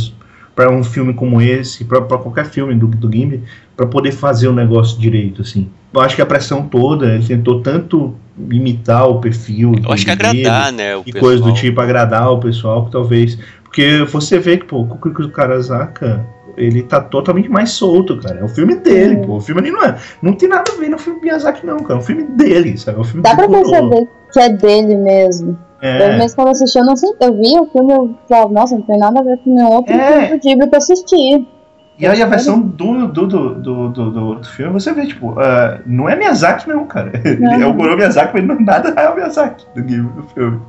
[0.57, 3.45] pra um filme como esse, pra pra qualquer filme do, do Gimli,
[3.77, 5.71] pra poder fazer o negócio direito, assim.
[5.95, 8.15] Eu acho que a pressão toda, ele tentou tanto
[8.51, 11.21] imitar o perfil eu acho que dele agradar, né, o e pessoal.
[11.21, 13.39] coisa do tipo, agradar o pessoal, que talvez...
[13.71, 16.27] Porque você vê que, pô, o Kukuriko Karasaka,
[16.57, 18.41] ele tá totalmente mais solto, cara.
[18.41, 19.23] É o filme dele, Sim.
[19.23, 19.37] pô.
[19.37, 19.97] O filme ali não é...
[20.21, 22.01] Não tem nada a ver no filme Miyazaki, não, cara.
[22.01, 22.99] É o filme dele, sabe?
[22.99, 25.57] É o filme Dá pra perceber que é dele mesmo.
[25.81, 26.15] É.
[26.15, 27.11] Eu mesmo quando assisti, eu não sei.
[27.21, 29.95] Eu vi o filme, eu falava, nossa, não tem nada a ver com nenhum outro
[29.95, 30.13] É.
[30.13, 31.49] filme do Ghibli que eu assisti.
[31.97, 35.79] E aí a versão do, do, do, do, do, outro filme, você vê, tipo, ah,
[35.87, 37.13] não é Miyazaki não, cara.
[37.25, 40.61] Ele é o Goro Miyazaki, mas não é nada é o Miyazaki do, do filme.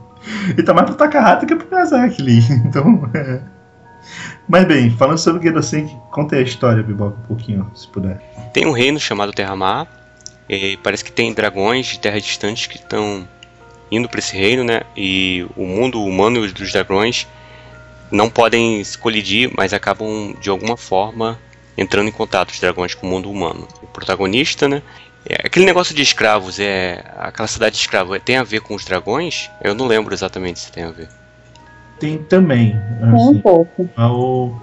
[0.49, 2.39] Ele tá mais pro Takahata que pro Miyazaki ali.
[2.65, 3.41] Então, é.
[4.47, 8.19] Mas bem, falando sobre Gedosenki, conta a história, Bibop, um pouquinho, se puder.
[8.53, 9.87] Tem um reino chamado Terra-Mar.
[10.49, 13.25] E parece que tem dragões de terras distantes que estão
[13.89, 14.81] indo para esse reino, né?
[14.97, 17.27] E o mundo humano e os dos dragões
[18.11, 21.39] não podem se colidir, mas acabam de alguma forma
[21.77, 23.67] entrando em contato os dragões com o mundo humano.
[23.81, 24.81] O protagonista, né?
[25.27, 28.83] É, aquele negócio de escravos, é aquela cidade de escravos, tem a ver com os
[28.83, 29.49] dragões?
[29.63, 31.07] Eu não lembro exatamente se tem a ver.
[31.99, 32.71] Tem também.
[32.99, 33.89] Tem um Assim, pouco.
[33.95, 34.59] ao,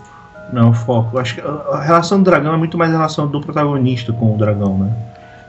[0.53, 1.19] não, o foco.
[1.19, 1.45] Acho que a
[1.77, 4.93] a relação do dragão é muito mais a relação do protagonista com o dragão, né?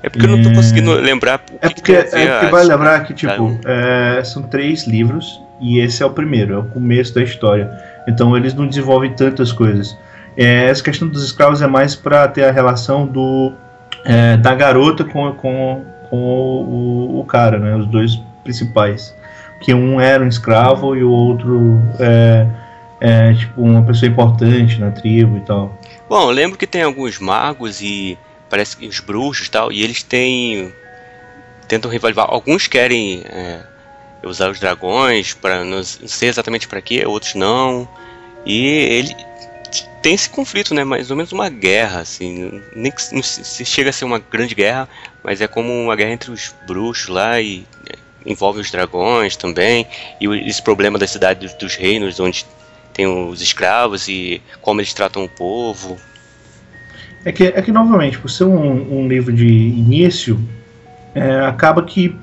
[0.03, 0.53] É porque eu não tô É.
[0.55, 3.59] conseguindo lembrar o que É que porque, a é porque vai lembrar que, tipo, dragão.
[3.65, 7.69] é, são três livros e esse é o primeiro, é o começo da história.
[8.07, 9.97] Então eles não desenvolvem tantas coisas.
[10.37, 13.51] É, essa questão dos escravos é mais para ter a relação do
[14.05, 17.75] é, da garota com, com, com o, o cara, né?
[17.75, 19.15] Os dois principais.
[19.61, 22.47] Que um era um escravo e o outro é,
[23.01, 25.77] é tipo uma pessoa importante na tribo e tal.
[26.07, 28.17] Bom, eu lembro que tem alguns magos e
[28.49, 30.73] parece que os bruxos e tal, e eles têm.
[31.67, 32.25] tentam rivalizar.
[32.29, 33.59] Alguns querem é,
[34.23, 37.87] usar os dragões para não sei exatamente para quê, outros não.
[38.45, 39.15] E ele
[40.01, 40.83] tem esse conflito, né?
[40.83, 42.61] Mais ou menos uma guerra, assim.
[42.75, 44.87] Nem que se chega a ser uma grande guerra,
[45.23, 47.95] mas é como uma guerra entre os bruxos lá e é,
[48.25, 49.85] envolve os dragões também.
[50.19, 52.45] E esse problema da cidade dos, dos reinos, onde
[52.93, 55.97] tem os escravos e como eles tratam o povo.
[57.25, 60.39] É que, é que novamente, por ser um, um livro de início,
[61.13, 62.15] é, acaba que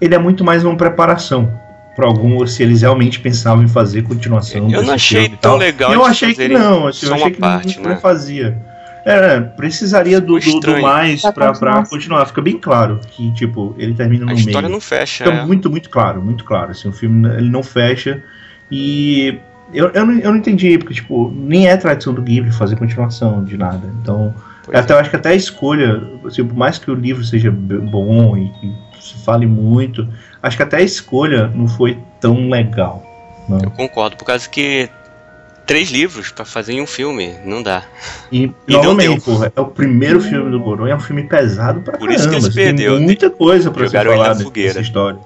[0.00, 1.69] ele é muito mais uma preparação
[2.00, 4.70] para algum, se eles realmente pensavam em fazer continuação.
[4.70, 7.38] Eu não achei e tão legal Eu eles achei que não, assim, eu achei que
[7.38, 7.94] parte, não, né?
[7.94, 8.56] não fazia.
[9.04, 12.24] É, precisaria do, do, do mais Pra pra, pra continuar.
[12.26, 14.46] Fica bem claro que, tipo, ele termina no A meio.
[14.46, 15.24] história não fecha.
[15.24, 15.44] Fica é.
[15.44, 16.70] muito, muito claro, muito claro.
[16.70, 18.22] Assim, o filme ele não fecha.
[18.70, 19.38] E
[19.72, 23.44] eu, eu, não, eu não entendi, porque, tipo, nem é tradição do Ghibli fazer continuação
[23.44, 23.90] de nada.
[24.00, 27.24] Então, Pois até, eu acho que até a escolha, assim, por mais que o livro
[27.24, 30.06] seja bom e que se fale muito,
[30.42, 33.02] acho que até a escolha não foi tão legal.
[33.48, 33.58] né?
[33.64, 34.88] Eu concordo, por causa que
[35.66, 37.82] três livros pra fazer em um filme, não dá.
[38.32, 41.80] E, E não novamente, porra, é o primeiro filme do Goro, é um filme pesado
[41.80, 42.16] pra Por caramba.
[42.16, 44.80] isso que ele se perdeu, Tem muita coisa pra ser Jogaram falar dessa fogueira.
[44.80, 45.18] história.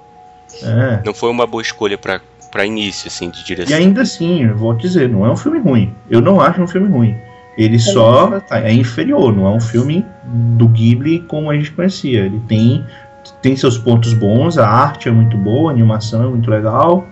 [0.63, 1.01] É.
[1.05, 2.21] Não foi uma boa escolha pra,
[2.53, 3.77] pra início, assim, de E direção.
[3.77, 5.95] ainda assim, eu vou dizer, não é um filme ruim.
[6.11, 7.17] Eu não acho um filme ruim.
[7.57, 12.21] Ele só tá- é inferior, não é um filme do Ghibli como a gente conhecia.
[12.27, 12.85] Ele tem,
[13.43, 17.07] tem seus pontos bons, a arte é muito boa, a animação é muito legal,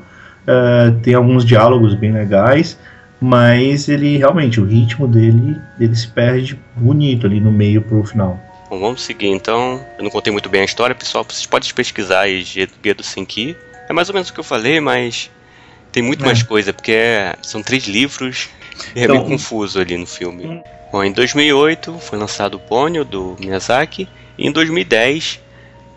[0.47, 2.79] eh, tem alguns diálogos bem legais,
[3.21, 8.39] mas ele realmente, o ritmo dele, ele se perde bonito ali no meio pro final.
[8.69, 9.81] Bom, vamos seguir então.
[9.99, 11.25] Eu não contei muito bem a história, pessoal.
[11.29, 13.55] Vocês podem pesquisar aí Gedo Senki.
[13.89, 15.31] É mais ou menos o que eu falei, mas
[15.93, 16.27] tem muito É.
[16.27, 18.49] mais coisa, porque é- são três livros
[18.97, 20.63] e é Então- meio confuso ali no filme.
[20.91, 24.09] Bom, em 2008 foi lançado o Ponyo, do Miyazaki,
[24.39, 25.42] e em 2010 ah,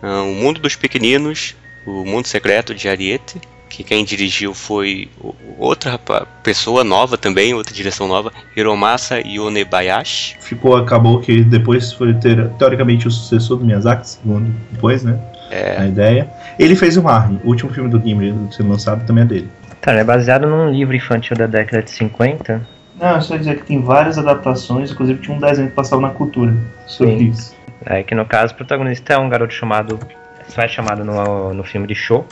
[0.05, 1.55] O Mundo dos Pequeninos,
[1.85, 5.09] O Mundo Secreto de Ariete, que quem dirigiu foi
[5.57, 5.99] outra
[6.43, 10.37] pessoa nova também, outra direção nova, Hiromasa Yonebayashi.
[10.39, 15.19] Ficou, acabou que depois foi ter, teoricamente o sucessor do Miyazaki, segundo depois, né?
[15.51, 16.29] É, A ideia.
[16.57, 19.49] Ele fez o Marnie, o último filme do Ghibli sendo lançado também é dele.
[19.81, 22.65] Cara, é baseado num livro infantil da década de 50.
[22.99, 26.09] Não, é só dizer que tem várias adaptações, inclusive tinha um desenho que passava na
[26.09, 26.55] cultura
[26.87, 27.29] sobre Sim.
[27.29, 27.54] isso.
[27.85, 29.99] É, que no caso o protagonista é um garoto chamado.
[30.47, 32.25] Só é chamado no, no filme de show.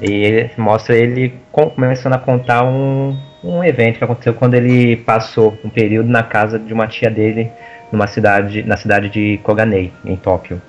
[0.00, 4.96] E ele mostra ele com- começando a contar um, um evento que aconteceu quando ele
[4.96, 7.50] passou um período na casa de uma tia dele
[7.90, 10.60] numa cidade, na cidade de Koganei, em Tóquio.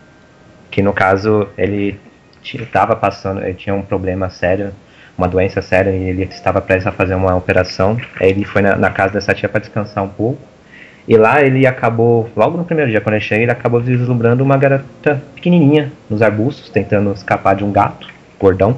[0.69, 1.99] Que no caso ele
[2.43, 4.73] estava passando, ele tinha um problema sério,
[5.17, 7.97] uma doença séria, e ele estava prestes a fazer uma operação.
[8.19, 10.41] Aí ele foi na, na casa dessa tia para descansar um pouco.
[11.07, 14.55] E lá ele acabou, logo no primeiro dia, quando ele chega, ele acabou vislumbrando uma
[14.55, 18.07] garota pequenininha nos arbustos, tentando escapar de um gato,
[18.39, 18.77] gordão.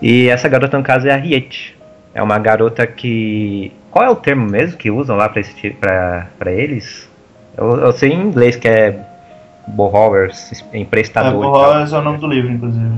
[0.00, 1.76] E essa garota, no caso, é a Riete.
[2.14, 3.72] É uma garota que.
[3.90, 7.08] Qual é o termo mesmo que usam lá pra, esse pra, pra eles?
[7.56, 8.96] Eu, eu sei em inglês que é
[9.66, 11.32] borrowers, É, emprestador.
[11.32, 11.40] tal.
[11.50, 12.90] Borrolas é o nome do livro, inclusive.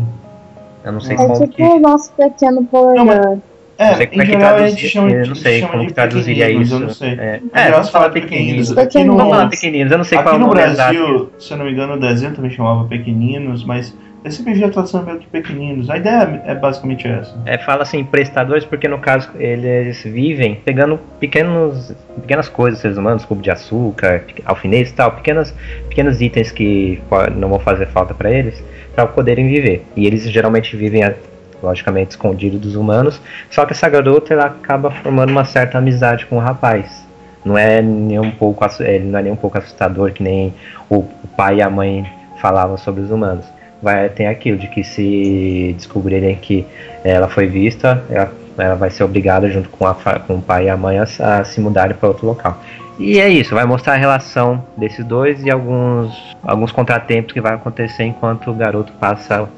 [0.84, 1.62] Eu não sei É como tipo que.
[1.62, 3.38] o nosso pequeno polegar.
[3.80, 6.68] É, Não sei como em é que traduzir, eu não sei como que traduziria pequeninos,
[6.68, 6.76] isso.
[6.76, 7.08] Eu não sei.
[7.18, 8.76] É, é vamos falar fala pequeninos.
[8.76, 10.50] Aqui no, Vamos falar pequeninos, eu não sei aqui qual é o no.
[10.50, 14.64] Brasil, se eu não me engano, o desenho também chamava Pequeninos, mas eu sempre vi
[14.64, 15.88] a tradução meio que Pequeninos.
[15.88, 17.34] A ideia é basicamente essa.
[17.46, 21.90] É, fala assim, prestadores, porque no caso eles vivem pegando pequenos,
[22.20, 25.54] pequenas coisas, seres humanos, cubo de açúcar, alfinetes e tal, pequenas,
[25.88, 27.00] pequenos itens que
[27.34, 28.62] não vão fazer falta para eles,
[28.94, 29.86] para poderem viver.
[29.96, 31.14] E eles geralmente vivem a-
[31.62, 33.20] logicamente escondido dos humanos.
[33.50, 37.06] Só que essa garota ela acaba formando uma certa amizade com o rapaz.
[37.44, 40.52] Não é nem um pouco, ele não é nem um pouco assustador que nem
[40.88, 41.02] o,
[41.36, 42.04] pai e a mãe
[42.40, 43.46] falavam sobre os humanos.
[43.82, 46.66] Vai, tem aquilo de que se descobrirem que
[47.02, 50.68] ela foi vista, ela, ela vai ser obrigada junto com, a, com o pai e
[50.68, 52.60] a mãe a, a se mudarem para outro local.
[52.98, 57.54] E é isso, vai mostrar a relação desses dois e alguns, alguns contratempos que vai
[57.54, 59.48] acontecer enquanto o garoto passa,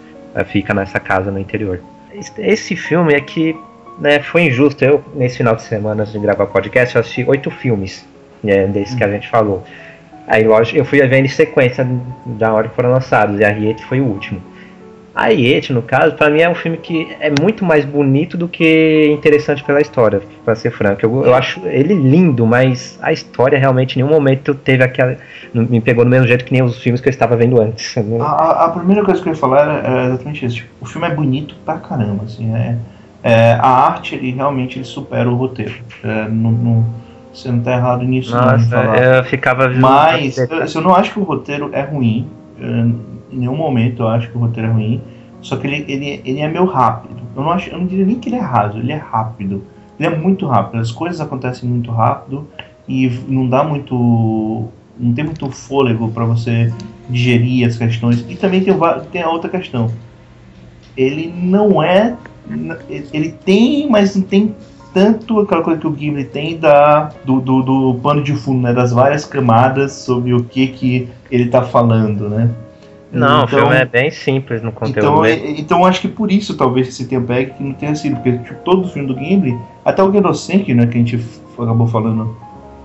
[0.44, 1.80] fica nessa casa no interior.
[2.38, 3.56] Esse filme é que
[3.98, 4.84] né, foi injusto.
[4.84, 8.06] Eu, nesse final de semana de gravar podcast, eu assisti oito filmes
[8.42, 9.64] né, desses que a gente falou.
[10.26, 11.86] Aí, lógico, eu fui vendo em sequência
[12.24, 14.40] da hora que foram lançados, e a Riete foi o último.
[15.14, 18.48] A Riete, no caso, para mim é um filme que é muito mais bonito do
[18.48, 21.05] que interessante pela história, para ser franco.
[21.05, 25.16] Eu, eu, acho ele lindo, mas a história realmente em nenhum momento teve aquela.
[25.52, 27.94] me pegou do mesmo jeito que nem os filmes que eu estava vendo antes.
[28.20, 30.56] A, a primeira coisa que eu ia falar era, era exatamente isso.
[30.56, 32.76] Tipo, o filme é bonito pra caramba, assim, é,
[33.22, 35.74] é, a arte ele realmente ele supera o roteiro.
[36.02, 36.86] É, não, não,
[37.32, 38.34] você não está errado nisso.
[38.34, 42.26] Nossa, não, eu ficava Mas eu, eu não acho que o roteiro é ruim.
[43.32, 45.00] Em nenhum momento eu acho que o roteiro é ruim.
[45.40, 47.20] Só que ele, ele, ele é meio rápido.
[47.34, 49.64] Eu não, acho, eu não diria nem que ele é raso, ele é rápido.
[49.98, 50.80] Ele é muito rápido.
[50.80, 52.46] As coisas acontecem muito rápido
[52.88, 54.68] e não dá muito.
[54.98, 56.72] Não tem muito fôlego para você
[57.09, 58.24] digerir as questões.
[58.28, 58.74] E também tem,
[59.10, 59.90] tem a outra questão.
[60.96, 62.16] Ele não é.
[62.88, 64.54] Ele tem, mas não tem
[64.92, 68.72] tanto aquela coisa que o Ghibli tem da, do, do, do, pano de fundo, né?
[68.72, 72.50] Das várias camadas sobre o que, que ele está falando, né?
[73.12, 74.98] Não, então, o filme é bem simples no conteúdo.
[74.98, 78.39] Então, é, então acho que por isso talvez esse pego que não tenha sido, porque
[78.39, 81.20] tipo, todo o filme do Ghibli, até o Genosenki, né, que a gente
[81.59, 82.34] acabou falando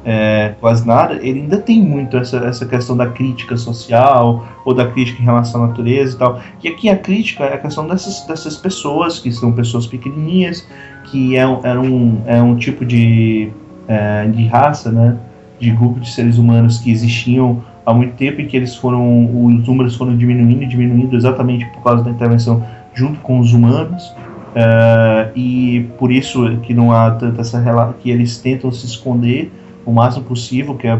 [0.03, 4.87] é, quase nada, ele ainda tem muito essa, essa questão da crítica social ou da
[4.87, 6.41] crítica em relação à natureza e tal.
[6.63, 10.67] E aqui a crítica é a questão dessas, dessas pessoas, que são pessoas pequenininhas,
[11.05, 13.49] que é, é, um, é um tipo de,
[13.87, 15.17] é, de raça, né,
[15.59, 19.95] de grupo de seres humanos que existiam há muito tempo que eles foram, os números
[19.95, 22.61] foram diminuindo e diminuindo exatamente por causa da intervenção
[22.93, 24.13] junto com os humanos.
[24.57, 29.53] Uh, e por isso que não há tanta essa que eles tentam se esconder
[29.85, 30.99] o máximo possível, que é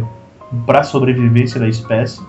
[0.66, 2.22] para a sobrevivência da espécie.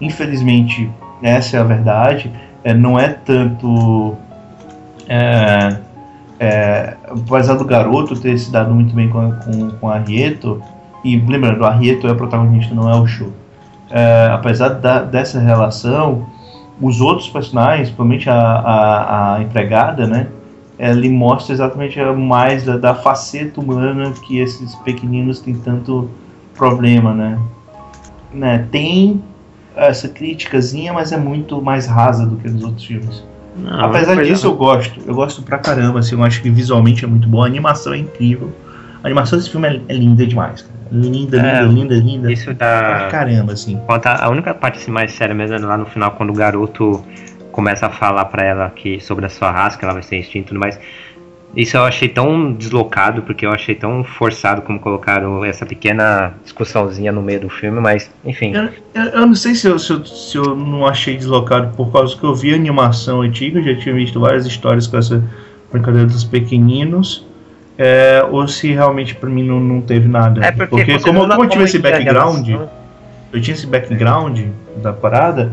[0.00, 0.88] Infelizmente,
[1.20, 2.30] essa é a verdade.
[2.62, 4.14] É, não é tanto.
[5.08, 5.78] É,
[6.38, 10.62] é, apesar do garoto ter se dado muito bem com, a, com, com a Rieto,
[11.02, 13.32] e lembrando, a Rieto é o protagonista, não é o show
[13.90, 16.26] é, apesar da, dessa relação,
[16.80, 20.28] os outros personagens, principalmente a, a, a empregada, né?
[20.78, 26.10] Ele mostra exatamente mais da, da, faceta humana que esses pequeninos têm tanto
[26.54, 27.38] problema, né?
[28.32, 28.66] né?
[28.70, 29.22] Tem
[29.74, 33.24] essa criticazinha, mas é muito mais rasa do que nos outros filmes.
[33.56, 35.00] Não, Apesar disso, eu gosto.
[35.06, 36.00] Eu gosto pra caramba.
[36.00, 37.42] Assim, eu acho que visualmente é muito bom.
[37.42, 38.52] A animação é incrível.
[39.02, 40.75] A animação desse filme é, é linda demais, cara.
[40.90, 42.32] Linda, linda, é, linda, linda.
[42.32, 43.08] Isso dá.
[43.10, 43.80] Caramba, assim.
[44.04, 47.04] A única parte assim, mais séria mesmo é lá no final, quando o garoto
[47.50, 50.46] começa a falar para ela que sobre a sua raça, que ela vai ser extinta
[50.46, 50.78] e tudo mais.
[51.56, 57.10] Isso eu achei tão deslocado, porque eu achei tão forçado como colocaram essa pequena discussãozinha
[57.10, 58.52] no meio do filme, mas enfim.
[58.94, 62.14] Eu, eu, não sei se eu, se eu, se, eu, não achei deslocado por causa
[62.14, 65.24] que eu vi animação antiga, eu já tinha visto várias histórias com essa
[65.72, 67.26] brincadeira dos pequeninos
[67.78, 70.44] é, ou se realmente para mim não, não teve nada.
[70.44, 74.40] É porque, porque como, como eu tive esse background, eu tinha esse background
[74.76, 75.52] da parada,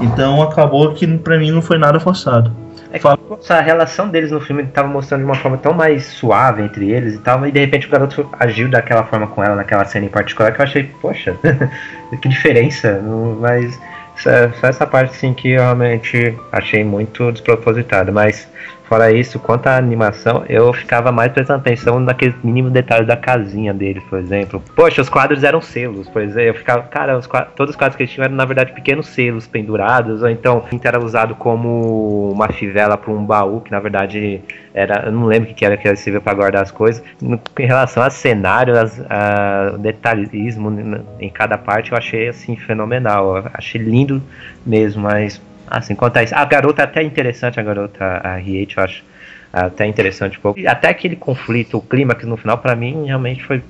[0.00, 2.52] então acabou que para mim não foi nada forçado.
[2.92, 3.06] É que,
[3.52, 7.14] a relação deles no filme estava mostrando de uma forma tão mais suave entre eles
[7.14, 10.08] e tal, e de repente o garoto agiu daquela forma com ela naquela cena em
[10.08, 11.36] particular que eu achei, poxa,
[12.22, 13.02] que diferença,
[13.40, 13.78] mas
[14.16, 14.30] só,
[14.60, 18.48] só essa parte sim que eu realmente achei muito despropositada, mas
[18.88, 23.74] Fora isso, quanto à animação, eu ficava mais prestando atenção naqueles mínimos detalhes da casinha
[23.74, 24.62] dele, por exemplo.
[24.76, 26.48] Poxa, os quadros eram selos, por exemplo.
[26.50, 29.08] Eu ficava, cara, os quadros, todos os quadros que eles tinham eram, na verdade, pequenos
[29.08, 34.40] selos pendurados, ou então era usado como uma fivela para um baú, que na verdade
[34.72, 35.06] era.
[35.06, 37.02] Eu não lembro o que era que ele servia para guardar as coisas.
[37.20, 43.38] Em relação a cenário, as, a, o detalhismo em cada parte, eu achei assim fenomenal.
[43.38, 44.22] Eu achei lindo
[44.64, 46.34] mesmo, mas Assim, quanto a isso.
[46.34, 49.04] A garota é até interessante, a garota, a Riet, eu acho
[49.52, 50.60] até interessante um pouco.
[50.60, 53.62] E até aquele conflito, o clímax no final, para mim, realmente foi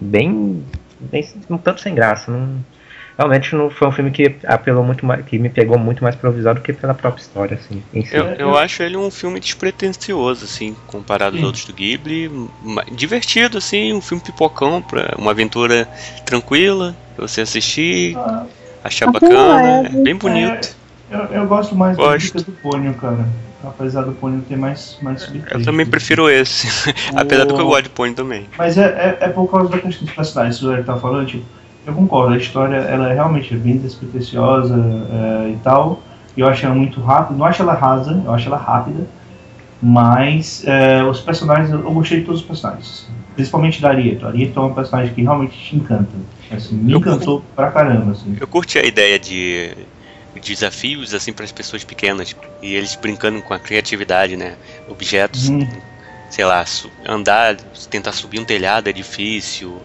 [0.00, 0.64] bem,
[0.98, 1.26] bem.
[1.48, 2.30] um tanto sem graça.
[2.30, 2.62] Não,
[3.16, 6.60] realmente não foi um filme que apelou muito mais, que me pegou muito mais provisório
[6.60, 7.82] do que pela própria história, assim.
[7.92, 8.14] Si.
[8.14, 11.38] Eu, eu acho ele um filme despretensioso, assim, comparado Sim.
[11.38, 12.30] aos outros do Ghibli.
[12.92, 15.88] Divertido, assim, um filme pipocão, pra uma aventura
[16.24, 18.16] tranquila, pra você assistir,
[18.84, 20.79] achar bacana, é bem bonito.
[21.10, 22.38] Eu, eu gosto mais Gosto.
[22.38, 23.26] da do Pônio, cara.
[23.64, 25.58] Apesar do Pônio ter mais, mais subtexto.
[25.58, 26.68] Eu também prefiro esse.
[27.14, 28.46] Apesar do que eu gosto de Pônio também.
[28.56, 31.26] Mas é, é, é por causa da questão dos personagens, isso que ele tá falando,
[31.26, 31.44] tipo,
[31.86, 36.00] eu concordo, a história ela é realmente bem despretensiosa é, e tal.
[36.36, 39.06] Eu acho ela muito rápida, não acho ela rasa, eu acho ela rápida.
[39.82, 43.08] Mas é, os personagens, eu gostei de todos os personagens.
[43.34, 44.26] Principalmente da Arieto.
[44.26, 46.10] A Arieto é uma personagem que realmente te encanta.
[46.50, 48.12] Assim, me Eu- encantou pra caramba.
[48.12, 48.36] Assim.
[48.38, 49.72] Eu curti a ideia de
[50.40, 54.54] desafios assim para as pessoas pequenas e eles brincando com a criatividade, né?
[54.88, 55.66] Objetos, Hum,
[56.30, 56.64] sei lá,
[57.06, 57.56] andar,
[57.90, 59.80] tentar subir um telhado é difícil,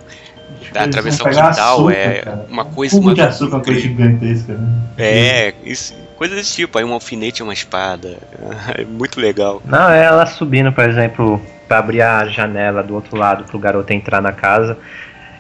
[0.76, 2.46] atravessar o pegar quintal, açúcar, é cara.
[2.50, 4.68] uma Um coisa- cubo uma de açúcar é uma coisa gigantesca, né?
[4.98, 8.18] É, isso, coisa desse tipo, aí um alfinete é uma espada.
[8.78, 9.62] É muito legal.
[9.66, 13.92] Não, é ela subindo, por exemplo, pra abrir a janela do outro lado pro garoto
[13.94, 14.78] entrar na casa.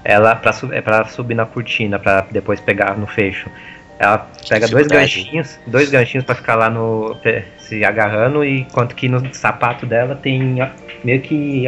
[0.03, 3.49] Ela su- é pra subir na cortina, pra depois pegar no fecho.
[3.97, 7.17] Ela pega dois ganchinhos, dois ganchinhos pra ficar lá no.
[7.59, 10.57] se agarrando, e enquanto que no sapato dela tem
[11.03, 11.65] meio que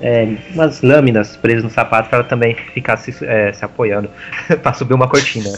[0.00, 4.10] é, umas lâminas presas no sapato pra ela também ficar se, é, se apoiando
[4.62, 5.50] pra subir uma cortina.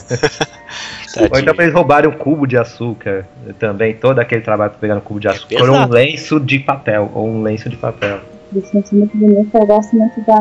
[1.32, 3.26] Ou então pra eles roubarem um cubo de açúcar
[3.59, 7.10] também, todo aquele trabalho pra pegar um cubo de açúcar, ou um lenço de papel,
[7.14, 8.20] ou um lenço de papel.
[8.52, 10.36] Bastante muito bonita, eu gosto muito da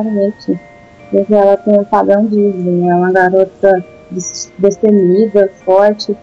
[1.10, 6.16] porque ela tem um padrão Disney, é uma garota destemida, forte,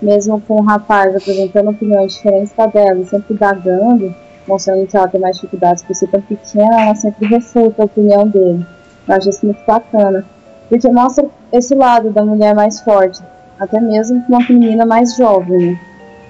[0.00, 4.14] mesmo com um rapaz apresentando opiniões diferentes da dela, sempre dagando,
[4.46, 8.26] mostrando que ela tem mais dificuldades por ser tão pequena, ela sempre refuta a opinião
[8.28, 8.66] dele.
[9.06, 10.24] Eu acho isso muito bacana,
[10.68, 13.20] porque mostra esse lado da mulher mais forte,
[13.58, 15.80] até mesmo com uma menina mais jovem, né?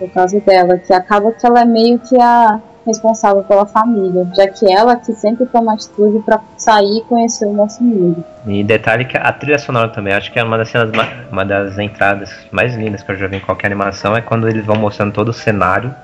[0.00, 4.48] no caso dela, que acaba que ela é meio que a responsável pela família, já
[4.48, 8.24] que ela que sempre toma atitude para sair e conhecer o nosso mundo.
[8.46, 11.44] E detalhe que a trilha sonora também, acho que é uma das cenas, ma- uma
[11.44, 14.76] das entradas mais lindas que eu já vi em qualquer animação, é quando eles vão
[14.76, 15.94] mostrando todo o cenário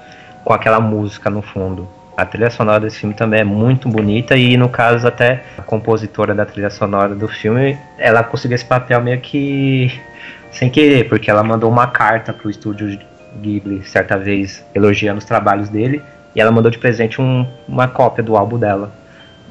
[0.44, 1.89] com aquela música no fundo.
[2.16, 6.32] A trilha sonora desse filme também é muito bonita e no caso até a compositora
[6.32, 9.90] da trilha sonora do filme, ela conseguiu esse papel meio que
[10.52, 12.97] sem querer, porque ela mandou uma carta pro estúdio
[13.40, 16.01] Ghibli certa vez elogiando os trabalhos dele
[16.35, 18.93] e ela mandou de presente um- uma cópia do álbum dela.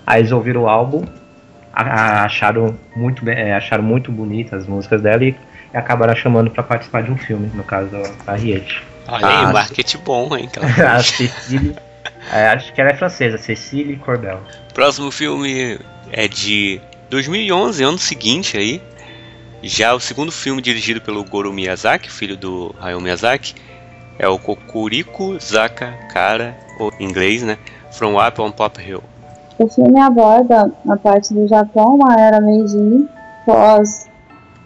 [0.06, 1.06] Aí eles ouviram o álbum,
[1.74, 5.36] a- a- acharam muito bem, é, acharam muito bonitas as músicas dela e,
[5.74, 7.90] e acabaram chamando para participar de um filme, no caso
[8.28, 8.84] a Riette.
[9.08, 9.52] Olha aí, Ah.
[9.54, 10.48] marketing bom, hein?
[10.48, 10.66] Aquela
[10.98, 11.00] a.
[11.04, 11.76] Cecília,
[12.32, 14.40] é, acho que ela é francesa, Cecília Corbel.
[14.74, 15.78] Próximo filme
[16.12, 16.80] é de
[17.10, 18.82] 2011, ano seguinte aí.
[19.62, 23.56] Já o segundo filme dirigido pelo Goro Miyazaki, filho do Hayao Miyazaki,
[24.20, 27.58] é o Kokuriko Zaka Kara, ou em inglês, né?
[27.92, 29.02] From Up on Pop Hill.
[29.60, 33.08] O filme aborda a parte do Japão, uma era Meiji,
[33.46, 34.10] pós,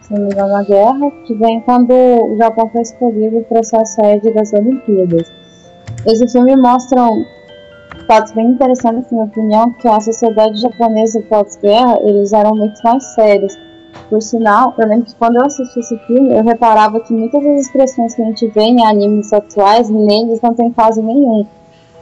[0.01, 3.77] se não me engano, a guerra, que vem quando o Japão foi escolhido para ser
[3.77, 5.29] a sede das Olimpíadas.
[6.05, 7.01] Esse filme mostra
[8.07, 13.03] fatos bem interessantes, na minha opinião, que a sociedade japonesa pós-guerra, eles eram muito mais
[13.13, 13.57] sérios.
[14.09, 17.65] Por sinal, eu lembro que quando eu assisti esse filme, eu reparava que muitas das
[17.65, 21.45] expressões que a gente vê em animes atuais, neles não tem quase nenhum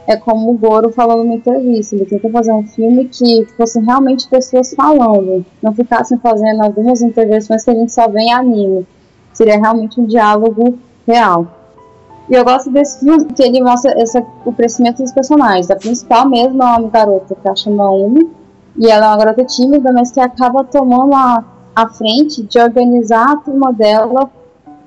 [0.06, 1.96] é como o Goro falou numa entrevista.
[1.96, 7.64] Ele tentou fazer um filme que fossem realmente pessoas falando, não ficassem fazendo algumas intervenções
[7.64, 8.86] que a gente só vê em anime.
[9.32, 11.46] Seria realmente um diálogo real.
[12.28, 15.70] E eu gosto desse filme porque ele mostra essa, o crescimento dos personagens.
[15.70, 18.28] A principal mesmo é uma garota que ela chama Umi,
[18.78, 23.30] e ela é uma garota tímida, mas que acaba tomando a, a frente de organizar
[23.30, 24.30] a turma dela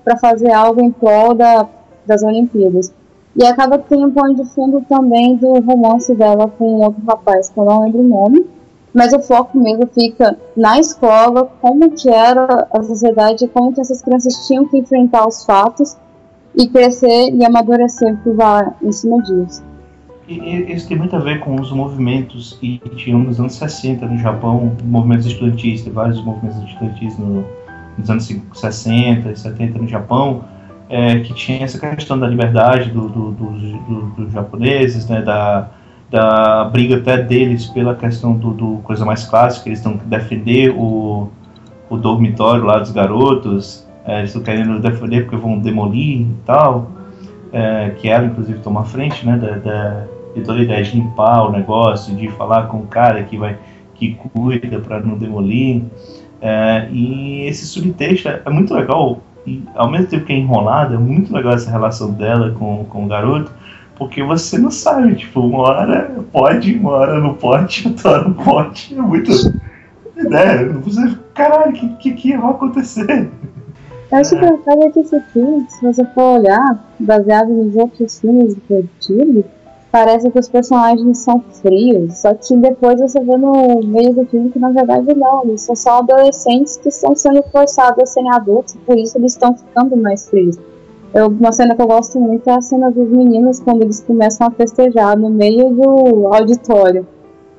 [0.04, 1.68] para fazer algo em prol da,
[2.06, 2.92] das Olimpíadas.
[3.40, 7.48] E acaba que tem um pano de fundo também do romance dela com outro rapaz,
[7.48, 8.46] que eu não lembro o nome.
[8.94, 14.02] Mas o foco mesmo fica na escola, como que era a sociedade, como que essas
[14.02, 15.96] crianças tinham que enfrentar os fatos
[16.54, 19.64] e crescer e amadurecer lá em cima disso.
[20.28, 24.18] E, isso tem muito a ver com os movimentos que tinham nos anos 60 no
[24.18, 27.46] Japão, movimentos estudantis, vários movimentos estudantis no,
[27.98, 30.44] nos anos 60 e 70 no Japão,
[30.90, 35.70] é, que tinha essa questão da liberdade do, do, do, dos japoneses, né, da,
[36.10, 41.30] da briga até deles pela questão do, do coisa mais clássica, eles estão defender o,
[41.90, 46.92] o dormitório lá dos garotos, é, eles estão querendo defender porque vão demolir e tal,
[47.54, 51.44] é, que ela inclusive toma frente, né, da, da, de toda a ideia de limpar
[51.44, 53.58] o negócio, de falar com o cara que vai
[53.94, 55.84] que cuida para não demolir.
[56.42, 59.22] É, e esse subtexto é, é muito legal
[59.76, 63.08] ao mesmo tempo que é enrolado, é muito legal essa relação dela com, com o
[63.08, 63.52] garoto,
[63.96, 68.34] porque você não sabe, tipo, uma hora pode, uma hora não pode, outra hora não
[68.34, 68.96] pode.
[68.98, 69.32] É muito.
[70.16, 70.64] Né?
[70.84, 73.30] Você, caralho, o que, que, que vai acontecer?
[74.12, 78.56] Eu acho engraçado é que esse filme, se você for olhar, baseado nos outros filmes
[78.56, 79.46] do Ghibli,
[79.92, 84.50] parece que os personagens são frios, só que depois você vê no meio do filme
[84.50, 88.76] que na verdade não, eles são só adolescentes que estão sendo forçados a serem adultos,
[88.86, 90.58] por isso eles estão ficando mais frios.
[91.14, 94.46] Eu, uma cena que eu gosto muito é a cena dos meninos quando eles começam
[94.48, 97.08] a festejar no meio do auditório,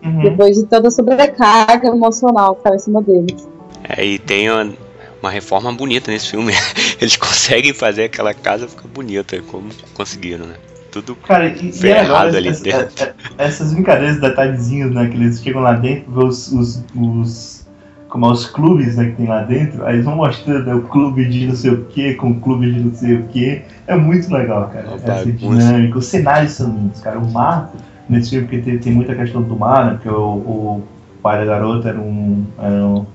[0.03, 0.23] Uhum.
[0.23, 3.47] depois de toda a sobrecarga emocional que tá em cima deles.
[3.87, 4.73] É, e tem uma,
[5.21, 6.53] uma reforma bonita nesse filme.
[7.01, 10.55] Eles conseguem fazer aquela casa ficar bonita, como conseguiram, né?
[10.91, 13.05] Tudo Cara, e, e Foi é legal errado ali essas, dentro.
[13.05, 15.07] é- é- essas brincadeiras, detalhezinhos, né?
[15.09, 17.67] Que eles chegam lá dentro, vê os, os, os-
[18.09, 20.83] como é, os clubes né, que tem lá dentro, aí eles vão mostrando né, o
[20.83, 23.63] clube de não sei o que com o clube de não sei o que.
[23.87, 24.87] É muito legal, cara.
[24.97, 25.33] Essa bagunça.
[25.33, 25.99] dinâmica.
[25.99, 27.19] Os cenários são lindos, cara.
[27.21, 27.71] O mar,
[28.09, 29.93] nesse filme, porque tem, tem muita questão do mar, né?
[29.93, 30.83] Porque o, o
[31.23, 32.45] pai da garota era um.
[32.59, 33.07] Era um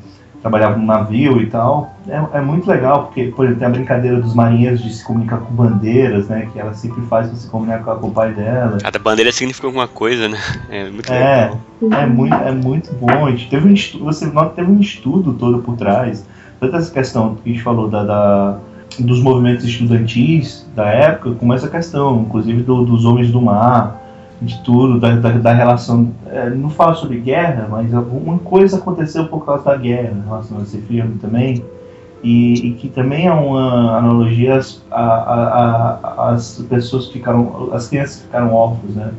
[0.45, 1.95] trabalhava num navio e tal.
[2.07, 5.37] É, é muito legal, porque, por exemplo, tem a brincadeira dos marinheiros de se comunicar
[5.39, 6.47] com bandeiras, né?
[6.53, 8.77] Que ela sempre faz pra se comunicar com o pai dela.
[8.79, 10.37] Cada bandeira significa alguma coisa, né?
[10.69, 11.45] É muito É,
[11.81, 11.99] legal.
[11.99, 13.07] é muito, é muito bom.
[13.49, 16.23] Teve um estudo, você nota que teve um estudo todo por trás.
[16.59, 18.57] Toda essa questão que a gente falou da, da-
[18.99, 23.99] dos movimentos estudantis da época, com essa questão, inclusive do- dos homens do mar,
[24.41, 26.11] de tudo, da, da, da relação.
[26.27, 30.59] é, não fala sobre guerra, mas alguma coisa aconteceu por causa da guerra em relação
[30.59, 31.63] a esse filme também.
[32.23, 37.69] E, e que também é uma analogia às, a, a, a- às pessoas que ficaram,
[37.71, 39.11] as crianças que ficaram órfãos, né?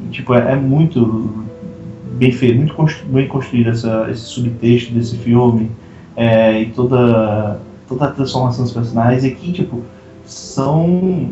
[0.00, 1.44] E, tipo, é, é muito
[2.14, 5.70] bem feito, muito constru- bem construído essa, esse subtexto desse filme
[6.16, 9.24] é, e toda, toda a transformação dos personagens.
[9.24, 9.80] E aqui, tipo,
[10.26, 11.30] são.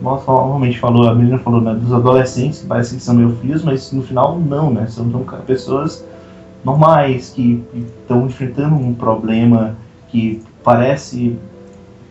[0.00, 3.90] Normalmente falou, a menina falou, né, dos adolescentes, que parece que são meio frios, mas
[3.92, 4.86] no final não, né?
[4.86, 5.08] São,
[5.46, 6.04] pessoas
[6.64, 9.76] normais que estão enfrentando um problema
[10.08, 11.38] que parece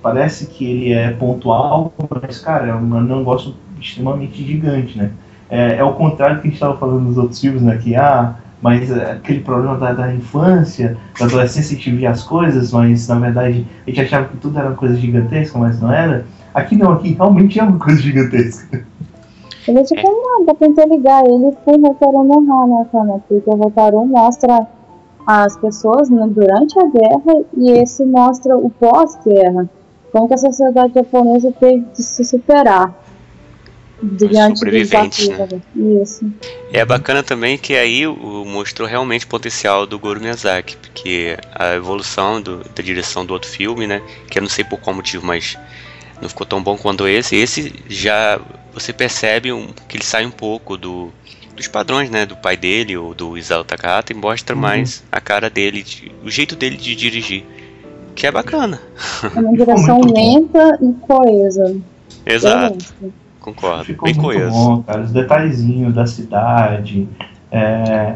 [0.02, 1.91] parece que ele é pontual,
[2.22, 5.12] mas cara, é um negócio extremamente gigante, né?
[5.49, 7.78] É, é o contrário do que a gente estava falando nos outros filmes, né?
[7.78, 12.24] Que, ah, mas é aquele problema da, da infância, da adolescência, a gente via as
[12.24, 15.91] coisas, mas na verdade a gente achava que tudo era uma coisa gigantesca, mas não
[15.91, 16.26] era.
[16.56, 18.86] Aqui não, aqui realmente é uma coisa gigantesca.
[19.68, 23.19] Ele é tipo, não, dá pra interligar ele com o Rotaru no Ha, né, cara?
[23.27, 24.65] Porque o Rotaru mostra
[25.27, 29.69] as pessoas né, durante a guerra e esse mostra o pós-guerra.
[30.11, 32.94] Como que a sociedade japonesa teve de se superar
[34.02, 35.61] diante sobreviventes, desafios.
[35.73, 36.02] né?
[36.02, 36.32] Isso.
[36.72, 41.73] É bacana também que aí o, mostrou realmente o potencial do Goro Miyazaki, porque a
[41.76, 45.26] evolução do- da direção do outro filme, né, que eu não sei por qual motivo,
[45.26, 45.57] mas
[46.22, 48.40] não ficou tão bom quanto esse, esse já
[48.74, 51.10] você percebe um- que ele sai um pouco do,
[51.56, 54.62] dos padrões, né, do pai dele ou do Isao Takahata e mostra Uhum.
[54.62, 57.46] mais a cara dele, de- o jeito dele de dirigir,
[58.16, 58.80] que é bacana.
[59.36, 60.14] É uma direção bom.
[60.14, 61.76] lenta e coesa.
[62.26, 62.78] Exato,
[63.40, 64.52] concordo, Ficou bem muito coeso.
[64.52, 65.02] bom, cara.
[65.02, 67.08] Os detalhezinhos da cidade.
[67.52, 68.16] É,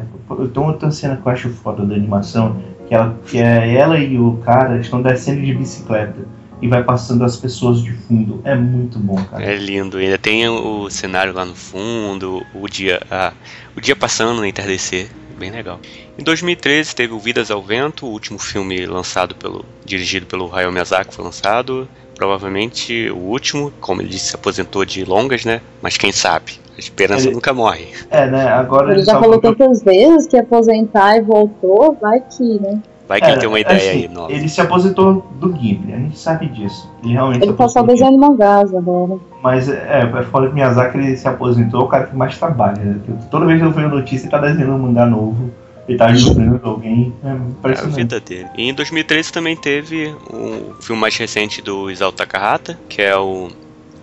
[0.53, 2.57] tem outra cena que eu acho foda da animação,
[2.87, 6.25] que, ela, que é ela e o cara estão descendo de bicicleta
[6.61, 8.41] e vai passando as pessoas de fundo.
[8.43, 9.43] É muito bom, cara.
[9.43, 13.33] É lindo, ainda tem o cenário lá no fundo, o dia, ah,
[13.75, 15.79] o dia passando no entardecer, bem legal.
[16.17, 20.71] Em 2013 teve o Vidas ao Vento, o último filme lançado pelo, dirigido pelo Hayao
[20.71, 25.61] Miyazaki, foi lançado, provavelmente o último, como ele disse, se aposentou de longas, né?
[25.81, 27.87] Mas quem sabe, a esperança Ele- nunca morre.
[28.09, 28.47] É, né?
[28.49, 32.81] Agora Ele já só falou tantas vezes que aposentar e voltou, vai que, né?
[33.09, 34.31] Vai que É, ele tem uma ideia assim, aí nova.
[34.31, 36.87] Ele se aposentou do Ghibli, a gente sabe disso.
[37.03, 39.17] Ele realmente Ele tá do desenhando mangás agora.
[39.41, 42.77] Mas é, é fora que Miyazaki ele se aposentou, é o cara que mais trabalha.
[42.77, 42.99] né?
[43.31, 45.49] Toda vez que eu vejo notícia, ele tá desenhando um mangá novo.
[45.87, 47.11] Ele tá ajudando alguém.
[47.23, 48.47] É É a vida dele.
[48.55, 53.49] E em 2013 também teve o filme mais recente do Isao Takahata, que é o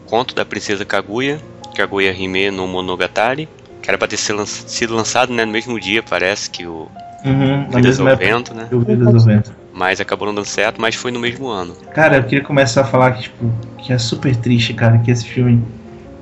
[0.06, 1.40] Conto da Princesa Kaguya,
[1.76, 3.48] Kaguya Hime no Monogatari,
[3.80, 6.88] que era pra ter sido lançado né, no mesmo dia, parece, que o
[7.26, 8.68] Uhum, na Vidas ao Vento, né?
[8.72, 9.52] o Vidas do Vento.
[9.72, 11.74] Mas acabou não dando certo, mas foi no mesmo ano.
[11.92, 15.24] Cara, eu queria começar a falar que, tipo, que é super triste, cara, que esse
[15.26, 15.62] filme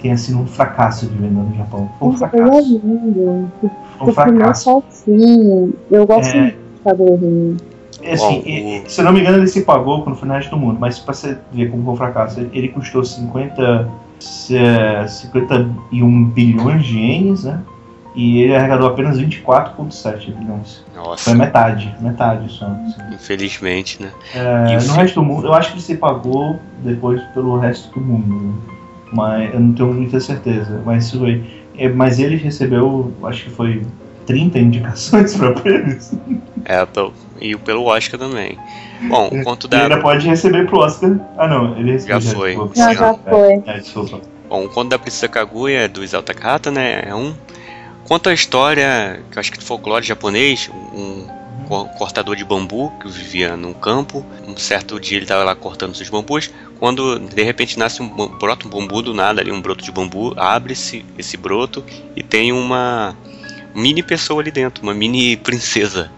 [0.00, 1.88] tenha sido um fracasso de venda no Japão.
[1.98, 2.80] Foi um fracasso.
[2.80, 3.50] Foi um
[3.98, 4.82] primeiro fracasso.
[4.90, 5.74] sozinho.
[5.90, 6.40] Eu gosto É.
[6.40, 10.02] muito de É, assim, Bom, e- o- se eu não me engano, ele se pagou
[10.02, 12.50] quando foi no resto do mundo, mas pra você ver como foi um fracasso, ele,
[12.52, 13.88] ele custou 50,
[14.50, 17.60] é, 51 bilhões de ienes, né?
[18.14, 20.84] E ele arrecadou apenas 24,7 bilhões.
[20.94, 22.66] Foi Nossa, metade, metade só.
[22.66, 23.14] assim.
[23.14, 24.10] infelizmente, né?
[24.34, 27.90] É, E no resto do mundo, eu acho que ele se pagou depois pelo resto
[27.92, 28.34] do mundo.
[28.46, 28.54] né?
[29.12, 30.80] Mas eu não tenho muita certeza.
[30.84, 31.44] Mas isso foi.
[31.76, 33.82] é, Mas ele recebeu, acho que foi
[34.26, 36.12] 30 indicações para prêmios.
[36.64, 38.56] É, pelo, e pelo Oscar também.
[39.08, 40.02] Bom, o Conto Ele ainda da.
[40.02, 41.18] pode receber pro Oscar.
[41.36, 42.20] Ah não, ele recebeu.
[42.20, 42.50] Já foi.
[42.50, 42.74] desculpa.
[42.80, 43.62] Não, já foi.
[43.66, 44.20] É, desculpa.
[44.48, 47.02] Bom, o conto da Princesa Kaguya é do Isao Takahata, né?
[47.06, 47.34] É um.
[48.04, 51.26] Conta a história, que eu acho que de folclore japonês, um
[51.66, 54.24] co- cortador de bambu que vivia num campo.
[54.46, 58.66] Um certo dia ele estava lá cortando seus bambus, quando de repente nasce um brota
[58.66, 61.82] um bambu do nada ali, um broto de bambu, abre-se esse broto
[62.14, 63.16] e tem uma
[63.74, 66.12] mini pessoa ali dentro, uma mini princesa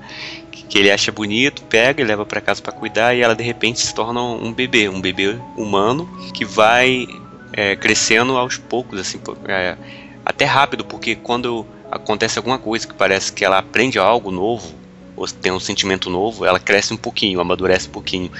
[0.68, 3.78] que ele acha bonito, pega e leva para casa para cuidar e ela de repente
[3.78, 7.06] se torna um bebê, um bebê humano que vai
[7.52, 9.76] é, crescendo aos poucos, assim, é,
[10.24, 14.74] até rápido, porque quando acontece alguma coisa que parece que ela aprende algo novo,
[15.16, 18.30] ou tem um sentimento novo, ela cresce um pouquinho, amadurece um pouquinho.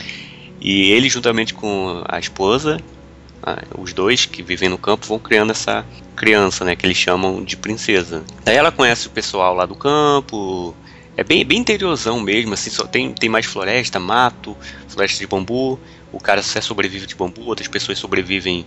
[0.61, 2.81] E ele, juntamente com a esposa,
[3.79, 7.57] os dois que vivem no campo, vão criando essa criança, né, que eles chamam de
[7.57, 8.25] princesa.
[8.45, 10.75] Daí ela conhece o pessoal lá do campo,
[11.17, 14.57] é bem, bem interiorzão mesmo, assim, só tem, tem mais floresta, mato,
[14.89, 15.79] floresta de bambu,
[16.13, 18.65] o cara só sobrevive de bambu, outras pessoas sobrevivem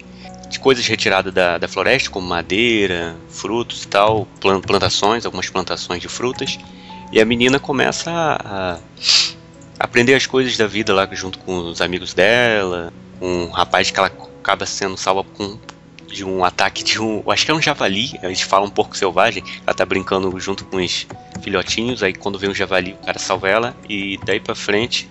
[0.49, 6.01] de coisas retiradas da, da floresta, como madeira, frutos e tal, plan- plantações, algumas plantações
[6.01, 6.57] de frutas.
[7.11, 8.79] E a menina começa a, a
[9.79, 13.99] aprender as coisas da vida lá junto com os amigos dela, com um rapaz que
[13.99, 14.11] ela
[14.41, 15.57] acaba sendo salva com
[16.07, 19.43] de um ataque de um, acho que é um javali, eles falam um pouco selvagem,
[19.63, 21.05] ela tá brincando junto com os
[21.43, 25.07] filhotinhos, aí quando vem um javali, o cara salva ela e daí pra frente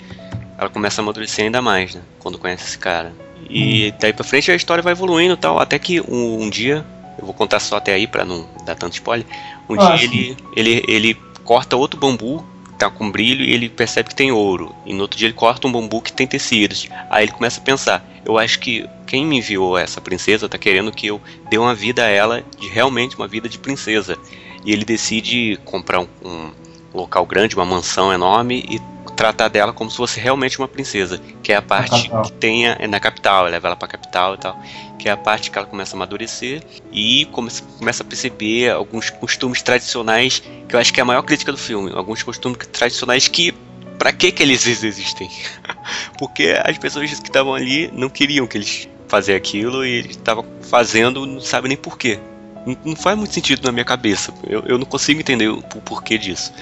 [0.59, 3.15] ela começa a amadurecer ainda mais, né, quando conhece esse cara.
[3.49, 6.85] E daí pra frente a história vai evoluindo e tal, até que um, um dia,
[7.19, 9.27] eu vou contar só até aí pra não dar tanto spoiler,
[9.69, 10.05] um Ah, dia sim.
[10.05, 12.45] ele, ele, ele corta outro bambu,
[12.79, 14.75] tá com brilho e ele percebe que tem ouro.
[14.87, 16.89] E no outro dia ele corta um bambu que tem tecidos.
[17.11, 20.93] Aí ele começa a pensar, eu acho que quem me enviou essa princesa tá querendo
[20.93, 21.21] que eu
[21.51, 24.17] dê uma vida a ela, de realmente uma vida de princesa.
[24.65, 26.51] E ele decide comprar um, um
[26.93, 28.79] local grande, uma mansão enorme e
[29.19, 32.87] tratar dela como se fosse realmente uma princesa, que é a parte que tenha é
[32.87, 34.57] na capital, leva ela pra capital e tal,
[34.97, 36.63] que é a parte que ela começa a amadurecer
[36.93, 41.23] e começa, começa a perceber alguns costumes tradicionais, que eu acho que é a maior
[41.23, 43.53] crítica do filme, alguns costumes tradicionais que
[43.99, 45.29] Pra que que eles existem?
[46.17, 50.47] Porque as pessoas que estavam ali não queriam que eles fazer aquilo e eles estavam
[50.63, 52.21] fazendo, não sabe nem porquê.
[52.65, 54.33] Não, não faz muito sentido na minha cabeça.
[54.47, 56.53] Eu, eu não consigo entender o, o porquê disso.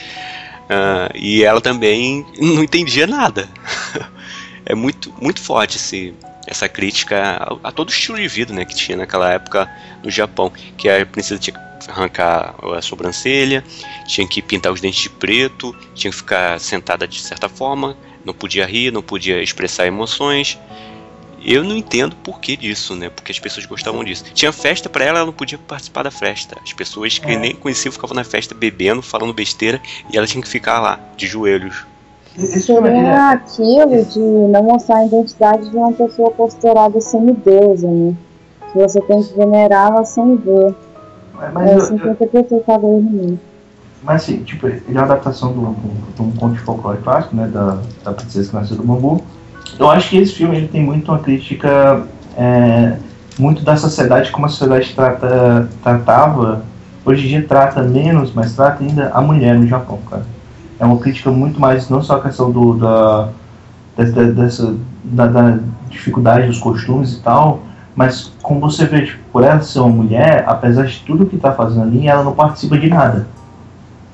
[0.69, 3.49] Ah, e ela também não entendia nada.
[4.65, 6.15] é muito, muito forte esse,
[6.47, 9.71] essa crítica a, a todo o estilo de vida né, que tinha naquela época
[10.03, 10.53] no Japão.
[10.77, 13.63] Que a princesa tinha que arrancar a sobrancelha,
[14.07, 18.35] tinha que pintar os dentes de preto, tinha que ficar sentada de certa forma, não
[18.35, 20.59] podia rir, não podia expressar emoções.
[21.49, 23.09] Eu não entendo por que disso, né?
[23.09, 24.25] Porque as pessoas gostavam disso.
[24.35, 26.57] Tinha festa pra ela, ela não podia participar da festa.
[26.61, 27.39] As pessoas que É.
[27.39, 29.81] nem conheciam ficavam na festa bebendo, falando besteira,
[30.13, 31.87] e ela tinha que ficar lá, de joelhos.
[32.37, 37.01] Esse filme ele Seria é, aquilo de não mostrar a identidade de uma pessoa considerada
[37.01, 38.13] semideusa, né?
[38.73, 40.75] Que você tem que venerá-la sem ver.
[41.53, 42.87] mas, É assim que eu interpretei cada
[44.03, 45.75] mas assim, tipo, ele é uma adaptação de um,
[46.15, 47.49] de um conto de folclore clássico, né?
[47.49, 49.21] Da, da Princesa que Nasceu do Bambu.
[49.79, 52.97] Eu acho que esse filme ele tem muito uma crítica é,
[53.39, 56.63] muito da sociedade, como a sociedade trata, tratava,
[57.05, 60.25] hoje em dia trata menos, mas trata ainda a mulher no Japão, cara.
[60.79, 63.29] É uma crítica muito mais, não só a questão do, da,
[63.97, 64.75] dessa, dessa,
[65.05, 65.59] da, da
[65.91, 67.61] dificuldade dos costumes e tal,
[67.95, 71.53] mas como você vê, tipo, por ela ser uma mulher, apesar de tudo que tá
[71.53, 73.27] fazendo ali, ela não participa de nada.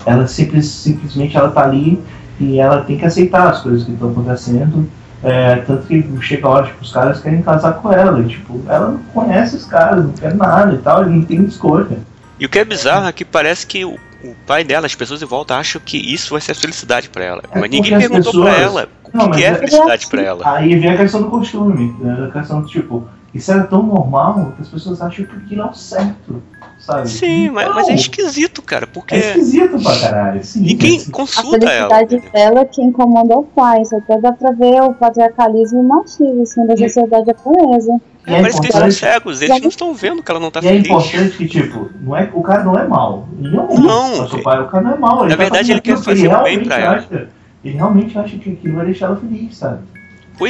[0.07, 2.01] Ela simples, simplesmente ela tá ali
[2.39, 4.89] e ela tem que aceitar as coisas que estão acontecendo.
[5.24, 8.20] É, tanto que chega a hora, tipo, os caras querem casar com ela.
[8.20, 11.44] E, tipo, ela não conhece os caras, não quer nada e tal, ele não tem
[11.44, 11.99] escolha.
[12.40, 13.93] E o que é bizarro é que parece que o,
[14.24, 17.43] o pai dela, as pessoas em volta, acham que isso vai ser felicidade pra ela.
[17.53, 20.07] É Mas ninguém perguntou pra pessoas- ela o Não, que, mas que é é- felicidade
[20.09, 20.57] pra ela.
[20.57, 22.27] Aí vem a questão do costume, né?
[22.28, 25.67] a questão do tipo, isso era tão normal que as pessoas acham que aquilo é
[25.67, 26.43] o certo,
[26.79, 27.09] sabe?
[27.09, 30.45] Sim, mas, mas é Não, esquisito, cara, porque É esquisito pra caralho.
[30.45, 31.89] Sim, ninguém é- A consulta ela.
[31.97, 32.33] felicidade entendeu?
[32.33, 33.81] dela quem comanda é o pai.
[33.83, 37.93] Isso até dá pra ver o patriarcalismo e o machismo assim, da sociedade japonesa.
[38.27, 40.67] é Parece que eles são cegos, eles não estão vendo que ela não tá E
[40.67, 40.85] é feliz.
[40.87, 43.27] importante que, tipo, não é, o cara não é mal.
[43.39, 43.69] Não.
[43.69, 45.23] fala, seu pai, o cara não é mal.
[45.25, 46.97] Na tá verdade, fazendo ele quer que fazer o bem pra ela.
[46.97, 47.29] acha-
[47.65, 49.79] Ele realmente acha que aquilo vai deixar ela feliz, sabe?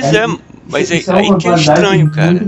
[0.00, 0.26] Pois é,
[0.70, 2.38] mas é, isso aí que é estranho, cara.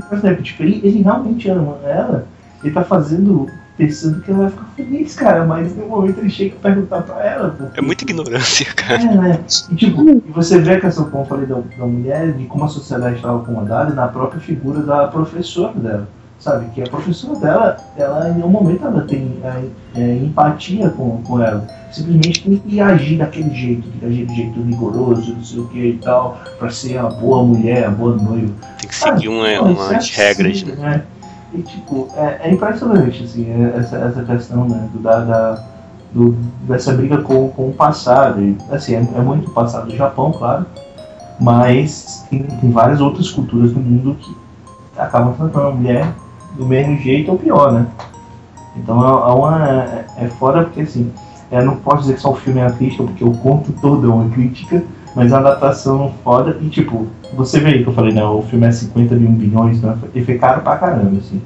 [0.43, 2.27] Tipo, ele, ele realmente ama ela,
[2.63, 3.47] ele tá fazendo
[3.77, 7.25] pensando que ela vai ficar feliz, cara, mas nenhum momento ele chega a perguntar pra
[7.25, 7.51] ela.
[7.51, 9.03] porque- É muita ignorância, cara.
[9.03, 9.41] É, né?
[9.71, 12.69] E, tipo, você vê a questão, como eu falei, da, da mulher, de como a
[12.69, 16.09] sociedade estava acomodada na própria figura da professora dela.
[16.45, 16.67] Sabe?
[16.75, 19.63] Que a professora dela, ela em nenhum momento ela tem é,
[19.99, 21.67] é, empatia com, com ela.
[21.91, 25.69] Simplesmente tem que agir daquele jeito, tem que agir de jeito rigoroso, não sei o
[25.69, 28.53] que e tal, pra ser a boa mulher, a boa noiva.
[28.79, 31.03] Tem que seguir uma, Pô, isso é umas regras, absurdo, né?
[31.55, 35.63] E, tipo, é, é impressionante, assim, é- essa, essa questão, né, do, da, da-
[36.13, 36.33] do-
[36.69, 38.43] dessa briga com, com o passado.
[38.43, 40.67] E, assim, é, é muito passado do Japão, claro,
[41.41, 44.37] mas tem, tem várias outras culturas no mundo que
[44.99, 46.13] acabam tratando a mulher
[46.55, 47.87] do mesmo jeito ou pior, né?
[48.77, 51.13] Então é, é uma, é, é fora porque, assim,
[51.51, 54.11] eu não posso dizer que só o filme é uma crítica, porque o conto todo
[54.11, 54.83] é uma crítica,
[55.15, 58.67] mas a adaptação foda e, tipo, você vê aí que eu falei, né, o filme
[58.67, 61.41] é 50 mil bilhões, né, e foi caro pra caramba, assim.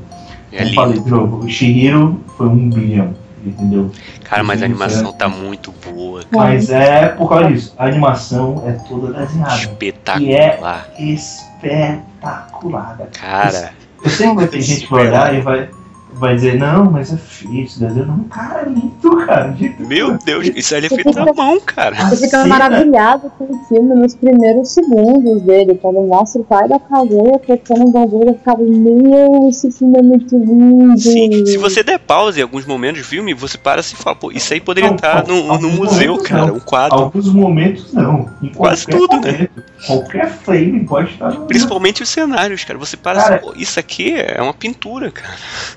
[0.51, 0.75] É lindo.
[0.75, 3.13] falei, jogo, o Shihiro foi um bilhão,
[3.45, 3.91] entendeu?
[4.25, 5.13] Cara, mas a animação é.
[5.13, 6.23] tá muito boa.
[6.31, 9.57] Mas é por causa disso, a animação é toda desenhada.
[9.57, 10.89] Espetacular.
[10.99, 13.11] Espetacular, cara.
[13.13, 13.73] Cara,
[14.03, 15.71] Eu sei que vai ter gente olhar e vai,
[16.19, 18.07] vai dizer, não, mas é desenho.
[18.07, 19.49] Não, cara, é lindo, cara.
[19.53, 21.97] de- meu Deus, isso ali é feito na mão, cara.
[21.97, 26.45] A Você fica cena- maravilhado com o filme nos primeiros segundos dele, quando mostra o
[26.45, 30.99] pai da Kaguya tocando um bagulho, eu ficava, meu, esse filme é muito lindo.
[30.99, 34.17] Se, se você der pausa em alguns momentos do filme, você para assim e fala,
[34.17, 36.55] pô, isso aí poderia Não, estar não, num, num alguns museu, momentos cara, não.
[36.57, 36.99] um quadro.
[36.99, 38.29] Alguns momentos não.
[38.43, 39.33] Em Quase tudo, né?
[39.33, 39.51] momento,
[39.87, 42.79] Qualquer frame pode estar no Principalmente os cenários, cara.
[42.79, 45.35] Você para Cara, assim, pô, isso aqui é uma pintura, cara.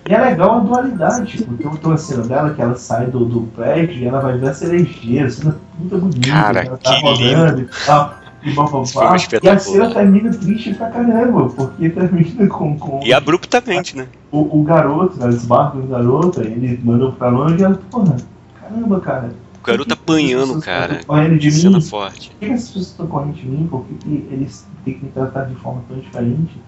[0.10, 1.38] E é legal a dualidade.
[1.38, 4.50] Tipo, tem uma cena dela que ela sai do, do prédio e ela vai ver
[4.50, 6.30] a cerejeira, cena puta bonita.
[6.30, 8.16] Cara, ela tá rodando e tal.
[8.44, 9.18] E, blá, blá, blá.
[9.44, 14.08] e a cena termina triste pra caramba, porque termina com, com E abruptamente, né?
[14.32, 18.16] o, o garoto, né, desbarca o garoto, ele mandou pra longe e ela, porra,
[18.60, 19.30] caramba, cara.
[19.62, 21.02] O garoto apanhando, cara.
[21.06, 22.32] Correndo de Cena mim, forte.
[22.32, 23.68] por que que as pessoas estão correndo de mim?
[23.70, 26.60] Por que, que eles têm que me tratar de forma tão diferente?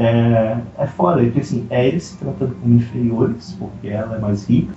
[0.00, 4.48] É, é foda, porque assim, é eles se tratando como inferiores, porque ela é mais
[4.48, 4.72] rica.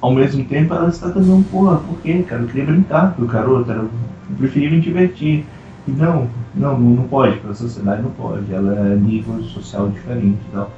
[0.00, 2.42] Ao mesmo tempo, ela se tratando um porra, por quê, cara?
[2.42, 3.90] Eu queria brincar com o garoto, eu
[4.36, 5.44] preferia me divertir.
[5.86, 8.52] E não, não, não pode, para a sociedade não pode.
[8.52, 10.70] Ela é nível social diferente e tal.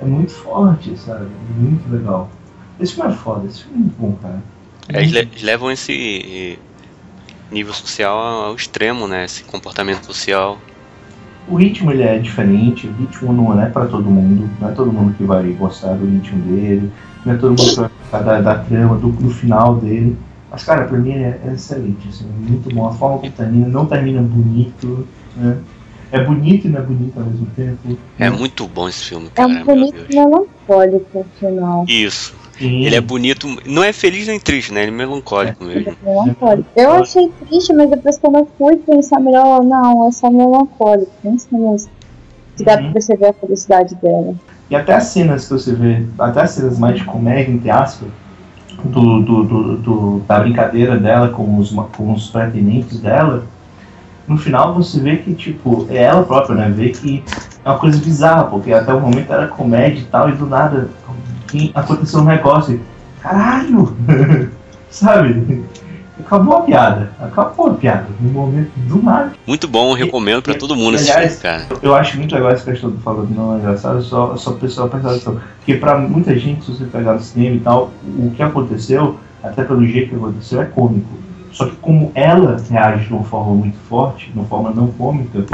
[0.00, 1.26] É muito forte, sabe?
[1.58, 2.30] Muito legal.
[2.78, 4.38] Esse filme é foda, esse filme é muito bom, cara.
[4.90, 6.58] É, Eles, le- eles levam esse
[7.50, 9.24] nível social ao extremo, né?
[9.24, 10.58] Esse comportamento social.
[11.50, 14.92] O ritmo ele é diferente, o ritmo não é pra todo mundo, não é todo
[14.92, 16.90] mundo que vai gostar do ritmo dele,
[17.26, 20.16] não é todo mundo que vai gostar da, da trama, do, do final dele.
[20.50, 22.86] Mas cara, pra mim é, é excelente, assim, é muito bom.
[22.86, 25.06] A forma como termina, não termina bonito,
[25.36, 25.58] né?
[26.12, 27.98] É bonito e não é bonito ao mesmo tempo.
[28.18, 29.48] É muito bom esse filme, É cara.
[29.48, 31.84] um meu bonito melancólico no final.
[31.88, 32.34] Isso.
[32.60, 32.84] Sim.
[32.84, 33.46] Ele é bonito.
[33.64, 34.82] Não é feliz nem triste, né?
[34.82, 35.96] Ele é melancólico mesmo.
[36.02, 36.68] Melancólico.
[36.76, 41.10] Eu achei triste, mas depois quando eu fui pensar melhor, não, é só melancólico.
[41.22, 41.88] Pensa nisso.
[42.56, 42.92] Que dá pra Uhum.
[42.92, 44.34] perceber a felicidade dela.
[44.68, 48.08] E até as cenas que você vê, até as cenas mais de comédia, entre aspas,
[48.84, 53.44] do, do, do, do- da brincadeira dela com os, com os pretendentes dela,
[54.28, 56.68] no final você vê que, tipo, é ela própria, né?
[56.68, 57.24] Vê que
[57.64, 60.88] é uma coisa bizarra, porque até o momento era comédia e tal, e do nada
[61.74, 62.80] aconteceu um negócio.
[63.20, 63.96] Caralho!
[64.90, 65.64] Sabe?
[66.18, 67.12] Acabou a piada.
[67.18, 68.06] Acabou a piada.
[68.20, 69.32] No momento do nada.
[69.46, 71.80] Muito bom, recomendo pra todo mundo esse Aliás, filme, cara.
[71.82, 75.10] Eu acho muito legal essa questão do falando não é engraçado, só, só pessoal prestar
[75.10, 75.40] atenção.
[75.56, 79.64] Porque pra muita gente, se você pegar no cinema e tal, o que aconteceu, até
[79.64, 81.08] pelo jeito que aconteceu, é cômico.
[81.52, 85.44] Só que como ela reage de uma forma muito forte, de uma forma não cômica,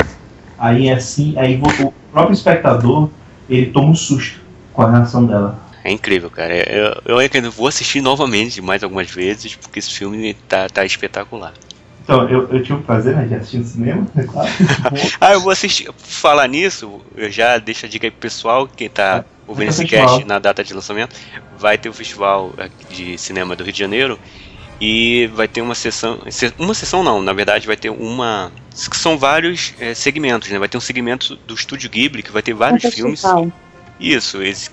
[0.59, 3.09] aí é assim, aí o próprio espectador,
[3.49, 4.41] ele toma um susto
[4.73, 5.59] com a reação dela.
[5.87, 6.53] É incrível, cara.
[6.69, 11.55] Eu, eu ainda vou assistir novamente mais algumas vezes, porque esse filme tá, tá espetacular.
[12.03, 14.49] Então, eu, eu tive o prazer né, de assistir no cinema, é claro.
[15.21, 15.89] Ah, eu vou assistir.
[15.97, 20.07] Falar nisso, eu já deixo a dica aí pro pessoal, quem tá ouvindo esse festival.
[20.09, 21.15] cast na data de lançamento,
[21.57, 22.53] vai ter o festival
[22.91, 24.19] de cinema do Rio de Janeiro
[24.81, 28.51] e vai ter uma sessão, se- uma sessão não, na verdade vai ter uma,
[28.91, 30.59] que são vários eh, segmentos, né?
[30.59, 33.23] Vai ter um segmento do Estúdio Ghibli que vai ter vários Um filmes.
[33.99, 34.71] Isso, esse,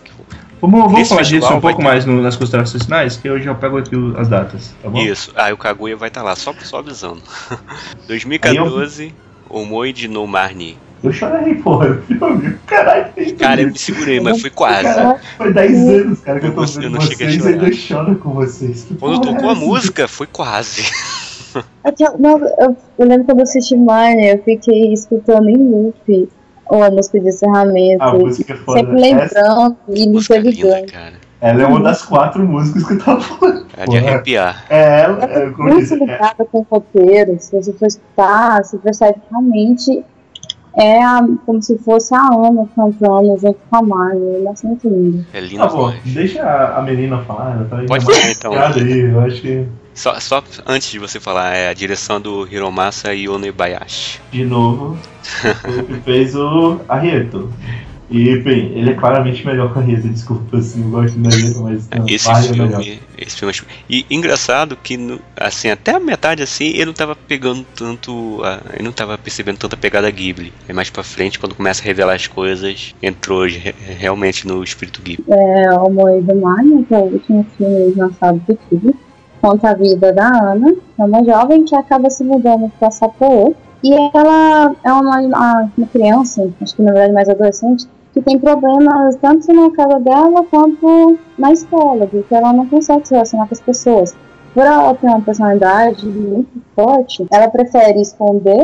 [0.66, 3.54] Vamos, vamos falar disso um pouco ter- mais no- nas considerações finais, que eu já
[3.54, 4.98] pego aqui o- as datas, tá bom?
[5.00, 5.30] isso.
[5.36, 7.22] Ah, e o Kaguya vai estar lá, só, só avisando.
[8.08, 9.14] 2014,
[9.50, 10.78] Omoide no Marni.
[11.04, 12.58] Eu chorei, porra, filme.
[12.66, 13.08] Caralho,
[13.38, 14.84] Cara, eu me segurei, mas foi quase.
[14.84, 17.40] Cara, foi 10 anos, cara, que eu tô Eu vendo não cheguei a vocês e
[17.44, 17.64] chorar.
[17.66, 18.84] ainda choro com vocês.
[18.86, 20.84] Que Quando tocou é a música, foi quase.
[22.00, 26.30] Eu, não, eu, eu lembro quando eu assisti Mine, eu fiquei escutando em loop
[26.70, 28.04] a música de encerramento.
[28.04, 28.80] A música é foda.
[28.80, 30.92] sempre Essa, lembrando e me linda, ligando.
[30.92, 31.14] cara.
[31.42, 33.66] ela é uma das quatro músicas que eu tava falando.
[33.78, 34.66] É de arrepiar.
[34.70, 37.36] É ela, é, como muito disse, é, ligada com o roteiro.
[37.40, 40.06] Se você for escutar, você percebe que realmente
[40.76, 44.42] é a- como se fosse a Ana cantando junto com a Marvel.
[44.44, 45.26] Nossa, muito lindo.
[45.34, 48.54] É lindo Tá bom, deixa a, menina falar, ela tá Pode falar, então.
[48.54, 53.14] aí, eu acho que, Só, só antes de você falar, é a direção do Hiromasa
[53.14, 54.20] Yonebayashi.
[54.32, 54.98] de novo,
[55.88, 57.52] que fez o Arrieto.
[58.10, 61.60] E, bem, ele é claramente melhor que a Rita, desculpa, assim, eu gosto da Rita,
[61.62, 62.84] mas não, Esse é melhor.
[62.84, 66.94] filme, esse filme é- E engraçado que, no- assim, até a metade, assim, ele não
[66.94, 68.40] tava pegando tanto.
[68.44, 70.54] a- ele não tava percebendo tanta pegada Ghibli.
[70.68, 75.02] É mais pra frente, quando começa a revelar as coisas, entrou re- realmente no espírito
[75.02, 75.26] Ghibli.
[75.30, 76.58] É o Moe do Mar,
[76.88, 78.94] que é o último filme lançado do Ghibli.
[79.44, 83.54] Conta a vida da Ana, é uma jovem que acaba se mudando para Sapporo.
[83.84, 88.40] E ela é uma, uma uma criança, acho que na verdade mais adolescente, que tem
[88.40, 93.54] problemas tanto na casa dela quanto na escola, porque ela não consegue se relacionar com
[93.54, 94.16] as pessoas.
[94.54, 98.64] Por ela ter uma personalidade muito forte, ela prefere esconder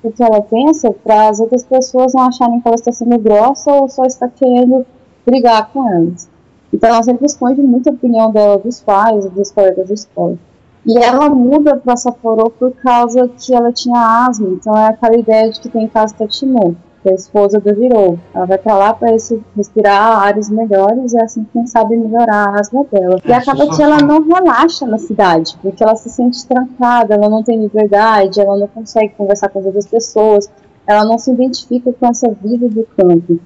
[0.00, 3.72] o que ela pensa para as outras pessoas não acharem que ela está sendo grossa
[3.72, 4.86] ou só está querendo
[5.26, 6.30] brigar com elas.
[6.72, 10.38] Então ela sempre esconde muito a opinião dela dos pais e dos colegas da escola.
[10.86, 15.50] E ela muda para Sapporo por causa que ela tinha asma, então é aquela ideia
[15.50, 18.18] de que tem casa Tachimo, que a esposa do Virou.
[18.32, 19.10] Ela vai para lá para
[19.56, 23.20] respirar ares melhores e é assim quem sabe melhorar a asma dela.
[23.24, 27.28] E É, acaba que ela não relaxa na cidade, porque ela se sente trancada, ela
[27.28, 30.50] não tem liberdade, ela não consegue conversar com as outras pessoas,
[30.86, 33.38] ela não se identifica com essa vida do campo.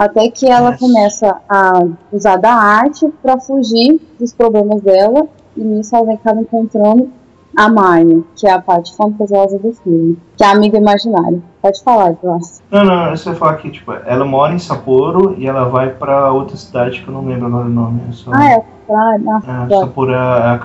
[0.00, 5.94] Até que ela começa a usar da arte para fugir dos problemas dela, e nisso
[5.94, 7.10] ela acaba encontrando
[7.54, 11.38] a Marnie, que é a parte fantasiosa do filme, que é a amiga imaginária.
[11.60, 12.62] Pode falar, Joás.
[12.70, 16.32] Não, não, você vai falar que, tipo, ela mora em Sapporo e ela vai pra
[16.32, 18.00] outra cidade que eu não lembro agora o nome.
[18.08, 18.64] É só, Ah, é.
[18.88, 20.58] Ah, é, Sapporo é a,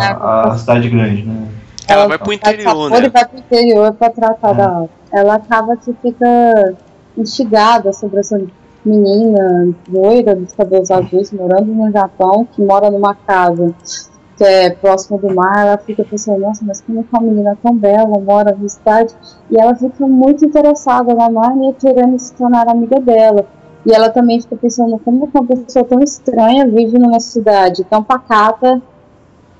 [0.00, 1.48] É, a- a cidade grande, né?
[1.86, 2.96] Ela vai pro interior, né?
[2.96, 4.54] Ele vai pro interior pra tratar É.
[4.54, 4.88] da aula.
[5.12, 6.74] Ela acaba que fica
[7.16, 8.40] instigada sobre essa
[8.84, 13.74] menina loira dos cabelos azuis morando no Japão, que mora numa casa
[14.36, 15.66] que é próximo do mar.
[15.66, 19.14] Ela fica pensando, nossa, mas como é que uma menina tão bela mora na cidade?
[19.50, 23.46] E ela fica muito interessada na Marnie querendo se tornar amiga dela.
[23.86, 28.02] E ela também fica pensando como que uma pessoa tão estranha vive numa cidade tão
[28.02, 28.80] pacata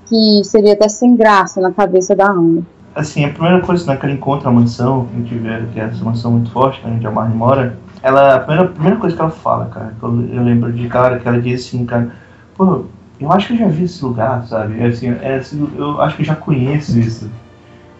[0.06, 2.62] que seria até sem graça na cabeça da Ana.
[2.94, 5.80] Assim, a primeira coisa né, que ela encontra a mansão, que a gente vê que
[5.80, 8.96] é essa mansão muito forte, né, onde a Marnie mora, ela, a primeira, a primeira
[8.96, 11.84] coisa que ela fala, cara, que eu, eu lembro de cara, que ela diz assim,
[11.84, 12.12] cara,
[12.56, 12.84] pô,
[13.18, 14.80] eu acho que eu já vi esse lugar, sabe?
[14.80, 17.30] É assim, é assim, eu acho que eu já conheço isso.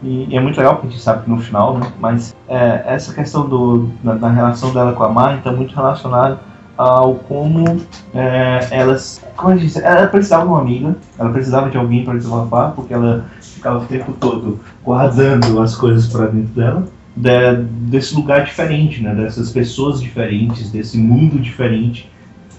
[0.03, 1.93] E, e é muito legal que a gente sabe que no final, né?
[1.99, 6.39] Mas é, essa questão do, da, da relação dela com a Marnie está muito relacionada
[6.77, 7.81] ao como
[8.15, 9.23] é, elas.
[9.37, 13.25] Como disse, ela precisava de uma amiga, ela precisava de alguém para desabafar, porque ela
[13.41, 16.87] ficava o tempo todo guardando as coisas para dentro dela.
[17.17, 19.15] de- desse lugar diferente, né?
[19.15, 22.11] Dessas pessoas diferentes, desse mundo diferente,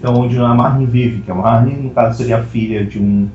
[0.02, 1.20] é onde a Marnie vive.
[1.20, 3.28] Que a Marnie, no caso, seria a filha de um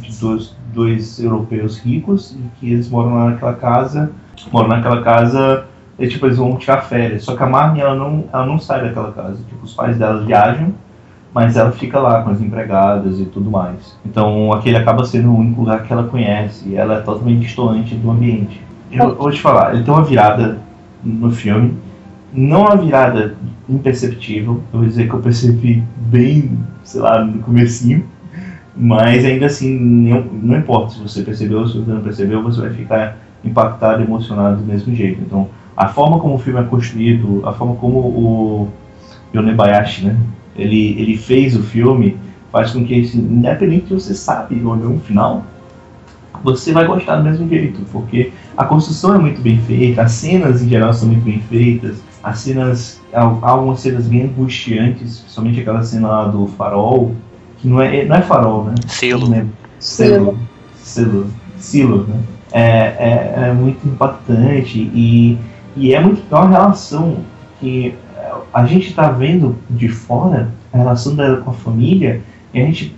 [0.00, 4.10] de dois, dois europeus ricos e que eles moram naquela casa,
[4.50, 5.66] moram naquela casa
[5.98, 7.24] e tipo eles vão tirar férias.
[7.24, 9.42] Só que a Marnie ela não, ela não sai daquela casa.
[9.48, 10.74] Tipo os pais dela viajam,
[11.32, 13.96] mas ela fica lá com as empregadas e tudo mais.
[14.04, 17.94] Então aquele acaba sendo o único lugar que ela conhece e ela é totalmente distante
[17.94, 18.60] do ambiente.
[18.90, 20.58] Eu, eu vou te falar, ele tem uma virada
[21.02, 21.76] no filme,
[22.32, 23.34] não uma virada
[23.68, 24.60] imperceptível.
[24.72, 28.04] Eu vou dizer que eu percebi bem, sei lá, no comecinho.
[28.78, 32.60] Mas ainda assim, não, não importa se você percebeu ou se você não percebeu, você
[32.60, 35.22] vai ficar impactado, emocionado do mesmo jeito.
[35.22, 38.68] Então, a forma como o filme é construído, a forma como o
[39.34, 40.16] Yonebayashi, né,
[40.56, 42.16] ele, ele fez o filme,
[42.50, 45.44] faz com que, assim, independente de você sabe ou não o final,
[46.42, 50.62] você vai gostar do mesmo jeito, porque a construção é muito bem feita, as cenas
[50.62, 56.08] em geral são muito bem feitas, as cenas, algumas cenas bem angustiantes, principalmente aquela cena
[56.08, 57.14] lá do farol,
[57.58, 58.74] que não é, não é farol, né?
[58.86, 59.20] Selo.
[59.22, 59.52] Não lembro.
[59.78, 60.38] Selo.
[60.76, 61.26] Selo.
[61.58, 62.20] Silo, né?
[62.52, 65.38] É, é, é muito impactante e,
[65.76, 67.18] e é muito é uma relação
[67.60, 72.20] que é, a gente está vendo de fora, a relação dela com a família,
[72.52, 72.94] e a gente,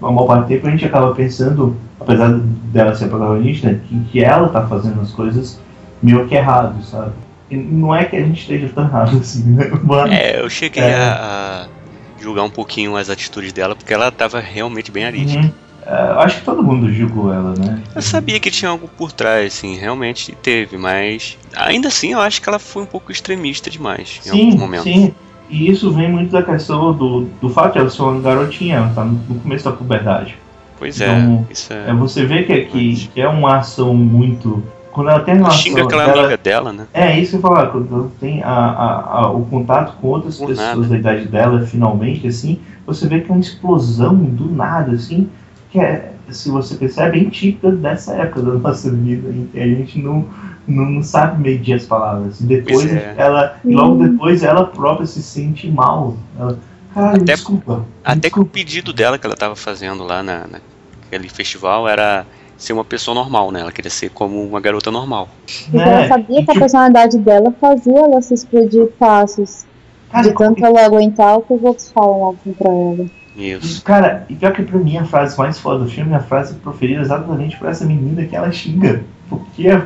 [0.00, 2.30] a maior parte do tempo, a gente acaba pensando, apesar
[2.72, 5.60] dela ser a protagonista, que, que ela tá fazendo as coisas
[6.02, 7.12] meio que errado, sabe?
[7.50, 9.70] E não é que a gente esteja tão errado assim, né?
[9.82, 10.94] Mas, É, eu cheguei É.
[10.94, 15.42] a, a julgar um pouquinho as atitudes dela, porque ela tava realmente bem arística.
[15.42, 15.52] Uhum.
[15.86, 17.80] É, eu acho que todo mundo julgou ela, né?
[17.94, 22.40] Eu sabia que tinha algo por trás, assim, realmente teve, mas ainda assim eu acho
[22.40, 24.84] que ela foi um pouco extremista demais em alguns Sim, momentos.
[24.84, 25.14] sim.
[25.48, 28.92] E isso vem muito da questão do, do fato de ela ser uma garotinha, ela
[28.94, 30.36] tá no, começo da puberdade.
[30.78, 31.94] Pois Então, é, isso É, é.
[31.94, 34.62] você vê que, que, que é uma ação muito.
[34.92, 36.86] Quando ela tem uma Xinga aquela dela- amiga dela, né?
[36.94, 40.36] É isso que eu falar, quando ela tem a, a- a- o contato com outras
[40.36, 40.88] Por pessoas nada.
[40.88, 45.28] da idade dela, finalmente, assim, você vê que é uma explosão do nada, assim,
[45.70, 49.98] que é, se você percebe, é bem típica dessa época da nossa vida, a gente
[50.00, 50.24] não,
[50.66, 52.40] não, sabe medir as palavras.
[52.40, 53.14] E depois Pois é.
[53.16, 53.56] ela.
[53.64, 56.16] Logo depois ela própria se sente mal.
[56.38, 56.58] Ela,
[56.94, 57.84] Até- desculpa.
[58.04, 58.50] Até que o desculpa.
[58.52, 62.26] pedido dela que ela tava fazendo lá na, naquele festival era
[62.56, 63.60] ser uma pessoa normal, né?
[63.60, 65.28] Ela queria ser como uma garota normal.
[65.64, 69.64] Porque ela É, sabia que a tipo- personalidade dela fazia ela se explodir passos.
[70.10, 73.06] Cara, De tanto ela aguentar o que os outros falam lá contra ela.
[73.36, 73.82] Isso.
[73.84, 76.54] Cara, e pior que pra mim a frase mais foda do filme é a frase
[76.54, 79.02] proferida exatamente por essa menina que ela xinga.
[79.28, 79.82] Porque é,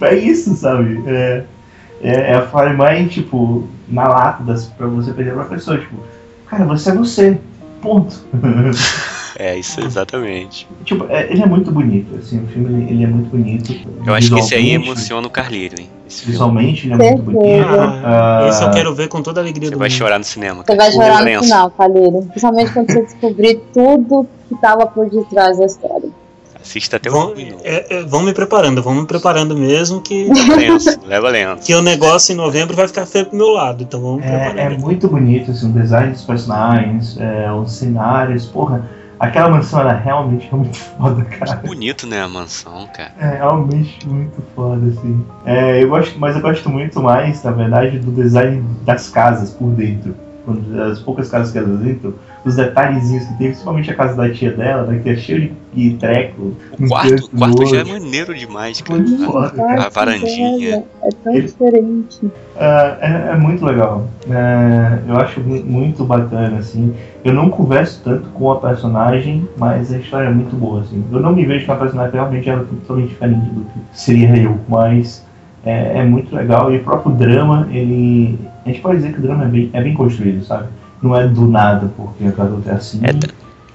[0.00, 1.02] é isso, sabe?
[1.06, 1.44] É,
[2.02, 4.44] é, é a frase mais, tipo, na lata
[4.76, 5.78] pra você perder pra pessoa.
[5.78, 5.96] Tipo,
[6.46, 7.40] cara, você é você.
[7.80, 8.24] Ponto.
[9.38, 10.66] É, isso exatamente.
[10.84, 13.72] tipo, é- ele é muito bonito, assim, o filme ele, ele é muito bonito.
[14.04, 15.88] Eu acho que esse aí emociona o Carleiro, hein?
[16.24, 17.66] Visualmente ele é muito bonito.
[18.04, 19.96] Ah, esse eu Ah, quero ver com toda a alegria Você do vai mundo.
[19.96, 20.64] chorar no cinema.
[20.66, 22.22] Você vai chorar no final, Calheiro.
[22.30, 26.08] Principalmente quando você descobrir tudo que tava por detrás da história.
[26.60, 27.40] Assista até o Vão, novo.
[27.62, 31.62] é, é, vão me preparando, vão me preparando mesmo que, Leva lenço, leva lenço.
[31.64, 33.84] que o negócio em novembro vai ficar feio pro meu lado.
[33.84, 34.80] Então vamos É, é preparando.
[34.80, 38.84] muito bonito, assim, o design dos personagens, é, os cenários, porra,
[39.18, 41.56] aquela mansão era realmente muito foda, cara.
[41.56, 43.12] Bonito, né, a mansão, cara.
[43.18, 45.24] É realmente muito foda, assim.
[45.44, 49.70] É, eu gosto, mas eu gosto muito mais, na verdade, do design das casas por
[49.70, 50.14] dentro.
[50.48, 54.30] Quando, as poucas casas que elas entram, os detalhezinhos que tem, principalmente a casa da
[54.30, 56.40] tia dela, né, que é cheio de, de treco.
[56.42, 58.98] O no quarto, o quarto no já é maneiro demais, cara.
[59.00, 59.82] Muito foda, cara.
[59.84, 60.84] A varandinha.
[61.02, 62.20] É tão Ele- diferente.
[62.56, 64.08] Ah, é, é muito legal.
[64.30, 66.94] É, eu acho mu- muito bacana, assim.
[67.22, 71.04] Eu não converso tanto com a personagem, mas a história é muito boa, assim.
[71.12, 74.34] Eu não me vejo com a personagem, realmente ela é totalmente diferente do que seria
[74.38, 75.22] eu, mas
[75.64, 76.72] é, é muito legal.
[76.72, 78.38] E o próprio drama, ele...
[78.64, 80.68] A gente pode dizer que o drama é bem, é bem construído, sabe?
[81.02, 83.00] Não é do nada, porque a garota é assim.
[83.04, 83.10] É,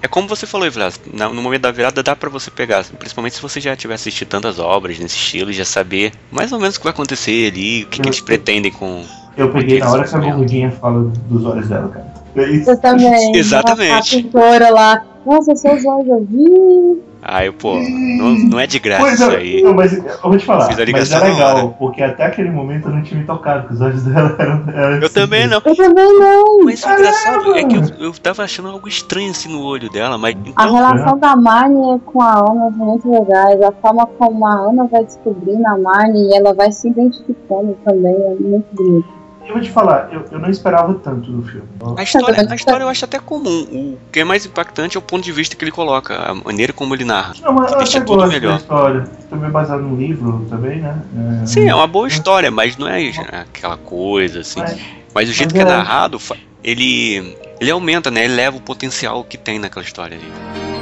[0.04, 0.68] É como você falou,
[1.14, 4.28] na- no momento da virada dá pra você pegar, principalmente se você já tiver assistido
[4.28, 7.84] tantas obras nesse estilo, e já saber mais ou menos o que vai acontecer ali,
[7.84, 9.06] o que, que eles pretendem com.
[9.38, 12.13] Eu peguei na hora que a gordinha fala dos olhos dela, cara.
[12.36, 12.66] É isso.
[12.66, 13.36] Você também.
[13.38, 14.18] Exatamente.
[14.18, 15.04] A pintora lá.
[15.26, 17.02] Nossa, seus olhos eu vi.
[17.26, 19.62] Aí, pô, não, não é de graça Pois isso é, aí.
[19.62, 21.68] não, mas eu vou te falar, Fiz a mas é legal, hora.
[21.80, 24.64] porque até aquele momento eu não tinha me tocado, que os olhos dela eram.
[24.76, 25.62] eram Eu também não.
[25.64, 26.66] Eu também não.
[26.66, 30.18] Mas o engraçado é que eu, eu tava achando algo estranho assim no olho dela,
[30.18, 30.74] mas A então.
[30.76, 33.62] relação da Marnie com a Ana são muito legais.
[33.62, 38.14] A forma como a Ana vai descobrindo a Marnie e ela vai se identificando também
[38.16, 39.08] é muito bonito.
[39.46, 41.68] Eu vou te falar, eu, eu não esperava tanto do filme.
[41.98, 43.64] A história, a história eu acho até comum.
[43.72, 46.72] O que é mais impactante é o ponto de vista que ele coloca, a maneira
[46.72, 47.34] como ele narra.
[47.42, 48.52] Não, mas eu Deixa até tudo gosto melhor.
[48.54, 49.04] da história.
[49.30, 50.98] Também baseado num livro também, né?
[51.44, 53.10] É, Sim, é uma boa história, mas não é
[53.42, 54.60] aquela coisa assim.
[54.62, 54.80] mas-
[55.14, 55.78] Mas o jeito Mas que é é.
[55.78, 56.20] narrado,
[56.64, 58.26] ele ele aumenta, né?
[58.26, 60.73] Ele leva o potencial que tem naquela história ali.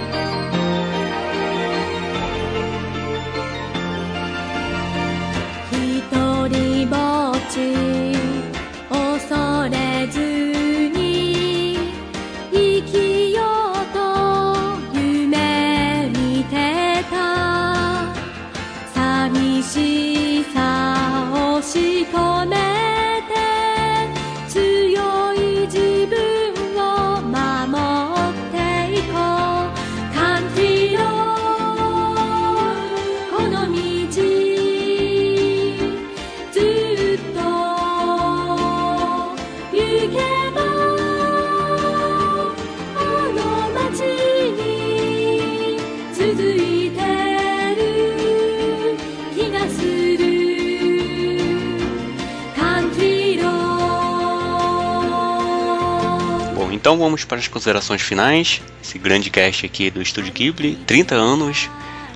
[56.82, 58.60] Então vamos para as considerações finais.
[58.84, 61.70] Esse grande cast aqui do Estúdio Ghibli, 30 anos.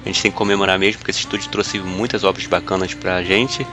[0.03, 3.65] A gente tem que comemorar mesmo, porque esse estúdio trouxe muitas obras bacanas pra gente.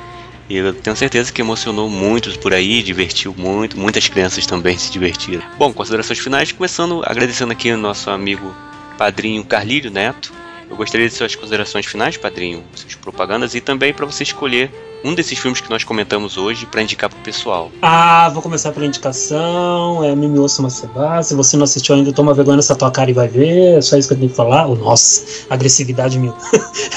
[0.50, 4.92] E eu tenho certeza que emocionou muitos por aí, divertiu muito, muitas crianças também se
[4.92, 5.42] divertiram.
[5.56, 8.54] Bom, considerações finais, começando agradecendo aqui o nosso amigo
[8.98, 10.30] padrinho Carlírio Neto.
[10.68, 14.70] Eu gostaria de suas considerações finais, padrinho, suas propagandas, e também para você escolher
[15.04, 17.70] um desses filmes que nós comentamos hoje para indicar pro pessoal.
[17.80, 20.04] Ah, vou começar pela indicação.
[20.04, 21.22] É Mimi Osso Macebá.
[21.22, 23.78] Se você não assistiu ainda, toma vergonha nessa tua cara e vai ver.
[23.78, 24.66] É só isso que eu tenho que falar.
[24.68, 26.34] Oh, nossa, agressividade mil.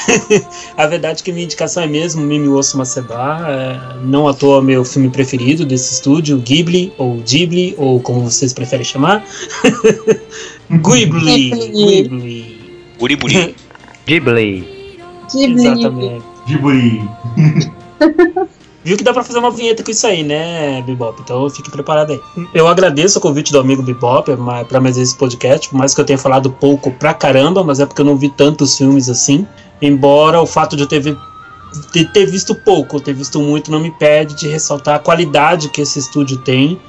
[0.77, 3.45] a verdade é que minha indicação é mesmo Mimi Osso Macebá.
[3.49, 8.53] É, não à toa meu filme preferido desse estúdio, Ghibli, ou Ghibli, ou como vocês
[8.53, 9.25] preferem chamar.
[10.69, 11.49] Ghibli.
[11.49, 12.65] Ghibli.
[12.99, 13.55] Buriburi.
[14.05, 14.75] Ghibli.
[15.31, 15.67] Ghibli.
[15.67, 16.35] Exatamente.
[16.45, 17.01] Djiburi.
[18.83, 21.19] Viu que dá pra fazer uma vinheta com isso aí, né, Bebop?
[21.19, 22.19] Então fique preparado aí.
[22.53, 26.01] Eu agradeço o convite do amigo Bebop ma- pra mais esse podcast, por mais que
[26.01, 29.47] eu tenha falado pouco pra caramba, mas é porque eu não vi tantos filmes assim.
[29.81, 31.17] Embora o fato de eu ter vi-
[31.93, 35.81] de ter visto pouco, ter visto muito, não me perde de ressaltar a qualidade que
[35.81, 36.79] esse estúdio tem.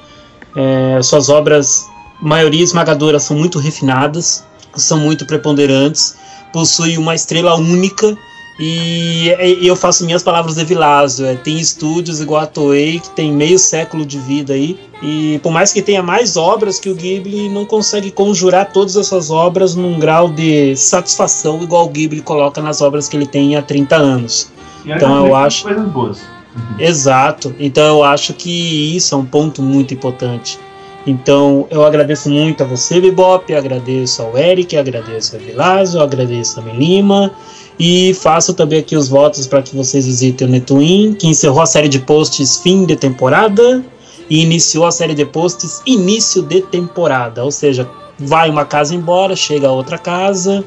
[0.55, 1.87] É, suas obras,
[2.21, 6.15] maioria esmagadora, são muito refinadas, são muito preponderantes,
[6.53, 8.15] possui uma estrela única
[8.59, 11.25] e, e eu faço minhas palavras de Vilásio.
[11.25, 14.79] É, tem estúdios igual a Toei que tem meio século de vida aí.
[15.01, 19.29] E por mais que tenha mais obras que o Ghibli não consegue conjurar todas essas
[19.29, 23.61] obras num grau de satisfação igual o Ghibli coloca nas obras que ele tem há
[23.61, 24.51] 30 anos.
[24.83, 25.63] E Então eu acho.
[25.63, 26.21] Coisas boas.
[26.79, 27.55] Exato.
[27.59, 30.57] Então eu acho que isso é um ponto muito importante.
[31.05, 36.63] Então eu agradeço muito a você, Bibop, agradeço ao Eric, agradeço a Vilásio, agradeço a
[36.63, 37.31] Melima
[37.79, 41.65] e faço também aqui os votos para que vocês visitem o Netwin, que encerrou a
[41.65, 43.83] série de posts fim de temporada
[44.29, 49.35] e iniciou a série de posts início de temporada, ou seja, vai uma casa embora,
[49.35, 50.63] chega a outra casa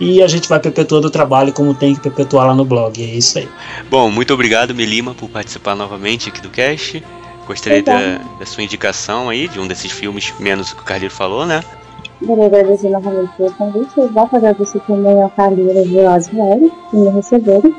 [0.00, 3.02] e a gente vai perpetuando o trabalho como tem que perpetuar lá no blog.
[3.02, 3.48] É isso aí.
[3.90, 7.02] Bom, muito obrigado, Melima, por participar novamente aqui do cast.
[7.46, 11.14] Gostaria da, da sua indicação aí, de um desses filmes, menos o que o Carlito
[11.14, 11.64] falou, né?
[12.18, 13.90] Queria agradecer novamente pelo convite.
[13.96, 17.74] Eu a agradecer também ao Carlinhos e ao Oswald que me receberam.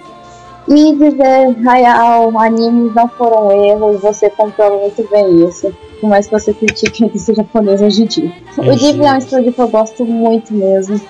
[0.67, 5.73] E dizer, Hayao, animes não foram erros, você comprova muito bem isso.
[5.99, 8.31] Por mais que você critique que esse japonês hoje em dia.
[8.57, 11.01] É, o Ghibli é um estúdio que eu gosto muito mesmo.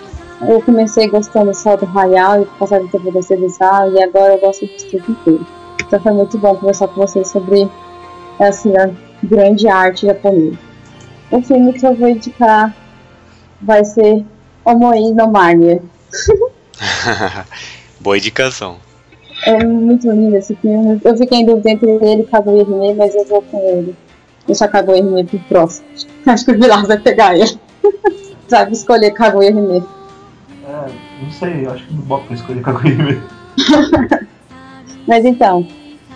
[0.48, 4.04] Eu comecei gostando só do Hayao e por passar do tempo eu gostei do e
[4.04, 5.46] agora eu gosto do estúdio inteiro.
[5.86, 7.70] Então foi muito bom conversar com vocês sobre
[8.40, 10.58] essa grande arte japonesa.
[11.32, 12.74] O filme que eu vou indicar
[13.62, 14.26] vai ser
[14.66, 15.82] Homoin no Marnia.
[18.00, 18.78] Boa indicação.
[19.46, 21.00] É muito lindo esse filme.
[21.04, 23.96] Eu fiquei em dúvida entre ele e Kaguya Hime, mas eu vou com ele.
[24.46, 25.88] Deixa Kaguya Hime pro próximo.
[26.26, 27.60] Acho que o Vilar vai pegar ele.
[28.48, 29.84] Sabe escolher Kaguya Hime.
[30.68, 30.86] É,
[31.24, 33.24] não sei, eu acho que não bota pra escolher Kaguya mesmo.
[35.08, 35.68] Mas então,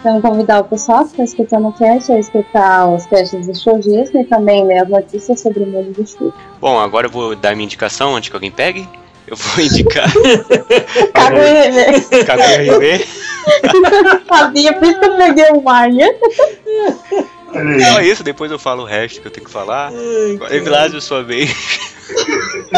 [0.04, 4.20] vamos convidar o pessoal que está escutando o cast a escutar os casts do Showgismo
[4.20, 6.34] e também ler as notícias sobre o mundo do show.
[6.60, 8.88] Bom, agora eu vou dar minha indicação antes que alguém pegue.
[9.26, 10.12] Eu vou indicar
[11.14, 12.26] Kaguya Hime.
[12.26, 13.06] Kaguya Hime.
[14.28, 16.14] Sabia, por isso que eu peguei o Marnia.
[17.54, 18.10] Só aí.
[18.10, 19.92] isso, depois eu falo o resto que eu tenho que falar.
[19.92, 21.52] Ai, Evilásio, sua vez.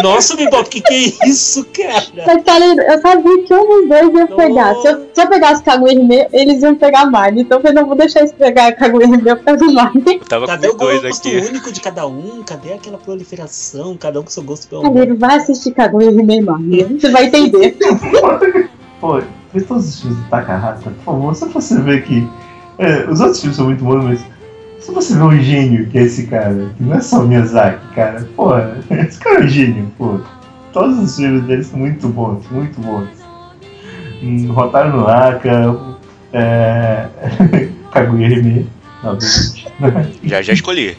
[0.03, 2.05] Nossa, Bibop, que que é isso, cara?
[2.27, 4.75] Mas, cara, eu sabia que um dos dois ia pegar.
[4.75, 7.41] Se eu, se eu pegasse Kaguya Hime, eles iam pegar Marnia.
[7.41, 10.03] Então eu não vou deixar eles pegar Kaguya Hime, eu pego Marnia.
[10.05, 11.37] Eu tava Cadê com o dois gosto aqui.
[11.37, 12.43] único de cada um?
[12.43, 13.97] Cadê aquela proliferação?
[13.97, 16.87] Cada um com seu gosto pelo Ele vai assistir Kaguya Hime e Marnia.
[16.87, 17.77] Você vai entender.
[19.01, 19.21] Pô,
[19.51, 22.27] fez todos os filmes do Takahata, por favor, só pra você ver que.
[22.77, 24.34] é, os outros filmes são muito bons, mas.
[24.85, 27.87] Se você vê o gênio que é esse cara, que não é só o Miyazaki,
[27.95, 28.51] cara, pô,
[28.93, 30.19] esse cara é um gênio, pô.
[30.71, 33.07] Todos os filmes dele são muito bons, muito bons.
[34.21, 35.75] Hum, no Naka,
[36.31, 37.07] é.
[37.91, 38.69] Kaguya Hime,
[39.03, 39.65] obviamente.
[40.23, 40.95] Já já escolhi.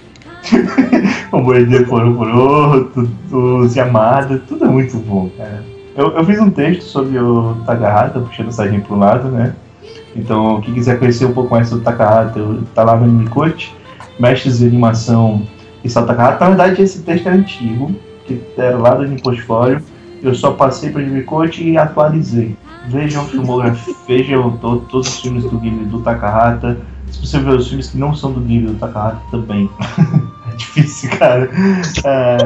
[1.31, 2.91] o Boedê Poro Poro,
[3.31, 5.65] os Yamada, tudo é muito bom, cara.
[5.97, 9.55] Eu, eu fiz um texto sobre o Takahata, puxando a sardinha pro lado, né?
[10.17, 12.41] Então, quem quiser conhecer um pouco mais sobre o Takahata,
[12.75, 13.76] tá lá no Animecoach,
[14.19, 15.43] Mestres de Animação
[15.85, 16.45] e Takahata.
[16.45, 17.95] Na verdade, esse texto é antigo,
[18.27, 19.81] que era lá do Animportfólio.
[20.23, 22.57] Eu só passei para o Animecoach e atualizei.
[22.89, 26.79] Vejam a filmografia, vejam to- todos os filmes do Ghibli do Takahata.
[27.11, 29.71] Se você ver os filmes que não são do Ghibli do Takahata também.
[30.53, 31.51] é difícil, cara.
[32.05, 32.37] É,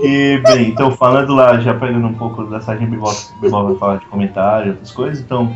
[0.00, 3.96] e, bem, então falando lá, já pegando um pouco da Sargento Bibol, Bibol vai falar
[3.96, 5.54] de comentário, outras coisas, então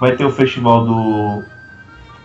[0.00, 1.42] vai ter o festival do.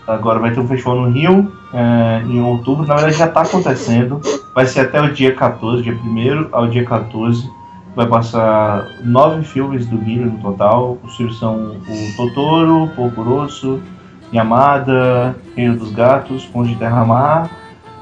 [0.10, 4.20] Agora vai ter um festival no Rio é, em outubro, na verdade já está acontecendo,
[4.56, 7.50] vai ser até o dia 14, dia 1 ao dia 14.
[7.96, 10.98] Vai passar nove filmes do Ghibli no total.
[11.04, 13.82] Os filmes são o Totoro, Porco Rosso,
[14.34, 17.50] Yamada, Reino dos Gatos, Ponte de Terra Mar,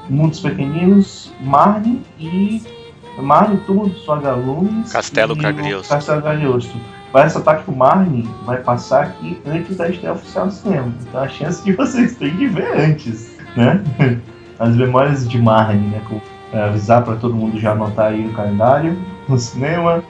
[0.08, 2.62] Mundos Pequeninos, Marne e
[3.18, 5.96] Marne, Túmulo dos Vagalumes Castelo Cagliostro.
[5.96, 6.78] Castelo Cagliostro.
[7.12, 10.92] Vai ressaltar que o Marne vai passar aqui antes da estreia oficial do cinema.
[11.00, 13.82] Então a chance de vocês terem de ver antes, né?
[14.58, 16.02] As memórias de Marne, né?
[16.52, 18.96] É, avisar para todo mundo já anotar aí o calendário
[19.28, 20.02] no cinema.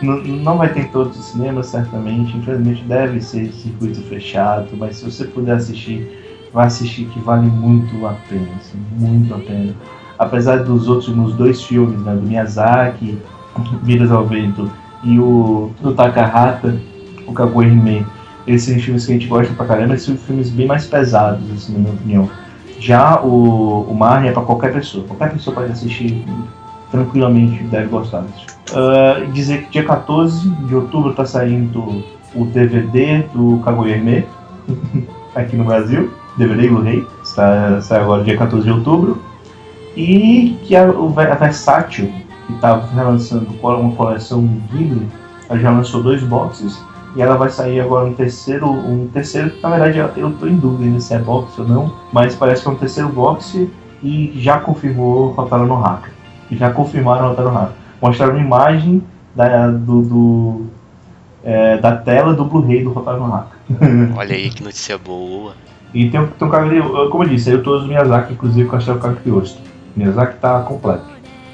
[0.00, 2.36] N- não vai ter em todos os cinemas, certamente.
[2.36, 6.08] Infelizmente deve ser circuito fechado, mas se você puder assistir,
[6.52, 9.74] vai assistir que vale muito a pena, assim, muito a pena.
[10.18, 13.18] Apesar dos últimos dois filmes, né, do Miyazaki,
[13.82, 14.70] Vidas ao Vento
[15.02, 16.76] e o do Takahata,
[17.26, 18.06] o Kaguya Hime,
[18.46, 21.42] esses são filmes que a gente gosta pra caramba, esses são filmes bem mais pesados,
[21.52, 22.30] assim, na minha opinião.
[22.78, 26.24] Já o, o Marne é pra qualquer pessoa, qualquer pessoa pode assistir
[26.90, 28.46] tranquilamente, deve gostar disso.
[28.74, 32.04] Ah, e dizer que dia 14 de outubro tá saindo
[32.34, 34.24] o DVD do Kaguya-me
[35.34, 39.22] aqui no Brasil, DVD Blu-ray, sai, sai agora dia 14 de outubro,
[39.96, 42.12] e que a, a Versátil,
[42.46, 45.08] que está relançando uma coleção Ghibli,
[45.48, 46.78] ela já lançou dois boxes,
[47.16, 51.00] e ela vai sair agora um terceiro, um terceiro, na verdade eu estou em dúvida
[51.00, 53.66] se é box ou não, mas parece que é um terceiro box
[54.02, 56.10] e já confirmou Hotaru no Haka.
[56.50, 57.72] Já confirmaram Hotaru no Haka.
[58.02, 59.02] Mostraram uma imagem
[59.34, 60.66] da, do, do
[61.42, 63.56] é, da tela do Blu-ray do Hotaru no Haka.
[64.14, 65.54] Olha aí que notícia boa.
[65.94, 66.68] E tem, tem um cara,
[67.08, 69.62] como eu disse, eu tô os Miyazaki, inclusive com a Castelo Cagliostro.
[69.96, 71.04] Miyazaki tá completo.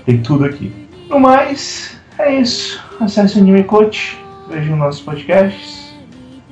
[0.04, 0.81] Tem tudo aqui.
[1.12, 2.82] No mais, é isso.
[2.98, 4.18] Acesse o Anime Coach,
[4.48, 5.94] vejam nossos podcasts,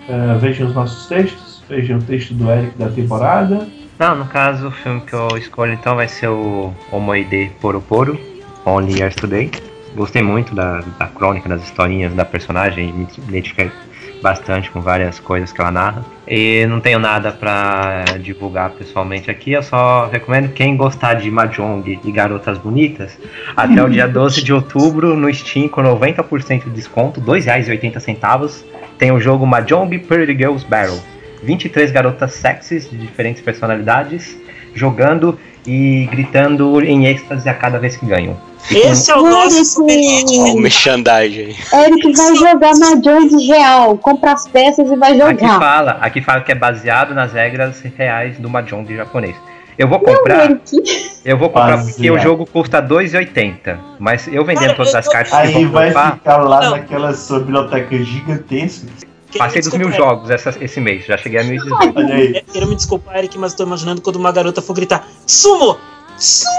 [0.07, 3.67] uh, os nossos textos, vejam o texto do Eric da temporada.
[3.99, 8.21] Não, no caso, o filme que eu escolho então vai ser o Omoide Poro Poro,
[8.67, 9.51] Only Yesterday.
[9.97, 13.73] Gostei muito da, da crônica, das historinhas da personagem, me identifiquei
[14.21, 16.05] bastante com várias coisas que ela narra.
[16.27, 21.99] E não tenho nada para divulgar pessoalmente aqui, eu só recomendo quem gostar de Mahjong
[22.05, 23.19] e garotas bonitas,
[23.57, 28.65] até o dia 12 de outubro no Steam com 90% de desconto, R$ 2,80,
[28.99, 31.01] tem o jogo Mahjong Pretty Girls Battle.
[31.43, 34.39] 23 garotas sexys de diferentes personalidades
[34.75, 38.37] jogando e gritando em êxtase a cada vez que ganham.
[38.71, 41.57] Esse é o nosso o merchandising.
[41.73, 45.59] Eric vai jogar Mahjong real, compra as peças e vai Aqui jogar.
[45.59, 49.35] fala, aqui fala que é baseado nas regras reais do Mahjong japonês.
[49.79, 50.61] Eu vou Não, comprar, Eric.
[51.25, 51.95] eu vou comprar Baseado.
[51.95, 53.79] porque o jogo custa 2,80.
[53.99, 56.61] Mas eu vendendo Cara, todas eu as cartas que Aí vão vai comprar, ficar lá
[56.61, 56.71] Não.
[56.73, 58.87] naquela sua biblioteca gigantesca.
[59.39, 61.93] Passei dos mil jogos essa- esse mês, já cheguei a 1.018.
[61.97, 62.43] Olha aí.
[62.53, 65.79] Quero me desculpar, Eric, mas tô imaginando quando uma garota for gritar Sumo!
[66.19, 66.51] Sumo!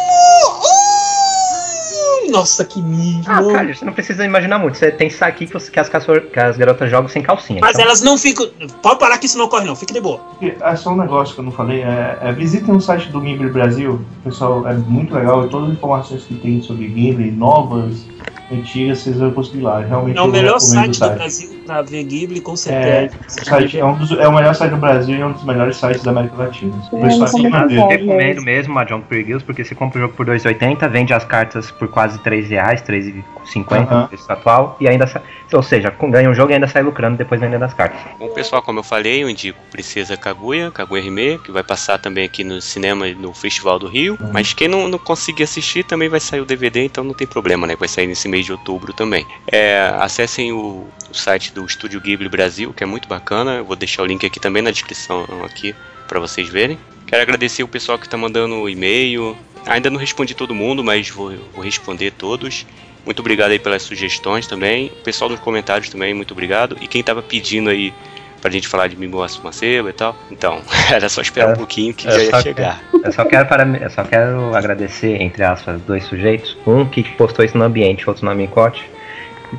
[0.68, 2.32] Uh!
[2.32, 3.24] Nossa, que mijo!
[3.30, 4.78] Ah, cara, você não precisa imaginar muito.
[4.78, 7.60] Você tem saque que, que as, que as garotas jogam sem calcinha.
[7.60, 8.48] Mas então- elas não ficam.
[8.82, 9.76] Pode parar que isso não ocorre, não.
[9.76, 10.22] Fique de boa.
[10.42, 11.82] E, É só um negócio que eu não falei.
[11.82, 14.00] É, é, visitem o site do Gimli Brasil.
[14.24, 15.46] Pessoal, é muito legal.
[15.46, 18.06] E todas as informações que tem sobre Gimli, novas,
[18.54, 19.80] antigas, vocês vão conseguir lá.
[19.82, 23.18] Realmente É o eu melhor recomendo site do Brasil pra ver Ghibli, com É, certeza.
[23.42, 25.44] o site é, um dos, é o melhor site do Brasil e é um dos
[25.44, 26.74] melhores sites da América Latina.
[26.94, 27.82] É, é maneiro.
[27.84, 27.98] é?
[27.98, 31.72] Recomendo mesmo a John Girls, porque você compra o jogo por 2,80, vende as cartas
[31.72, 34.02] por quase 3 reais, 3,50 Aham.
[34.02, 35.06] no preço atual, e ainda
[35.54, 38.00] ou seja, ganha um jogo e ainda sai lucrando depois vendendo as cartas.
[38.18, 42.24] Bom, pessoal, como eu falei, eu indico Princesa Kaguya, Kaguya Hime, que vai passar também
[42.26, 44.18] aqui no cinema no Festival do Rio.
[44.32, 47.68] Mas quem não, não conseguir assistir também vai sair o DVD, então não tem problema,
[47.68, 47.76] né?
[47.76, 49.26] Vai sair nesse mês de outubro também.
[49.48, 53.56] É, acessem o, o site do Estúdio Ghibli Brasil, que é muito bacana.
[53.56, 55.76] Eu vou deixar o link aqui também na descrição aqui
[56.08, 56.78] para vocês verem.
[57.08, 59.38] Quero agradecer o pessoal que está mandando e-mail.
[59.66, 62.66] Ainda não respondi todo mundo, mas vou, vou responder todos.
[63.06, 64.88] Muito obrigado aí pelas sugestões também.
[64.88, 66.78] O pessoal nos comentários também, muito obrigado.
[66.82, 67.94] E quem tava pedindo aí
[68.42, 70.16] pra gente falar de Mimosa Maceba e tal.
[70.32, 70.60] Então,
[70.92, 72.82] era só esperar É, um pouquinho que é já ia que- chegar.
[73.04, 76.58] Eu só quero, para, eu só quero agradecer, entre aspas, dois sujeitos.
[76.66, 78.90] Um que postou isso no ambiente, outro no Animecote.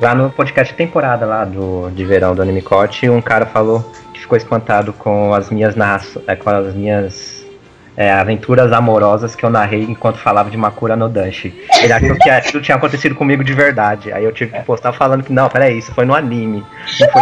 [0.01, 3.81] Lá no podcast temporada lá do, de verão do Animecote, um cara falou
[4.13, 7.45] que ficou espantado com as minhas narrações, com as minhas
[7.95, 11.53] é, aventuras amorosas que eu narrei enquanto falava de Makura no Danshi.
[11.79, 14.11] Ele achou que aquilo tinha acontecido comigo de verdade.
[14.11, 16.65] Aí eu tive que postar falando que não, peraí, isso foi no anime.
[16.99, 17.21] Não foi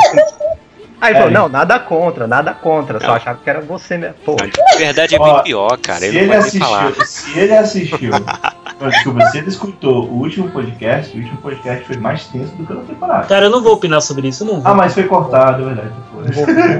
[1.02, 1.34] Aí ele falou, É.
[1.34, 3.14] não, nada contra, nada contra, só Não.
[3.16, 4.16] achava que era você mesmo.
[4.24, 6.00] Pô, Na verdade é Ó, bem pior, cara.
[6.00, 6.88] se Ele ele, nem falar.
[6.90, 8.12] assistiu, se ele assistiu,
[8.90, 12.74] desculpa, se ele escutou o último podcast, o último podcast foi mais tenso do que
[12.74, 13.28] a temporada.
[13.28, 14.44] Cara, eu não vou opinar sobre isso.
[14.44, 14.72] Eu não vou.
[14.72, 15.92] Ah, mas foi cortado, é verdade.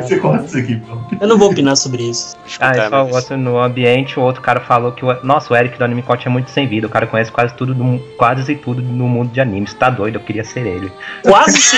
[0.02, 0.98] Você corta isso aqui, pô.
[1.20, 2.36] Eu não vou opinar sobre isso.
[2.60, 5.24] Ah, só o mas- outro no ambiente, o outro cara falou que o.
[5.24, 6.88] Nossa, o Eric do Anime Cote é muito sem vida.
[6.88, 9.74] O cara conhece quase tudo do, quase tudo no mundo de animes.
[9.74, 10.92] Tá doido, eu queria ser ele.
[11.24, 11.78] Quase se.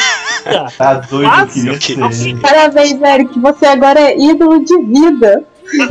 [0.78, 2.42] Tá doido, eu Quase queria eu queria ser.
[2.42, 3.40] Parabéns, Eric.
[3.40, 5.44] Você agora é ídolo de vida.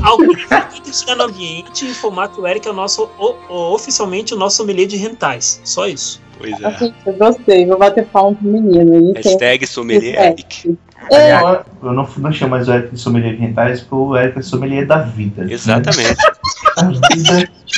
[0.02, 3.34] Alguém tem que chegar no ambiente e informar que o Eric é o nosso, o-
[3.52, 5.60] o- oficialmente o nosso sommelier de rentais.
[5.64, 6.20] Só isso.
[6.38, 6.70] Pois é.
[6.78, 7.66] Gente, eu gostei.
[7.66, 9.12] Vou bater palma pro menino.
[9.14, 10.28] Hashtag sommelier É.
[10.30, 10.76] Eric.
[11.10, 11.32] É,
[11.82, 14.42] Eu não, não chamo mais o Eric de sommelier de rentais, porque o Eric é
[14.42, 15.44] sommelier da vida.
[15.44, 15.52] né?
[15.52, 16.16] Exatamente.
[16.76, 17.42] A vida.
[17.42, 17.72] é.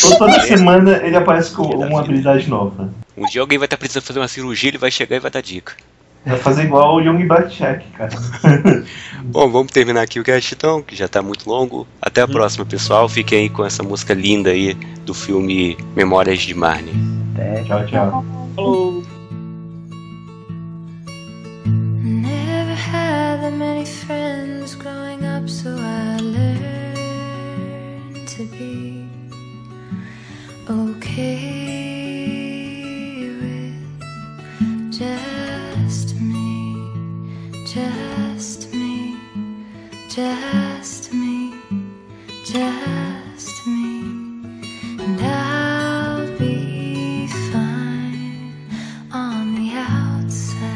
[0.00, 2.90] Toda- Toda semana ele aparece com uma habilidade nova.
[3.16, 5.40] Um dia alguém vai estar precisando fazer uma cirurgia, ele vai chegar e vai dar
[5.42, 5.74] dica.
[6.24, 8.12] Vai fazer igual o Young Blackjack, cara.
[9.24, 11.84] Bom, vamos terminar aqui o cast então, que já tá muito longo.
[12.00, 13.08] Até a próxima, pessoal.
[13.08, 14.74] Fiquem aí com essa música linda aí
[15.04, 16.94] do filme Memórias de Marnie.
[17.34, 17.64] Até.
[17.64, 18.24] Tchau, tchau.
[18.54, 19.02] Falou.
[21.64, 26.98] Never had that many friends growing up, so I learned
[28.28, 29.08] to be
[30.70, 31.81] okay
[40.14, 41.54] just me,
[42.44, 44.02] just me,
[45.00, 48.52] and I'll be fine
[49.10, 50.68] on the outside.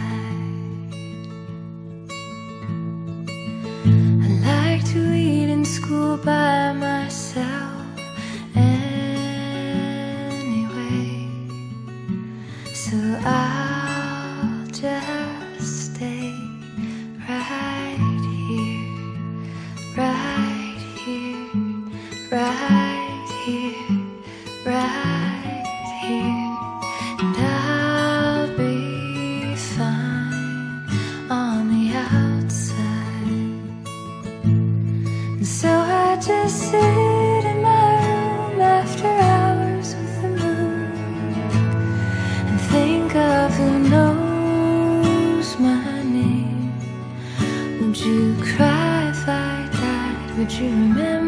[4.25, 8.01] I like to eat in school by myself
[8.55, 8.89] anyway,
[12.73, 13.76] so I'll
[36.77, 41.35] sit in my room after hours with the moon
[42.49, 46.73] and think of who knows my name.
[47.81, 50.39] Would you cry if I died?
[50.39, 51.26] Would you remember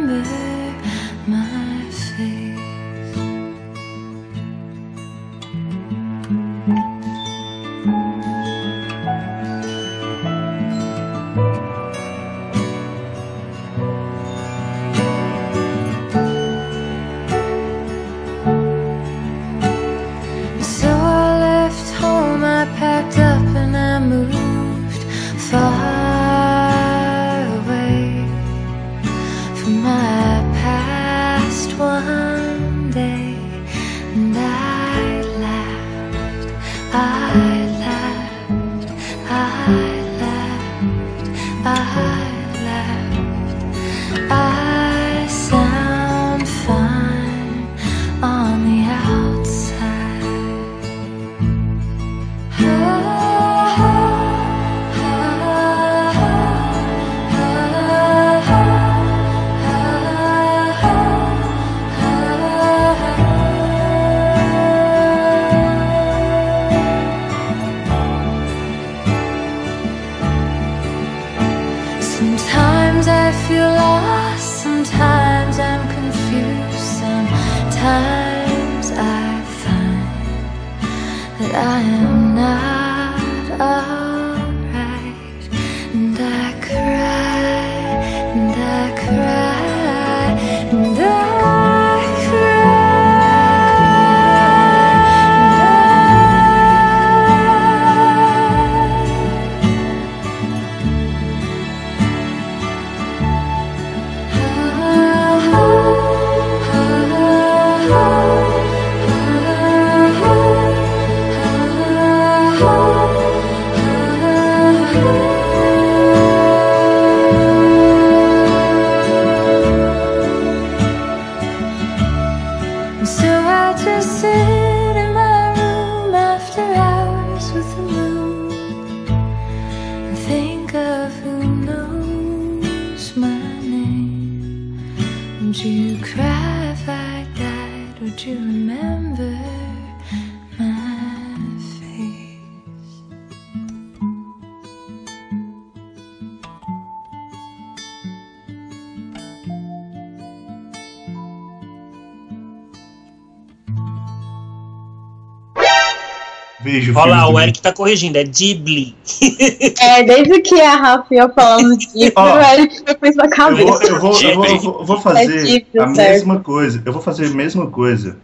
[156.99, 158.95] Olha lá, o Eric tá corrigindo, é Ghibli.
[159.81, 163.25] É, desde que a Rafa ia falando disso, Ó, o Eric foi com isso na
[163.25, 163.65] Eu cabeça.
[163.65, 166.11] vou, eu, vou, eu, vou, eu vou- eu vou fazer É tipo, a certo.
[166.13, 166.83] mesma coisa.
[166.85, 168.17] Eu vou fazer a mesma coisa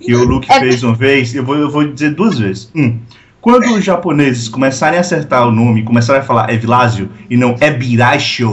[0.00, 1.34] que o Luke É- fez uma vez.
[1.34, 2.70] Eu vou, eu vou dizer duas vezes.
[2.74, 2.98] Um,
[3.40, 7.56] quando os japoneses começarem a acertar o nome, começarem a falar é Vilásio e não
[7.60, 8.52] é Biracho,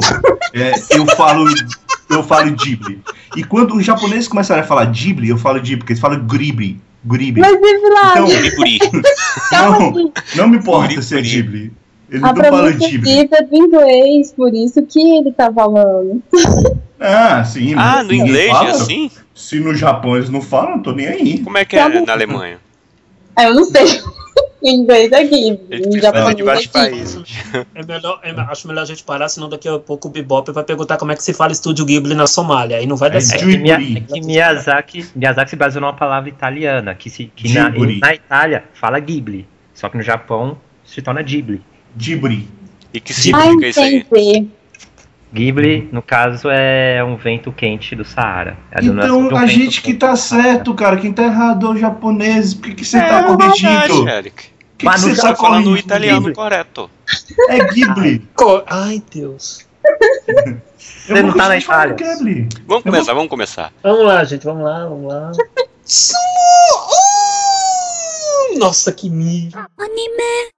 [0.53, 1.45] é, eu falo
[2.09, 2.99] eu falo Ghibli.
[3.35, 6.81] E quando os japoneses começarem a falar Ghibli, eu falo Ghibli, porque eles falam Ghibli.
[7.05, 7.41] Ghibli.
[7.41, 8.27] Mas e Vilásio?
[8.27, 8.79] Então, Guri.
[9.49, 11.21] calma não, não me importa Guri, se é.
[11.21, 11.73] Ghibli.
[12.09, 13.29] Eles A não pronúncia Ghibli.
[13.31, 16.21] é do inglês, por isso que ele tá falando.
[17.01, 17.73] Ah, sim.
[17.77, 18.71] Ah, no inglês é fala.
[18.71, 19.09] assim?
[19.33, 21.39] Se no Japão eles não falam, eu tô nem aí.
[21.39, 22.57] Como é que é na Alemanha?
[23.39, 23.85] Ah, eu não sei.
[24.61, 25.59] em inglês é Ghibli.
[25.69, 27.23] Ele Em tem japonês fazer de vários é países.
[27.73, 30.63] É melhor, é, acho melhor a gente parar, senão daqui a pouco o Bebop vai
[30.65, 32.77] perguntar como é que se fala estúdio Ghibli na Somália.
[32.77, 33.47] Aí não vai dar É certo.
[33.47, 38.65] É que Miyazaki, Miyazaki se baseou numa palavra italiana, que, se, que na, na Itália
[38.73, 41.61] fala Ghibli, só que no Japão se torna Ghibli.
[41.95, 42.47] Ghibli.
[42.93, 43.79] E que Ah, significa isso
[44.15, 44.49] aí?
[45.33, 48.57] Ghibli, no caso, é um vento quente do Saara.
[48.71, 50.97] É Então um a gente que tá certo, cara.
[50.97, 52.53] Quem tá errado é o japonês.
[52.53, 53.69] Por que, que você tá É corrigindo?
[53.69, 54.35] verdade, Por Eric.
[54.43, 55.85] que, que Mas no você tá tá falando o corrigindo?
[55.87, 56.33] italiano Ghibli.
[56.35, 56.89] correto.
[57.49, 58.27] É Ghibli.
[58.67, 59.67] Ai, Deus.
[60.79, 61.95] Você não tá na Itália.
[62.67, 63.73] Vamos começar, vamos começar.
[63.83, 65.31] Vamos lá, gente, vamos lá, vamos lá.
[65.83, 66.19] Sumo!
[68.55, 68.59] Uh!
[68.59, 69.67] Nossa, que mídia.